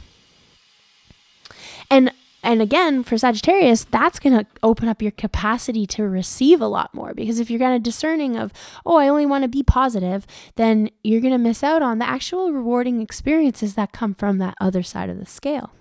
And 1.90 2.12
and 2.46 2.62
again, 2.62 3.04
for 3.04 3.18
Sagittarius, 3.18 3.86
that's 3.86 4.20
going 4.20 4.38
to 4.38 4.46
open 4.62 4.90
up 4.90 5.02
your 5.02 5.12
capacity 5.12 5.88
to 5.88 6.04
receive 6.04 6.60
a 6.60 6.68
lot 6.68 6.94
more 6.94 7.14
because 7.14 7.40
if 7.40 7.50
you're 7.50 7.60
kind 7.60 7.76
of 7.76 7.82
discerning 7.82 8.36
of, 8.36 8.52
oh, 8.86 8.98
I 8.98 9.08
only 9.08 9.26
want 9.26 9.44
to 9.44 9.48
be 9.48 9.64
positive, 9.64 10.28
then 10.56 10.90
you're 11.04 11.22
going 11.22 11.32
to 11.32 11.38
miss 11.38 11.64
out 11.64 11.82
on 11.82 12.00
the 12.00 12.10
actual 12.10 12.52
rewarding 12.52 13.02
experiences 13.02 13.76
that 13.76 13.94
come 13.94 14.14
from 14.14 14.40
that 14.40 14.56
other 14.60 14.84
side 14.84 15.10
of 15.10 15.20
the 15.20 15.26
scale. 15.26 15.72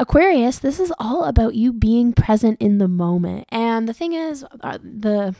Aquarius, 0.00 0.58
this 0.58 0.80
is 0.80 0.90
all 0.98 1.24
about 1.24 1.54
you 1.54 1.74
being 1.74 2.14
present 2.14 2.58
in 2.58 2.78
the 2.78 2.88
moment. 2.88 3.44
And 3.50 3.86
the 3.86 3.92
thing 3.92 4.14
is, 4.14 4.46
uh, 4.62 4.78
the 4.82 5.34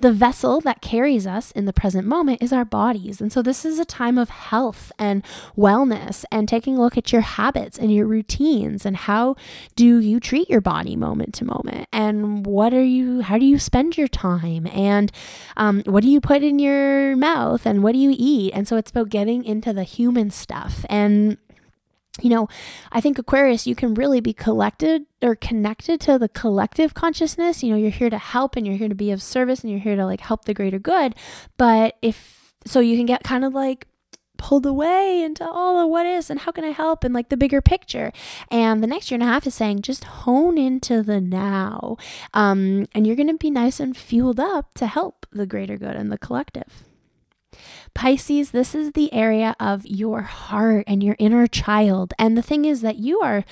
the 0.00 0.10
vessel 0.10 0.60
that 0.62 0.82
carries 0.82 1.28
us 1.28 1.52
in 1.52 1.64
the 1.64 1.72
present 1.72 2.08
moment 2.08 2.42
is 2.42 2.52
our 2.52 2.64
bodies. 2.64 3.20
And 3.20 3.32
so 3.32 3.40
this 3.40 3.64
is 3.64 3.78
a 3.78 3.84
time 3.84 4.18
of 4.18 4.28
health 4.28 4.90
and 4.98 5.22
wellness 5.56 6.24
and 6.32 6.48
taking 6.48 6.76
a 6.76 6.80
look 6.80 6.98
at 6.98 7.12
your 7.12 7.20
habits 7.20 7.78
and 7.78 7.94
your 7.94 8.04
routines 8.08 8.84
and 8.84 8.96
how 8.96 9.36
do 9.76 10.00
you 10.00 10.18
treat 10.18 10.50
your 10.50 10.60
body 10.60 10.96
moment 10.96 11.32
to 11.34 11.44
moment 11.44 11.86
and 11.92 12.44
what 12.44 12.74
are 12.74 12.82
you 12.82 13.20
how 13.20 13.38
do 13.38 13.46
you 13.46 13.60
spend 13.60 13.96
your 13.96 14.08
time 14.08 14.66
and 14.66 15.12
um, 15.56 15.84
what 15.86 16.02
do 16.02 16.10
you 16.10 16.20
put 16.20 16.42
in 16.42 16.58
your 16.58 17.14
mouth 17.14 17.64
and 17.64 17.84
what 17.84 17.92
do 17.92 17.98
you 17.98 18.12
eat? 18.18 18.52
And 18.54 18.66
so 18.66 18.76
it's 18.76 18.90
about 18.90 19.08
getting 19.08 19.44
into 19.44 19.72
the 19.72 19.84
human 19.84 20.32
stuff 20.32 20.84
and 20.90 21.38
you 22.22 22.30
know, 22.30 22.48
I 22.92 23.00
think 23.00 23.18
Aquarius, 23.18 23.66
you 23.66 23.74
can 23.74 23.94
really 23.94 24.20
be 24.20 24.32
collected 24.32 25.06
or 25.22 25.34
connected 25.34 26.00
to 26.02 26.18
the 26.18 26.28
collective 26.28 26.94
consciousness. 26.94 27.62
You 27.62 27.70
know, 27.70 27.76
you're 27.76 27.90
here 27.90 28.10
to 28.10 28.18
help 28.18 28.56
and 28.56 28.66
you're 28.66 28.76
here 28.76 28.88
to 28.88 28.94
be 28.94 29.10
of 29.10 29.22
service 29.22 29.62
and 29.62 29.70
you're 29.70 29.80
here 29.80 29.96
to 29.96 30.06
like 30.06 30.20
help 30.20 30.44
the 30.44 30.54
greater 30.54 30.78
good. 30.78 31.14
But 31.56 31.96
if 32.02 32.54
so, 32.66 32.80
you 32.80 32.96
can 32.96 33.06
get 33.06 33.22
kind 33.22 33.44
of 33.44 33.54
like 33.54 33.86
pulled 34.40 34.64
away 34.64 35.22
into 35.22 35.46
all 35.46 35.78
of 35.78 35.90
what 35.90 36.06
is 36.06 36.30
and 36.30 36.40
how 36.40 36.50
can 36.50 36.64
I 36.64 36.70
help 36.70 37.04
and 37.04 37.12
like 37.12 37.28
the 37.28 37.36
bigger 37.36 37.60
picture. 37.60 38.10
And 38.50 38.82
the 38.82 38.86
next 38.86 39.10
year 39.10 39.16
and 39.16 39.22
a 39.22 39.26
half 39.26 39.46
is 39.46 39.54
saying 39.54 39.82
just 39.82 40.04
hone 40.04 40.56
into 40.56 41.02
the 41.02 41.20
now. 41.20 41.98
Um, 42.32 42.86
and 42.94 43.06
you're 43.06 43.16
going 43.16 43.28
to 43.28 43.36
be 43.36 43.50
nice 43.50 43.78
and 43.80 43.94
fueled 43.94 44.40
up 44.40 44.72
to 44.74 44.86
help 44.86 45.26
the 45.30 45.46
greater 45.46 45.76
good 45.76 45.94
and 45.94 46.10
the 46.10 46.18
collective. 46.18 46.84
Pisces, 47.94 48.50
this 48.50 48.74
is 48.74 48.92
the 48.92 49.12
area 49.12 49.54
of 49.60 49.86
your 49.86 50.22
heart 50.22 50.84
and 50.86 51.02
your 51.02 51.16
inner 51.18 51.46
child. 51.46 52.14
And 52.18 52.36
the 52.36 52.42
thing 52.42 52.64
is 52.64 52.80
that 52.80 52.96
you 52.96 53.20
are, 53.20 53.44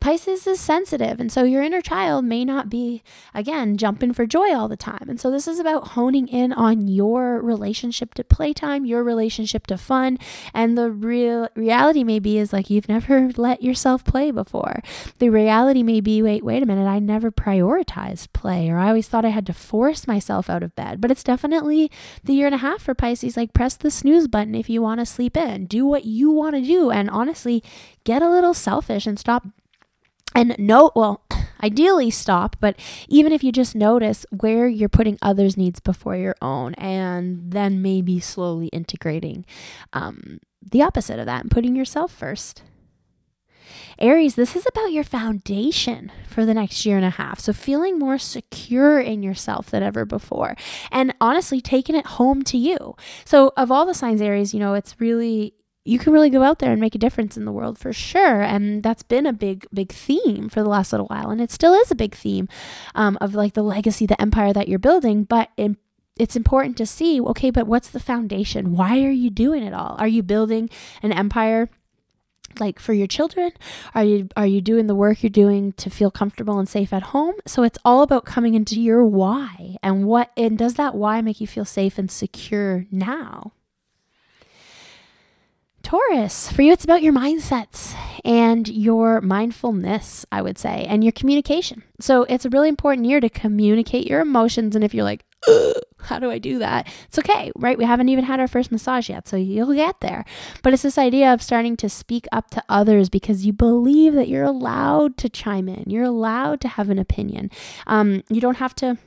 Pisces 0.00 0.46
is 0.46 0.60
sensitive. 0.60 1.18
And 1.18 1.32
so 1.32 1.44
your 1.44 1.62
inner 1.62 1.80
child 1.80 2.24
may 2.24 2.44
not 2.44 2.68
be, 2.68 3.02
again, 3.32 3.76
jumping 3.78 4.12
for 4.12 4.26
joy 4.26 4.54
all 4.54 4.68
the 4.68 4.76
time. 4.76 5.06
And 5.08 5.18
so 5.18 5.30
this 5.30 5.48
is 5.48 5.58
about 5.58 5.88
honing 5.88 6.28
in 6.28 6.52
on 6.52 6.86
your 6.86 7.40
relationship 7.40 8.12
to 8.14 8.24
playtime, 8.24 8.84
your 8.84 9.02
relationship 9.02 9.66
to 9.68 9.78
fun. 9.78 10.18
And 10.52 10.76
the 10.76 10.90
real 10.90 11.48
reality 11.54 12.04
may 12.04 12.18
be 12.18 12.38
is 12.38 12.52
like 12.52 12.68
you've 12.68 12.88
never 12.88 13.30
let 13.36 13.62
yourself 13.62 14.04
play 14.04 14.30
before. 14.30 14.82
The 15.18 15.30
reality 15.30 15.82
may 15.82 16.00
be, 16.00 16.22
wait, 16.22 16.44
wait 16.44 16.62
a 16.62 16.66
minute, 16.66 16.86
I 16.86 16.98
never 16.98 17.30
prioritized 17.30 18.32
play, 18.32 18.68
or 18.68 18.78
I 18.78 18.88
always 18.88 19.08
thought 19.08 19.24
I 19.24 19.30
had 19.30 19.46
to 19.46 19.54
force 19.54 20.06
myself 20.06 20.50
out 20.50 20.62
of 20.62 20.74
bed. 20.74 21.00
But 21.00 21.10
it's 21.10 21.24
definitely 21.24 21.90
the 22.22 22.34
year 22.34 22.46
and 22.46 22.54
a 22.54 22.58
half 22.58 22.82
for 22.82 22.94
Pisces, 22.94 23.36
like 23.36 23.54
press 23.54 23.76
the 23.84 23.90
snooze 23.90 24.26
button 24.26 24.54
if 24.54 24.68
you 24.68 24.82
want 24.82 24.98
to 24.98 25.06
sleep 25.06 25.36
in. 25.36 25.66
Do 25.66 25.86
what 25.86 26.04
you 26.04 26.30
want 26.30 26.56
to 26.56 26.62
do. 26.62 26.90
And 26.90 27.08
honestly, 27.08 27.62
get 28.02 28.22
a 28.22 28.30
little 28.30 28.54
selfish 28.54 29.06
and 29.06 29.18
stop. 29.18 29.46
And 30.34 30.56
note, 30.58 30.92
well, 30.96 31.22
ideally 31.62 32.10
stop, 32.10 32.56
but 32.58 32.76
even 33.08 33.32
if 33.32 33.44
you 33.44 33.52
just 33.52 33.76
notice 33.76 34.26
where 34.30 34.66
you're 34.66 34.88
putting 34.88 35.18
others' 35.22 35.56
needs 35.56 35.78
before 35.78 36.16
your 36.16 36.34
own, 36.42 36.74
and 36.74 37.52
then 37.52 37.80
maybe 37.82 38.18
slowly 38.18 38.66
integrating 38.68 39.44
um, 39.92 40.40
the 40.60 40.82
opposite 40.82 41.20
of 41.20 41.26
that 41.26 41.42
and 41.42 41.50
putting 41.50 41.76
yourself 41.76 42.10
first. 42.10 42.62
Aries, 43.98 44.34
this 44.34 44.56
is 44.56 44.66
about 44.66 44.92
your 44.92 45.04
foundation 45.04 46.10
for 46.28 46.44
the 46.44 46.54
next 46.54 46.84
year 46.84 46.96
and 46.96 47.04
a 47.04 47.10
half. 47.10 47.40
So, 47.40 47.52
feeling 47.52 47.98
more 47.98 48.18
secure 48.18 49.00
in 49.00 49.22
yourself 49.22 49.70
than 49.70 49.82
ever 49.82 50.04
before. 50.04 50.56
And 50.90 51.14
honestly, 51.20 51.60
taking 51.60 51.94
it 51.94 52.06
home 52.06 52.42
to 52.44 52.58
you. 52.58 52.96
So, 53.24 53.52
of 53.56 53.70
all 53.70 53.86
the 53.86 53.94
signs, 53.94 54.20
Aries, 54.20 54.54
you 54.54 54.60
know, 54.60 54.74
it's 54.74 55.00
really 55.00 55.54
you 55.84 55.98
can 55.98 56.12
really 56.12 56.30
go 56.30 56.42
out 56.42 56.60
there 56.60 56.72
and 56.72 56.80
make 56.80 56.94
a 56.94 56.98
difference 56.98 57.36
in 57.36 57.44
the 57.44 57.52
world 57.52 57.78
for 57.78 57.92
sure. 57.92 58.40
And 58.40 58.82
that's 58.82 59.02
been 59.02 59.26
a 59.26 59.32
big, 59.32 59.66
big 59.72 59.92
theme 59.92 60.48
for 60.48 60.62
the 60.62 60.68
last 60.68 60.92
little 60.92 61.06
while. 61.08 61.30
And 61.30 61.40
it 61.40 61.50
still 61.50 61.74
is 61.74 61.90
a 61.90 61.94
big 61.94 62.14
theme 62.14 62.48
um, 62.94 63.18
of 63.20 63.34
like 63.34 63.52
the 63.52 63.62
legacy, 63.62 64.06
the 64.06 64.20
empire 64.20 64.52
that 64.54 64.66
you're 64.66 64.78
building. 64.78 65.24
But 65.24 65.50
in, 65.58 65.76
it's 66.16 66.36
important 66.36 66.76
to 66.78 66.86
see 66.86 67.20
okay, 67.20 67.50
but 67.50 67.66
what's 67.66 67.90
the 67.90 68.00
foundation? 68.00 68.74
Why 68.74 69.04
are 69.04 69.10
you 69.10 69.30
doing 69.30 69.62
it 69.62 69.74
all? 69.74 69.96
Are 69.98 70.08
you 70.08 70.22
building 70.22 70.70
an 71.02 71.12
empire? 71.12 71.68
Like 72.60 72.78
for 72.78 72.92
your 72.92 73.06
children 73.06 73.52
are 73.94 74.04
you 74.04 74.28
are 74.36 74.46
you 74.46 74.60
doing 74.60 74.86
the 74.86 74.94
work 74.94 75.22
you're 75.22 75.30
doing 75.30 75.72
to 75.74 75.90
feel 75.90 76.10
comfortable 76.10 76.58
and 76.58 76.68
safe 76.68 76.92
at 76.92 77.02
home 77.04 77.34
so 77.46 77.62
it's 77.62 77.78
all 77.84 78.02
about 78.02 78.24
coming 78.24 78.54
into 78.54 78.80
your 78.80 79.04
why 79.04 79.76
and 79.82 80.04
what 80.04 80.30
and 80.36 80.58
does 80.58 80.74
that 80.74 80.94
why 80.94 81.20
make 81.20 81.40
you 81.40 81.46
feel 81.46 81.64
safe 81.64 81.98
and 81.98 82.10
secure 82.10 82.86
now 82.90 83.52
Taurus, 85.84 86.50
for 86.50 86.62
you, 86.62 86.72
it's 86.72 86.82
about 86.82 87.02
your 87.02 87.12
mindsets 87.12 87.94
and 88.24 88.66
your 88.66 89.20
mindfulness, 89.20 90.24
I 90.32 90.40
would 90.40 90.58
say, 90.58 90.86
and 90.88 91.04
your 91.04 91.12
communication. 91.12 91.82
So 92.00 92.22
it's 92.22 92.46
a 92.46 92.48
really 92.48 92.70
important 92.70 93.06
year 93.06 93.20
to 93.20 93.28
communicate 93.28 94.06
your 94.06 94.20
emotions. 94.20 94.74
And 94.74 94.82
if 94.82 94.94
you're 94.94 95.04
like, 95.04 95.26
how 96.04 96.18
do 96.18 96.30
I 96.30 96.38
do 96.38 96.58
that? 96.58 96.88
It's 97.06 97.18
okay, 97.18 97.50
right? 97.56 97.78
We 97.78 97.84
haven't 97.84 98.08
even 98.08 98.24
had 98.24 98.40
our 98.40 98.48
first 98.48 98.70
massage 98.70 99.08
yet, 99.08 99.26
so 99.28 99.36
you'll 99.36 99.74
get 99.74 100.00
there. 100.00 100.24
But 100.62 100.72
it's 100.72 100.82
this 100.82 100.98
idea 100.98 101.32
of 101.32 101.42
starting 101.42 101.76
to 101.78 101.88
speak 101.88 102.26
up 102.32 102.50
to 102.50 102.62
others 102.68 103.08
because 103.08 103.46
you 103.46 103.52
believe 103.52 104.14
that 104.14 104.28
you're 104.28 104.44
allowed 104.44 105.16
to 105.18 105.28
chime 105.28 105.68
in, 105.68 105.84
you're 105.86 106.04
allowed 106.04 106.60
to 106.62 106.68
have 106.68 106.90
an 106.90 106.98
opinion. 106.98 107.50
Um, 107.86 108.22
you 108.28 108.40
don't 108.40 108.58
have 108.58 108.74
to. 108.76 108.98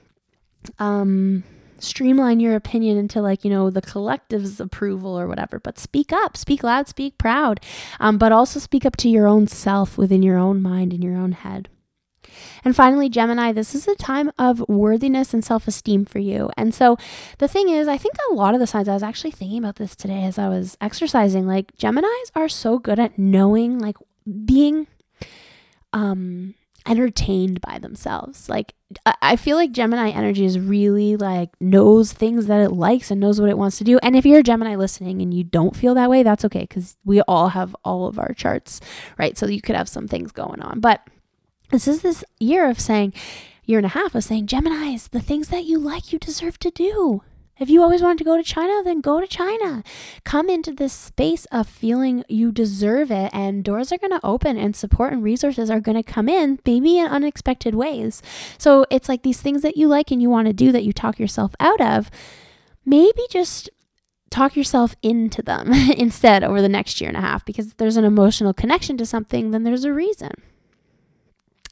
Um, 0.79 1.43
streamline 1.79 2.39
your 2.39 2.55
opinion 2.55 2.97
into 2.97 3.21
like 3.21 3.43
you 3.43 3.51
know 3.51 3.69
the 3.69 3.83
collective's 3.83 4.59
approval 4.59 5.17
or 5.17 5.27
whatever 5.27 5.59
but 5.59 5.77
speak 5.77 6.11
up 6.11 6.35
speak 6.35 6.63
loud 6.63 6.88
speak 6.88 7.17
proud 7.19 7.59
um, 7.99 8.17
but 8.17 8.31
also 8.31 8.59
speak 8.59 8.83
up 8.85 8.97
to 8.97 9.07
your 9.07 9.27
own 9.27 9.47
self 9.47 9.95
within 9.95 10.23
your 10.23 10.38
own 10.38 10.59
mind 10.59 10.91
and 10.91 11.03
your 11.03 11.15
own 11.15 11.33
head 11.33 11.69
and 12.63 12.75
finally, 12.75 13.09
Gemini, 13.09 13.51
this 13.51 13.75
is 13.75 13.88
a 13.88 13.95
time 13.95 14.31
of 14.38 14.63
worthiness 14.67 15.33
and 15.33 15.43
self 15.43 15.67
esteem 15.67 16.05
for 16.05 16.19
you. 16.19 16.49
And 16.57 16.73
so 16.73 16.97
the 17.38 17.47
thing 17.47 17.69
is, 17.69 17.88
I 17.88 17.97
think 17.97 18.15
a 18.29 18.33
lot 18.33 18.53
of 18.53 18.59
the 18.59 18.67
signs, 18.67 18.88
I 18.88 18.93
was 18.93 19.03
actually 19.03 19.31
thinking 19.31 19.59
about 19.59 19.75
this 19.75 19.95
today 19.95 20.23
as 20.23 20.38
I 20.38 20.49
was 20.49 20.77
exercising, 20.81 21.47
like 21.47 21.75
Geminis 21.77 22.31
are 22.35 22.49
so 22.49 22.79
good 22.79 22.99
at 22.99 23.17
knowing, 23.17 23.79
like 23.79 23.97
being 24.45 24.88
um 25.93 26.53
entertained 26.88 27.59
by 27.61 27.77
themselves. 27.77 28.47
Like 28.49 28.73
I 29.21 29.35
feel 29.35 29.57
like 29.57 29.73
Gemini 29.73 30.09
energy 30.09 30.45
is 30.45 30.57
really 30.57 31.17
like 31.17 31.49
knows 31.59 32.13
things 32.13 32.47
that 32.47 32.61
it 32.61 32.71
likes 32.71 33.11
and 33.11 33.19
knows 33.19 33.41
what 33.41 33.49
it 33.49 33.57
wants 33.57 33.77
to 33.79 33.83
do. 33.83 33.99
And 34.01 34.15
if 34.15 34.25
you're 34.25 34.39
a 34.39 34.43
Gemini 34.43 34.75
listening 34.75 35.21
and 35.21 35.33
you 35.33 35.43
don't 35.43 35.75
feel 35.75 35.93
that 35.95 36.09
way, 36.09 36.23
that's 36.23 36.45
okay 36.45 36.65
cuz 36.65 36.97
we 37.03 37.21
all 37.21 37.49
have 37.49 37.75
all 37.83 38.07
of 38.07 38.17
our 38.17 38.33
charts, 38.33 38.79
right? 39.17 39.38
So 39.38 39.45
you 39.47 39.61
could 39.61 39.75
have 39.75 39.89
some 39.89 40.07
things 40.07 40.31
going 40.31 40.61
on. 40.61 40.79
But 40.79 41.01
this 41.70 41.88
is 41.88 42.01
this 42.01 42.24
year 42.39 42.70
of 42.70 42.80
saying, 42.80 43.13
year 43.65 43.80
and 43.80 43.86
a 43.86 43.89
half 43.89 44.15
of 44.15 44.24
saying, 44.24 44.47
Geminis, 44.47 45.09
the 45.09 45.20
things 45.20 45.49
that 45.49 45.65
you 45.65 45.78
like, 45.78 46.11
you 46.11 46.20
deserve 46.20 46.57
to 46.59 46.72
do. 46.72 47.22
If 47.59 47.70
you 47.70 47.82
always 47.82 48.03
wanted 48.03 48.20
to 48.20 48.24
go 48.24 48.38
to 48.38 48.43
China, 48.43 48.84
then 48.84 49.01
go 49.01 49.20
to 49.20 49.26
China. 49.26 49.84
Come 50.24 50.47
into 50.47 50.72
this 50.72 50.93
space 50.93 51.45
of 51.45 51.68
feeling 51.68 52.24
you 52.28 52.51
deserve 52.51 53.09
it, 53.11 53.32
and 53.34 53.63
doors 53.63 53.91
are 53.91 53.97
going 53.97 54.11
to 54.11 54.26
open, 54.26 54.57
and 54.57 54.76
support 54.76 55.11
and 55.11 55.24
resources 55.24 55.70
are 55.70 55.80
going 55.80 55.95
to 55.95 56.03
come 56.03 56.30
in, 56.30 56.59
maybe 56.65 56.99
in 56.99 57.07
unexpected 57.07 57.74
ways. 57.74 58.22
So 58.57 58.86
it's 58.91 59.09
like 59.09 59.24
these 59.24 59.41
things 59.41 59.63
that 59.63 59.76
you 59.76 59.88
like 59.88 60.11
and 60.11 60.22
you 60.22 60.30
want 60.30 60.47
to 60.47 60.53
do 60.53 60.72
that 60.72 60.84
you 60.84 60.93
talk 60.93 61.18
yourself 61.18 61.55
out 61.59 61.82
of. 61.82 62.11
Maybe 62.86 63.22
just 63.32 63.70
talk 64.30 64.55
yourself 64.55 64.95
into 65.01 65.41
them 65.41 65.74
instead 65.97 66.43
over 66.43 66.61
the 66.61 66.70
next 66.70 67.01
year 67.01 67.07
and 67.07 67.18
a 67.18 67.22
half 67.22 67.43
because 67.43 67.68
if 67.68 67.78
there's 67.78 67.97
an 67.97 68.05
emotional 68.05 68.53
connection 68.53 68.97
to 68.97 69.05
something, 69.05 69.51
then 69.51 69.63
there's 69.63 69.84
a 69.84 69.93
reason. 69.93 70.32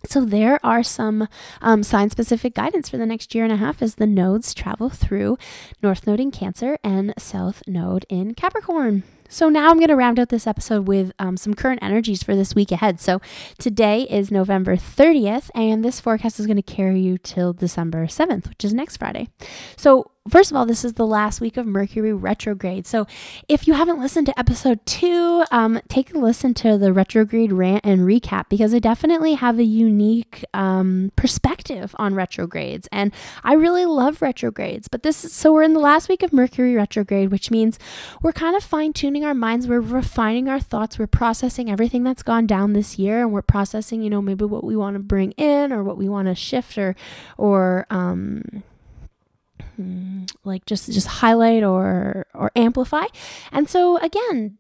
So, 0.08 0.26
there 0.26 0.60
are 0.64 0.84
some 0.84 1.28
um, 1.62 1.84
sign 1.84 2.10
specific 2.10 2.54
guidance 2.56 2.90
for 2.90 2.98
the 2.98 3.06
next 3.06 3.34
year 3.36 3.44
and 3.44 3.54
a 3.54 3.58
half 3.58 3.82
as 3.82 3.96
the 3.96 4.08
nodes 4.08 4.54
travel 4.54 4.90
through 4.90 5.38
North 5.82 6.08
Node 6.08 6.20
in 6.20 6.32
Cancer 6.32 6.78
and 6.84 7.14
South 7.18 7.64
Node 7.68 8.06
in 8.10 8.34
Capricorn. 8.34 9.04
So 9.30 9.50
now 9.50 9.70
I'm 9.70 9.78
going 9.78 9.90
to 9.90 9.96
round 9.96 10.20
out 10.20 10.30
this 10.30 10.48
episode 10.48 10.88
with 10.88 11.12
um, 11.18 11.36
some 11.36 11.54
current 11.54 11.80
energies 11.82 12.24
for 12.24 12.36
this 12.36 12.54
week 12.54 12.72
ahead. 12.72 13.00
So 13.00 13.22
today 13.58 14.04
is 14.04 14.32
November 14.32 14.78
30th, 14.78 15.50
and 15.56 15.84
this 15.84 16.00
forecast 16.00 16.40
is 16.40 16.46
going 16.46 16.58
to 16.58 16.62
carry 16.62 17.00
you 17.00 17.18
till 17.18 17.52
December 17.52 18.06
7th, 18.06 18.48
which 18.50 18.64
is 18.64 18.74
next 18.74 18.98
Friday. 18.98 19.30
So 19.76 20.12
First 20.28 20.50
of 20.50 20.58
all, 20.58 20.66
this 20.66 20.84
is 20.84 20.94
the 20.94 21.06
last 21.06 21.40
week 21.40 21.56
of 21.56 21.68
Mercury 21.68 22.12
retrograde. 22.12 22.88
So, 22.88 23.06
if 23.48 23.68
you 23.68 23.76
haven't 23.76 24.00
listened 24.00 24.26
to 24.26 24.40
episode 24.40 24.84
two, 24.88 25.46
um, 25.52 25.80
take 25.88 26.16
a 26.16 26.18
listen 26.18 26.56
to 26.56 26.80
the 26.80 26.92
retrograde 26.92 27.52
rant 27.52 27.86
and 27.86 28.02
recap 28.02 28.50
because 28.50 28.74
I 28.74 28.80
definitely 28.80 29.36
have 29.36 29.60
a 29.60 29.64
unique 29.64 30.44
um, 30.52 31.12
perspective 31.16 31.96
on 32.00 32.16
retrogrades. 32.16 32.88
And 32.92 33.14
I 33.44 33.54
really 33.54 33.86
love 33.86 34.24
retrogrades. 34.24 34.88
But 34.88 35.04
this, 35.04 35.16
so 35.16 35.54
we're 35.54 35.62
in 35.62 35.74
the 35.74 35.80
last 35.80 36.10
week 36.10 36.24
of 36.24 36.34
Mercury 36.34 36.74
retrograde, 36.74 37.30
which 37.30 37.52
means 37.52 37.78
we're 38.24 38.34
kind 38.34 38.56
of 38.56 38.64
fine 38.64 38.94
tuning 38.94 39.24
our 39.24 39.36
minds, 39.36 39.68
we're 39.68 39.80
refining 39.80 40.50
our 40.50 40.60
thoughts, 40.60 40.98
we're 40.98 41.06
processing 41.06 41.70
everything 41.70 42.04
that's 42.04 42.24
gone 42.24 42.48
down 42.48 42.74
this 42.74 42.98
year, 42.98 43.22
and 43.22 43.32
we're 43.32 43.44
processing, 43.44 44.02
you 44.02 44.10
know, 44.10 44.24
maybe 44.24 44.44
what 44.44 44.64
we 44.64 44.76
want 44.76 44.96
to 44.96 45.00
bring 45.00 45.34
in 45.34 45.72
or 45.72 45.84
what 45.84 45.98
we 45.98 46.10
want 46.10 46.28
to 46.30 46.34
shift 46.34 46.80
or, 46.80 46.96
or, 47.38 47.86
um, 47.92 48.64
Mm, 49.80 50.30
like 50.44 50.66
just 50.66 50.92
just 50.92 51.08
highlight 51.08 51.64
or 51.64 52.26
or 52.34 52.52
amplify. 52.56 53.06
And 53.52 53.70
so 53.70 53.98
again, 53.98 54.58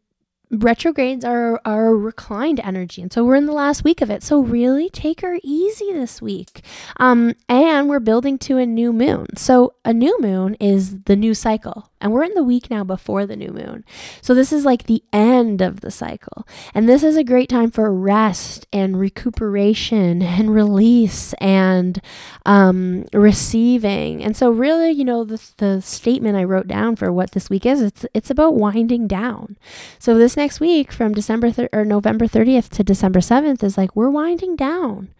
retrogrades 0.51 1.25
are 1.25 1.59
are 1.65 1.95
reclined 1.95 2.59
energy 2.59 3.01
and 3.01 3.11
so 3.11 3.23
we're 3.23 3.35
in 3.35 3.45
the 3.45 3.53
last 3.53 3.83
week 3.83 4.01
of 4.01 4.09
it. 4.09 4.23
So 4.23 4.39
really 4.39 4.89
take 4.89 5.21
her 5.21 5.39
easy 5.43 5.91
this 5.91 6.21
week. 6.21 6.63
Um 6.97 7.33
and 7.49 7.89
we're 7.89 7.99
building 7.99 8.37
to 8.39 8.57
a 8.57 8.65
new 8.65 8.93
moon. 8.93 9.27
So 9.37 9.75
a 9.83 9.93
new 9.93 10.19
moon 10.21 10.55
is 10.55 11.01
the 11.03 11.15
new 11.15 11.33
cycle 11.33 11.89
and 11.99 12.11
we're 12.11 12.23
in 12.23 12.33
the 12.35 12.43
week 12.43 12.69
now 12.69 12.83
before 12.83 13.25
the 13.25 13.35
new 13.35 13.49
moon. 13.49 13.83
So 14.21 14.35
this 14.35 14.53
is 14.53 14.65
like 14.65 14.83
the 14.83 15.03
end 15.11 15.61
of 15.61 15.81
the 15.81 15.91
cycle. 15.91 16.47
And 16.73 16.87
this 16.87 17.03
is 17.03 17.17
a 17.17 17.23
great 17.23 17.49
time 17.49 17.71
for 17.71 17.91
rest 17.93 18.67
and 18.71 18.99
recuperation 18.99 20.21
and 20.21 20.53
release 20.53 21.33
and 21.33 21.99
um 22.45 23.05
receiving. 23.13 24.23
And 24.23 24.37
so 24.37 24.51
really 24.51 24.91
you 24.91 25.03
know 25.03 25.23
the, 25.23 25.41
the 25.57 25.81
statement 25.81 26.37
i 26.37 26.43
wrote 26.43 26.67
down 26.67 26.95
for 26.95 27.11
what 27.11 27.31
this 27.31 27.49
week 27.49 27.65
is 27.65 27.81
it's 27.81 28.05
it's 28.13 28.29
about 28.29 28.55
winding 28.55 29.07
down. 29.07 29.57
So 29.99 30.17
this 30.17 30.34
next 30.37 30.59
week 30.59 30.91
from 30.91 31.13
December 31.13 31.51
thir- 31.51 31.69
or 31.73 31.85
November 31.85 32.25
30th 32.25 32.69
to 32.69 32.83
December 32.83 33.19
7th 33.19 33.63
is 33.63 33.77
like 33.77 33.95
we're 33.95 34.09
winding 34.09 34.55
down. 34.55 35.13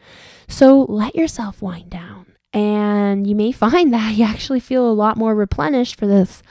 So 0.48 0.84
let 0.84 1.16
yourself 1.16 1.62
wind 1.62 1.90
down. 1.90 2.34
And 2.54 3.28
you 3.28 3.36
may 3.36 3.52
find 3.66 3.94
that 3.94 4.16
you 4.16 4.26
actually 4.26 4.60
feel 4.60 4.90
a 4.90 4.94
lot 4.94 5.18
more 5.18 5.36
replenished 5.36 5.98
for 5.98 6.08
this 6.08 6.42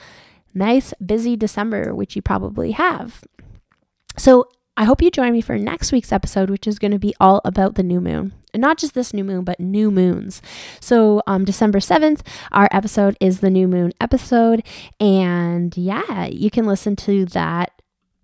nice 0.53 0.93
busy 1.05 1.35
December, 1.35 1.93
which 1.93 2.15
you 2.15 2.21
probably 2.21 2.71
have. 2.71 3.23
So 4.17 4.47
I 4.77 4.83
hope 4.83 5.01
you 5.01 5.09
join 5.09 5.31
me 5.31 5.41
for 5.41 5.57
next 5.57 5.91
week's 5.91 6.11
episode, 6.11 6.49
which 6.49 6.67
is 6.67 6.79
going 6.79 6.91
to 6.91 6.99
be 6.99 7.15
all 7.19 7.41
about 7.45 7.75
the 7.75 7.83
new 7.83 8.01
moon. 8.01 8.33
And 8.53 8.61
not 8.61 8.77
just 8.77 8.93
this 8.93 9.13
new 9.13 9.23
moon, 9.23 9.43
but 9.43 9.59
new 9.59 9.89
moons. 9.91 10.41
So, 10.79 11.21
um, 11.27 11.43
December 11.43 11.79
7th, 11.79 12.21
our 12.53 12.69
episode 12.71 13.17
is 13.19 13.39
the 13.39 13.49
new 13.49 13.67
moon 13.67 13.91
episode. 13.99 14.63
And 14.99 15.75
yeah, 15.75 16.25
you 16.25 16.49
can 16.49 16.65
listen 16.65 16.95
to 16.97 17.25
that 17.27 17.71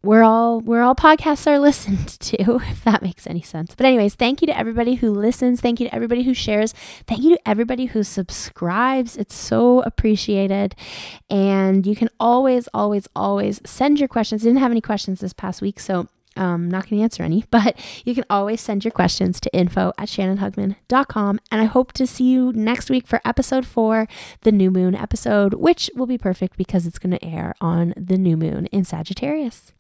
we're 0.04 0.24
all 0.24 0.60
we're 0.62 0.82
all 0.82 0.95
podcasts 0.95 1.45
are 1.47 1.60
listened 1.72 2.08
to 2.20 2.56
if 2.64 2.84
that 2.84 3.02
makes 3.02 3.28
any 3.28 3.41
sense. 3.41 3.76
But 3.76 3.86
anyways 3.86 4.16
thank 4.16 4.41
you 4.41 4.47
to 4.47 4.58
everybody 4.58 4.95
who 4.95 5.12
listens. 5.12 5.62
Thank 5.62 5.80
you 5.80 5.88
to 5.88 5.95
everybody 5.95 6.24
who 6.24 6.34
shares. 6.34 6.74
Thank 7.08 7.24
you 7.24 7.36
to 7.36 7.47
everybody 7.47 7.86
who 7.86 8.04
subscribes. 8.04 9.18
It's 9.18 9.36
so 9.36 9.82
appreciated. 9.82 10.76
And 11.30 11.86
you 11.86 11.95
can 11.95 12.10
always 12.20 12.68
always 12.74 13.08
always 13.16 13.62
send 13.66 13.99
your 13.99 14.08
questions. 14.08 14.43
I 14.43 14.45
didn't 14.45 14.60
have 14.60 14.72
any 14.72 14.82
questions 14.82 15.20
this 15.20 15.34
past 15.34 15.62
week 15.62 15.80
so 15.80 16.08
um, 16.38 16.72
not 16.72 16.89
going 16.89 16.99
to 16.99 17.04
answer 17.04 17.24
any, 17.24 17.43
but 17.52 17.78
you 18.06 18.16
can 18.16 18.24
always 18.30 18.62
send 18.62 18.86
your 18.86 18.91
questions 18.91 19.39
to 19.41 19.54
info 19.54 19.91
at 19.97 20.08
shannonhugman.com. 20.08 21.39
And 21.52 21.62
I 21.62 21.66
hope 21.66 21.91
to 21.93 22.08
see 22.08 22.24
you 22.24 22.54
next 22.54 22.89
week 22.89 23.06
for 23.06 23.22
episode 23.26 23.66
four, 23.66 24.08
the 24.41 24.52
new 24.52 24.72
moon 24.72 24.95
episode, 24.95 25.56
which 25.56 25.89
will 25.95 26.08
be 26.08 26.18
perfect 26.18 26.58
because 26.58 26.88
it's 26.88 26.99
going 26.99 27.12
to 27.12 27.24
air 27.24 27.54
on 27.60 27.93
the 27.97 28.18
new 28.18 28.38
moon 28.38 28.68
in 28.68 28.86
Sagittarius. 28.86 29.74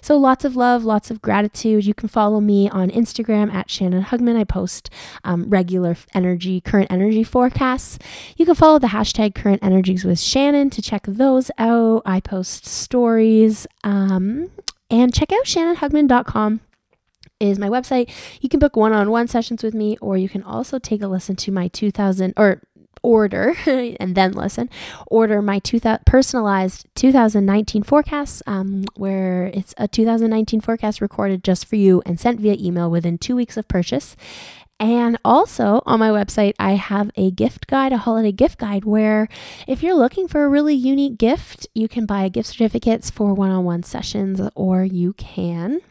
So 0.00 0.16
lots 0.16 0.44
of 0.44 0.56
love, 0.56 0.84
lots 0.84 1.10
of 1.10 1.22
gratitude. 1.22 1.86
You 1.86 1.94
can 1.94 2.08
follow 2.08 2.40
me 2.40 2.68
on 2.68 2.90
Instagram 2.90 3.52
at 3.52 3.70
Shannon 3.70 4.04
Hugman. 4.04 4.36
I 4.36 4.44
post 4.44 4.90
um, 5.24 5.48
regular 5.48 5.96
energy, 6.14 6.60
current 6.60 6.90
energy 6.90 7.24
forecasts. 7.24 7.98
You 8.36 8.46
can 8.46 8.54
follow 8.54 8.78
the 8.78 8.88
hashtag 8.88 9.34
current 9.34 9.62
energies 9.62 10.04
with 10.04 10.20
Shannon 10.20 10.70
to 10.70 10.82
check 10.82 11.04
those 11.06 11.50
out. 11.58 12.02
I 12.04 12.20
post 12.20 12.66
stories. 12.66 13.66
Um, 13.84 14.50
and 14.90 15.14
check 15.14 15.32
out 15.32 15.44
shannonhugman.com 15.44 16.60
is 17.40 17.58
my 17.58 17.68
website. 17.68 18.10
You 18.40 18.48
can 18.48 18.60
book 18.60 18.76
one-on-one 18.76 19.26
sessions 19.28 19.62
with 19.62 19.74
me, 19.74 19.96
or 20.00 20.16
you 20.16 20.28
can 20.28 20.42
also 20.42 20.78
take 20.78 21.02
a 21.02 21.08
listen 21.08 21.34
to 21.36 21.50
my 21.50 21.68
2000 21.68 22.34
or 22.36 22.62
order 23.02 23.54
and 23.66 24.14
then 24.14 24.32
listen 24.32 24.68
order 25.06 25.42
my 25.42 25.58
2000 25.58 26.04
personalized 26.06 26.86
2019 26.94 27.82
forecasts 27.82 28.42
um, 28.46 28.84
where 28.96 29.46
it's 29.54 29.74
a 29.78 29.88
2019 29.88 30.60
forecast 30.60 31.00
recorded 31.00 31.42
just 31.42 31.66
for 31.66 31.76
you 31.76 32.02
and 32.06 32.18
sent 32.18 32.40
via 32.40 32.56
email 32.58 32.90
within 32.90 33.18
two 33.18 33.36
weeks 33.36 33.56
of 33.56 33.66
purchase 33.68 34.16
and 34.82 35.16
also 35.24 35.80
on 35.86 36.00
my 36.00 36.08
website, 36.08 36.54
I 36.58 36.72
have 36.72 37.12
a 37.14 37.30
gift 37.30 37.68
guide, 37.68 37.92
a 37.92 37.98
holiday 37.98 38.32
gift 38.32 38.58
guide, 38.58 38.84
where 38.84 39.28
if 39.68 39.80
you're 39.80 39.94
looking 39.94 40.26
for 40.26 40.44
a 40.44 40.48
really 40.48 40.74
unique 40.74 41.18
gift, 41.18 41.68
you 41.72 41.86
can 41.86 42.04
buy 42.04 42.28
gift 42.28 42.48
certificates 42.48 43.08
for 43.08 43.32
one 43.32 43.52
on 43.52 43.64
one 43.64 43.84
sessions, 43.84 44.40
or 44.56 44.82
you 44.82 45.12
can 45.12 45.82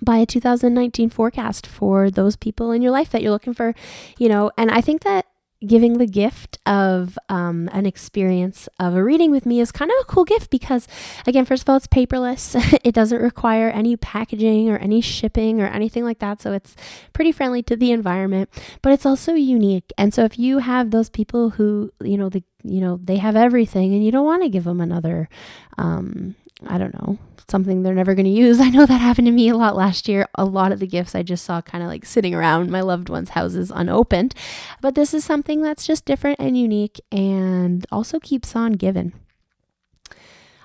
buy 0.00 0.16
a 0.16 0.26
2019 0.26 1.10
forecast 1.10 1.64
for 1.64 2.10
those 2.10 2.34
people 2.34 2.72
in 2.72 2.82
your 2.82 2.90
life 2.90 3.10
that 3.10 3.22
you're 3.22 3.30
looking 3.30 3.54
for, 3.54 3.72
you 4.18 4.28
know. 4.28 4.50
And 4.58 4.68
I 4.72 4.80
think 4.80 5.04
that 5.04 5.26
giving 5.66 5.98
the 5.98 6.06
gift 6.06 6.58
of 6.66 7.18
um, 7.28 7.68
an 7.72 7.86
experience 7.86 8.68
of 8.78 8.94
a 8.94 9.02
reading 9.02 9.30
with 9.30 9.46
me 9.46 9.60
is 9.60 9.72
kind 9.72 9.90
of 9.90 9.96
a 10.00 10.04
cool 10.04 10.24
gift 10.24 10.50
because, 10.50 10.88
again, 11.26 11.44
first 11.44 11.62
of 11.62 11.68
all, 11.68 11.76
it's 11.76 11.86
paperless. 11.86 12.56
it 12.84 12.94
doesn't 12.94 13.20
require 13.20 13.68
any 13.70 13.96
packaging 13.96 14.70
or 14.70 14.76
any 14.78 15.00
shipping 15.00 15.60
or 15.60 15.66
anything 15.66 16.04
like 16.04 16.18
that. 16.18 16.40
So 16.40 16.52
it's 16.52 16.76
pretty 17.12 17.32
friendly 17.32 17.62
to 17.64 17.76
the 17.76 17.92
environment, 17.92 18.50
but 18.82 18.92
it's 18.92 19.06
also 19.06 19.34
unique. 19.34 19.92
And 19.96 20.12
so 20.12 20.24
if 20.24 20.38
you 20.38 20.58
have 20.58 20.90
those 20.90 21.10
people 21.10 21.50
who, 21.50 21.92
you 22.02 22.16
know, 22.16 22.28
the 22.28 22.42
you 22.64 22.80
know 22.80 22.98
they 23.02 23.16
have 23.16 23.36
everything 23.36 23.92
and 23.92 24.04
you 24.04 24.12
don't 24.12 24.24
want 24.24 24.42
to 24.42 24.48
give 24.48 24.64
them 24.64 24.80
another 24.80 25.28
um, 25.78 26.36
I 26.66 26.78
don't 26.78 26.94
know, 26.94 27.18
something 27.48 27.82
they're 27.82 27.94
never 27.94 28.14
going 28.14 28.26
to 28.26 28.30
use. 28.30 28.60
I 28.60 28.70
know 28.70 28.86
that 28.86 29.00
happened 29.00 29.26
to 29.26 29.32
me 29.32 29.48
a 29.48 29.56
lot 29.56 29.76
last 29.76 30.08
year. 30.08 30.26
A 30.34 30.44
lot 30.44 30.72
of 30.72 30.80
the 30.80 30.86
gifts 30.86 31.14
I 31.14 31.22
just 31.22 31.44
saw 31.44 31.60
kind 31.60 31.82
of 31.82 31.88
like 31.88 32.04
sitting 32.04 32.34
around 32.34 32.70
my 32.70 32.80
loved 32.80 33.08
ones' 33.08 33.30
houses 33.30 33.70
unopened. 33.74 34.34
But 34.80 34.94
this 34.94 35.14
is 35.14 35.24
something 35.24 35.62
that's 35.62 35.86
just 35.86 36.04
different 36.04 36.40
and 36.40 36.58
unique 36.58 37.00
and 37.10 37.86
also 37.92 38.18
keeps 38.18 38.56
on 38.56 38.72
giving. 38.72 39.12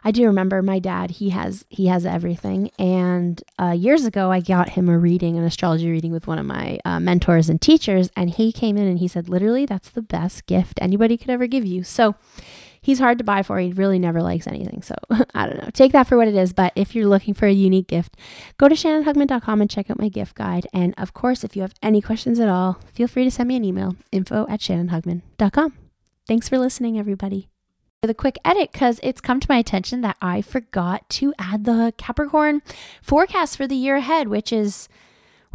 I 0.04 0.12
do 0.12 0.26
remember 0.26 0.62
my 0.62 0.80
dad. 0.80 1.12
He 1.12 1.32
has 1.32 1.66
he 1.68 1.88
has 1.88 2.06
everything. 2.06 2.72
And 2.80 3.44
uh, 3.60 3.72
years 3.72 4.06
ago, 4.06 4.32
I 4.32 4.40
got 4.40 4.70
him 4.70 4.88
a 4.88 4.98
reading, 4.98 5.38
an 5.38 5.44
astrology 5.44 5.92
reading 5.92 6.14
with 6.14 6.28
one 6.28 6.40
of 6.40 6.46
my 6.46 6.80
uh, 6.86 7.02
mentors 7.02 7.50
and 7.50 7.62
teachers. 7.62 8.10
And 8.16 8.30
he 8.30 8.54
came 8.54 8.78
in 8.78 8.88
and 8.88 9.00
he 9.00 9.10
said, 9.10 9.28
literally, 9.28 9.66
that's 9.66 9.90
the 9.90 10.02
best 10.02 10.46
gift 10.46 10.80
anybody 10.82 11.18
could 11.18 11.30
ever 11.30 11.46
give 11.46 11.66
you. 11.66 11.84
So 11.84 12.16
he's 12.88 13.00
hard 13.00 13.18
to 13.18 13.24
buy 13.26 13.44
for. 13.44 13.60
He 13.60 13.74
really 13.74 14.00
never 14.00 14.22
likes 14.22 14.48
anything. 14.48 14.82
So 14.82 14.96
I 15.36 15.46
don't 15.46 15.58
know. 15.58 15.70
Take 15.74 15.92
that 15.92 16.08
for 16.08 16.16
what 16.16 16.30
it 16.30 16.36
is. 16.36 16.54
But 16.54 16.72
if 16.78 16.96
you're 16.96 17.06
looking 17.06 17.34
for 17.34 17.46
a 17.46 17.52
unique 17.52 17.88
gift, 17.88 18.16
go 18.58 18.70
to 18.70 18.76
shannonhugman.com 18.76 19.60
and 19.60 19.70
check 19.70 19.92
out 19.92 20.00
my 20.00 20.08
gift 20.08 20.36
guide. 20.36 20.68
And 20.72 20.94
of 20.98 21.14
course, 21.14 21.44
if 21.44 21.58
you 21.58 21.64
have 21.64 21.74
any 21.84 22.02
questions 22.02 22.40
at 22.40 22.48
all, 22.48 22.80
feel 22.94 23.10
free 23.10 23.26
to 23.26 23.32
send 23.32 23.50
me 23.50 23.58
an 23.58 23.66
email 23.66 23.98
info 24.14 24.48
at 24.48 24.62
shannonhugman.com. 24.62 25.74
Thanks 26.26 26.48
for 26.48 26.58
listening, 26.58 26.98
everybody 26.98 27.50
For 28.02 28.08
the 28.08 28.14
quick 28.14 28.38
edit 28.46 28.72
because 28.72 29.02
it's 29.04 29.20
come 29.20 29.42
to 29.42 29.48
my 29.50 29.58
attention 29.58 30.00
that 30.02 30.16
I 30.22 30.42
forgot 30.42 31.10
to 31.10 31.34
add 31.38 31.66
the 31.66 31.94
Capricorn 31.98 32.62
forecast 33.02 33.58
for 33.58 33.68
the 33.68 33.76
year 33.76 33.98
ahead, 33.98 34.30
which 34.30 34.54
is 34.54 34.88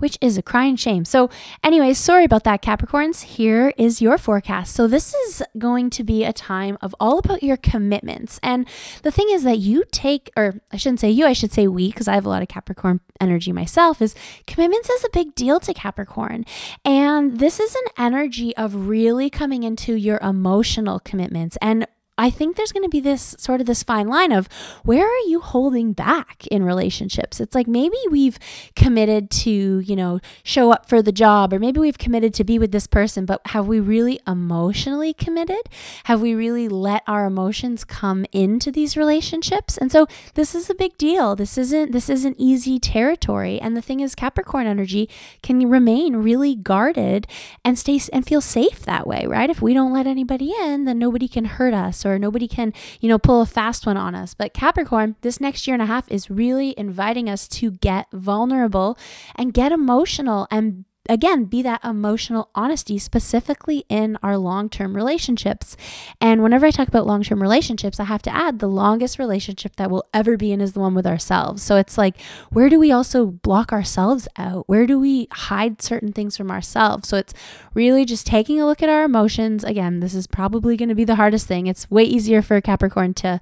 which 0.02 0.18
is 0.20 0.36
a 0.36 0.42
crying 0.42 0.74
shame. 0.74 1.04
So, 1.04 1.30
anyways, 1.62 1.96
sorry 1.96 2.24
about 2.24 2.42
that, 2.42 2.60
Capricorns. 2.60 3.22
Here 3.22 3.72
is 3.78 4.02
your 4.02 4.18
forecast. 4.18 4.74
So, 4.74 4.88
this 4.88 5.14
is 5.14 5.44
going 5.56 5.90
to 5.90 6.02
be 6.02 6.24
a 6.24 6.32
time 6.32 6.76
of 6.82 6.92
all 6.98 7.18
about 7.18 7.44
your 7.44 7.56
commitments. 7.56 8.40
And 8.42 8.66
the 9.04 9.12
thing 9.12 9.28
is 9.30 9.44
that 9.44 9.58
you 9.58 9.84
take, 9.92 10.30
or 10.36 10.60
I 10.72 10.76
shouldn't 10.76 10.98
say 10.98 11.10
you, 11.10 11.24
I 11.24 11.32
should 11.32 11.52
say 11.52 11.68
we, 11.68 11.86
because 11.86 12.08
I 12.08 12.14
have 12.14 12.26
a 12.26 12.28
lot 12.28 12.42
of 12.42 12.48
Capricorn 12.48 13.00
energy 13.20 13.52
myself, 13.52 14.02
is 14.02 14.16
commitments 14.48 14.90
is 14.90 15.04
a 15.04 15.10
big 15.10 15.36
deal 15.36 15.60
to 15.60 15.72
Capricorn. 15.72 16.44
And 16.84 17.38
this 17.38 17.60
is 17.60 17.76
an 17.76 17.84
energy 17.96 18.56
of 18.56 18.88
really 18.88 19.30
coming 19.30 19.62
into 19.62 19.94
your 19.94 20.18
emotional 20.18 20.98
commitments 20.98 21.56
and 21.62 21.86
I 22.22 22.30
think 22.30 22.54
there's 22.54 22.70
going 22.70 22.84
to 22.84 22.88
be 22.88 23.00
this 23.00 23.34
sort 23.36 23.60
of 23.60 23.66
this 23.66 23.82
fine 23.82 24.06
line 24.06 24.30
of 24.30 24.48
where 24.84 25.04
are 25.04 25.26
you 25.26 25.40
holding 25.40 25.92
back 25.92 26.46
in 26.46 26.62
relationships? 26.62 27.40
It's 27.40 27.52
like 27.52 27.66
maybe 27.66 27.96
we've 28.12 28.38
committed 28.76 29.28
to, 29.42 29.50
you 29.50 29.96
know, 29.96 30.20
show 30.44 30.70
up 30.70 30.88
for 30.88 31.02
the 31.02 31.10
job 31.10 31.52
or 31.52 31.58
maybe 31.58 31.80
we've 31.80 31.98
committed 31.98 32.32
to 32.34 32.44
be 32.44 32.60
with 32.60 32.70
this 32.70 32.86
person, 32.86 33.26
but 33.26 33.40
have 33.46 33.66
we 33.66 33.80
really 33.80 34.20
emotionally 34.24 35.12
committed? 35.12 35.62
Have 36.04 36.22
we 36.22 36.32
really 36.32 36.68
let 36.68 37.02
our 37.08 37.26
emotions 37.26 37.82
come 37.82 38.24
into 38.30 38.70
these 38.70 38.96
relationships? 38.96 39.76
And 39.76 39.90
so 39.90 40.06
this 40.34 40.54
is 40.54 40.70
a 40.70 40.76
big 40.76 40.96
deal. 40.96 41.34
This 41.34 41.58
isn't 41.58 41.90
this 41.90 42.08
isn't 42.08 42.36
easy 42.38 42.78
territory. 42.78 43.60
And 43.60 43.76
the 43.76 43.82
thing 43.82 43.98
is 43.98 44.14
Capricorn 44.14 44.68
energy 44.68 45.10
can 45.42 45.68
remain 45.68 46.14
really 46.14 46.54
guarded 46.54 47.26
and 47.64 47.76
stay 47.76 48.00
and 48.12 48.24
feel 48.24 48.40
safe 48.40 48.84
that 48.84 49.08
way, 49.08 49.26
right? 49.26 49.50
If 49.50 49.60
we 49.60 49.74
don't 49.74 49.92
let 49.92 50.06
anybody 50.06 50.54
in, 50.62 50.84
then 50.84 51.00
nobody 51.00 51.26
can 51.26 51.46
hurt 51.46 51.74
us 51.74 52.06
or 52.06 52.11
or 52.12 52.18
nobody 52.18 52.46
can, 52.46 52.72
you 53.00 53.08
know, 53.08 53.18
pull 53.18 53.40
a 53.40 53.46
fast 53.46 53.86
one 53.86 53.96
on 53.96 54.14
us. 54.14 54.34
But 54.34 54.54
Capricorn, 54.54 55.16
this 55.22 55.40
next 55.40 55.66
year 55.66 55.74
and 55.74 55.82
a 55.82 55.86
half 55.86 56.10
is 56.10 56.30
really 56.30 56.74
inviting 56.78 57.28
us 57.28 57.48
to 57.48 57.72
get 57.72 58.06
vulnerable 58.12 58.98
and 59.34 59.52
get 59.54 59.72
emotional 59.72 60.46
and 60.50 60.84
again, 61.08 61.44
be 61.44 61.62
that 61.62 61.84
emotional 61.84 62.48
honesty 62.54 62.98
specifically 62.98 63.84
in 63.88 64.16
our 64.22 64.36
long 64.36 64.68
term 64.68 64.94
relationships. 64.94 65.76
And 66.20 66.42
whenever 66.42 66.66
I 66.66 66.70
talk 66.70 66.88
about 66.88 67.06
long 67.06 67.22
term 67.22 67.42
relationships, 67.42 67.98
I 67.98 68.04
have 68.04 68.22
to 68.22 68.34
add 68.34 68.58
the 68.58 68.68
longest 68.68 69.18
relationship 69.18 69.76
that 69.76 69.90
we'll 69.90 70.06
ever 70.14 70.36
be 70.36 70.52
in 70.52 70.60
is 70.60 70.72
the 70.72 70.80
one 70.80 70.94
with 70.94 71.06
ourselves. 71.06 71.62
So 71.62 71.76
it's 71.76 71.98
like, 71.98 72.20
where 72.50 72.68
do 72.68 72.78
we 72.78 72.92
also 72.92 73.26
block 73.26 73.72
ourselves 73.72 74.28
out? 74.36 74.68
Where 74.68 74.86
do 74.86 74.98
we 74.98 75.28
hide 75.32 75.82
certain 75.82 76.12
things 76.12 76.36
from 76.36 76.50
ourselves? 76.50 77.08
So 77.08 77.16
it's 77.16 77.34
really 77.74 78.04
just 78.04 78.26
taking 78.26 78.60
a 78.60 78.66
look 78.66 78.82
at 78.82 78.88
our 78.88 79.04
emotions. 79.04 79.64
Again, 79.64 80.00
this 80.00 80.14
is 80.14 80.26
probably 80.26 80.76
going 80.76 80.88
to 80.88 80.94
be 80.94 81.04
the 81.04 81.16
hardest 81.16 81.46
thing. 81.46 81.66
It's 81.66 81.90
way 81.90 82.04
easier 82.04 82.42
for 82.42 82.56
a 82.56 82.62
Capricorn 82.62 83.14
to 83.14 83.40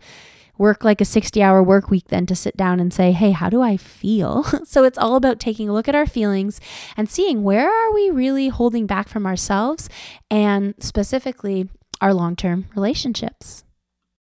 work 0.61 0.84
like 0.84 1.00
a 1.00 1.06
60 1.06 1.42
hour 1.42 1.62
work 1.62 1.88
week 1.90 2.08
than 2.08 2.26
to 2.26 2.36
sit 2.36 2.54
down 2.54 2.78
and 2.78 2.92
say, 2.92 3.12
hey, 3.12 3.30
how 3.30 3.48
do 3.48 3.62
I 3.62 3.78
feel? 3.78 4.44
so 4.64 4.84
it's 4.84 4.98
all 4.98 5.16
about 5.16 5.40
taking 5.40 5.70
a 5.70 5.72
look 5.72 5.88
at 5.88 5.94
our 5.94 6.06
feelings 6.06 6.61
and 6.98 7.08
seeing 7.08 7.42
where 7.42 7.70
are 7.70 7.92
we 7.94 8.11
really 8.11 8.48
holding 8.48 8.86
back 8.86 9.08
from 9.08 9.26
ourselves 9.26 9.88
and 10.30 10.74
specifically 10.78 11.70
our 12.02 12.12
long 12.12 12.36
term 12.36 12.66
relationships. 12.76 13.64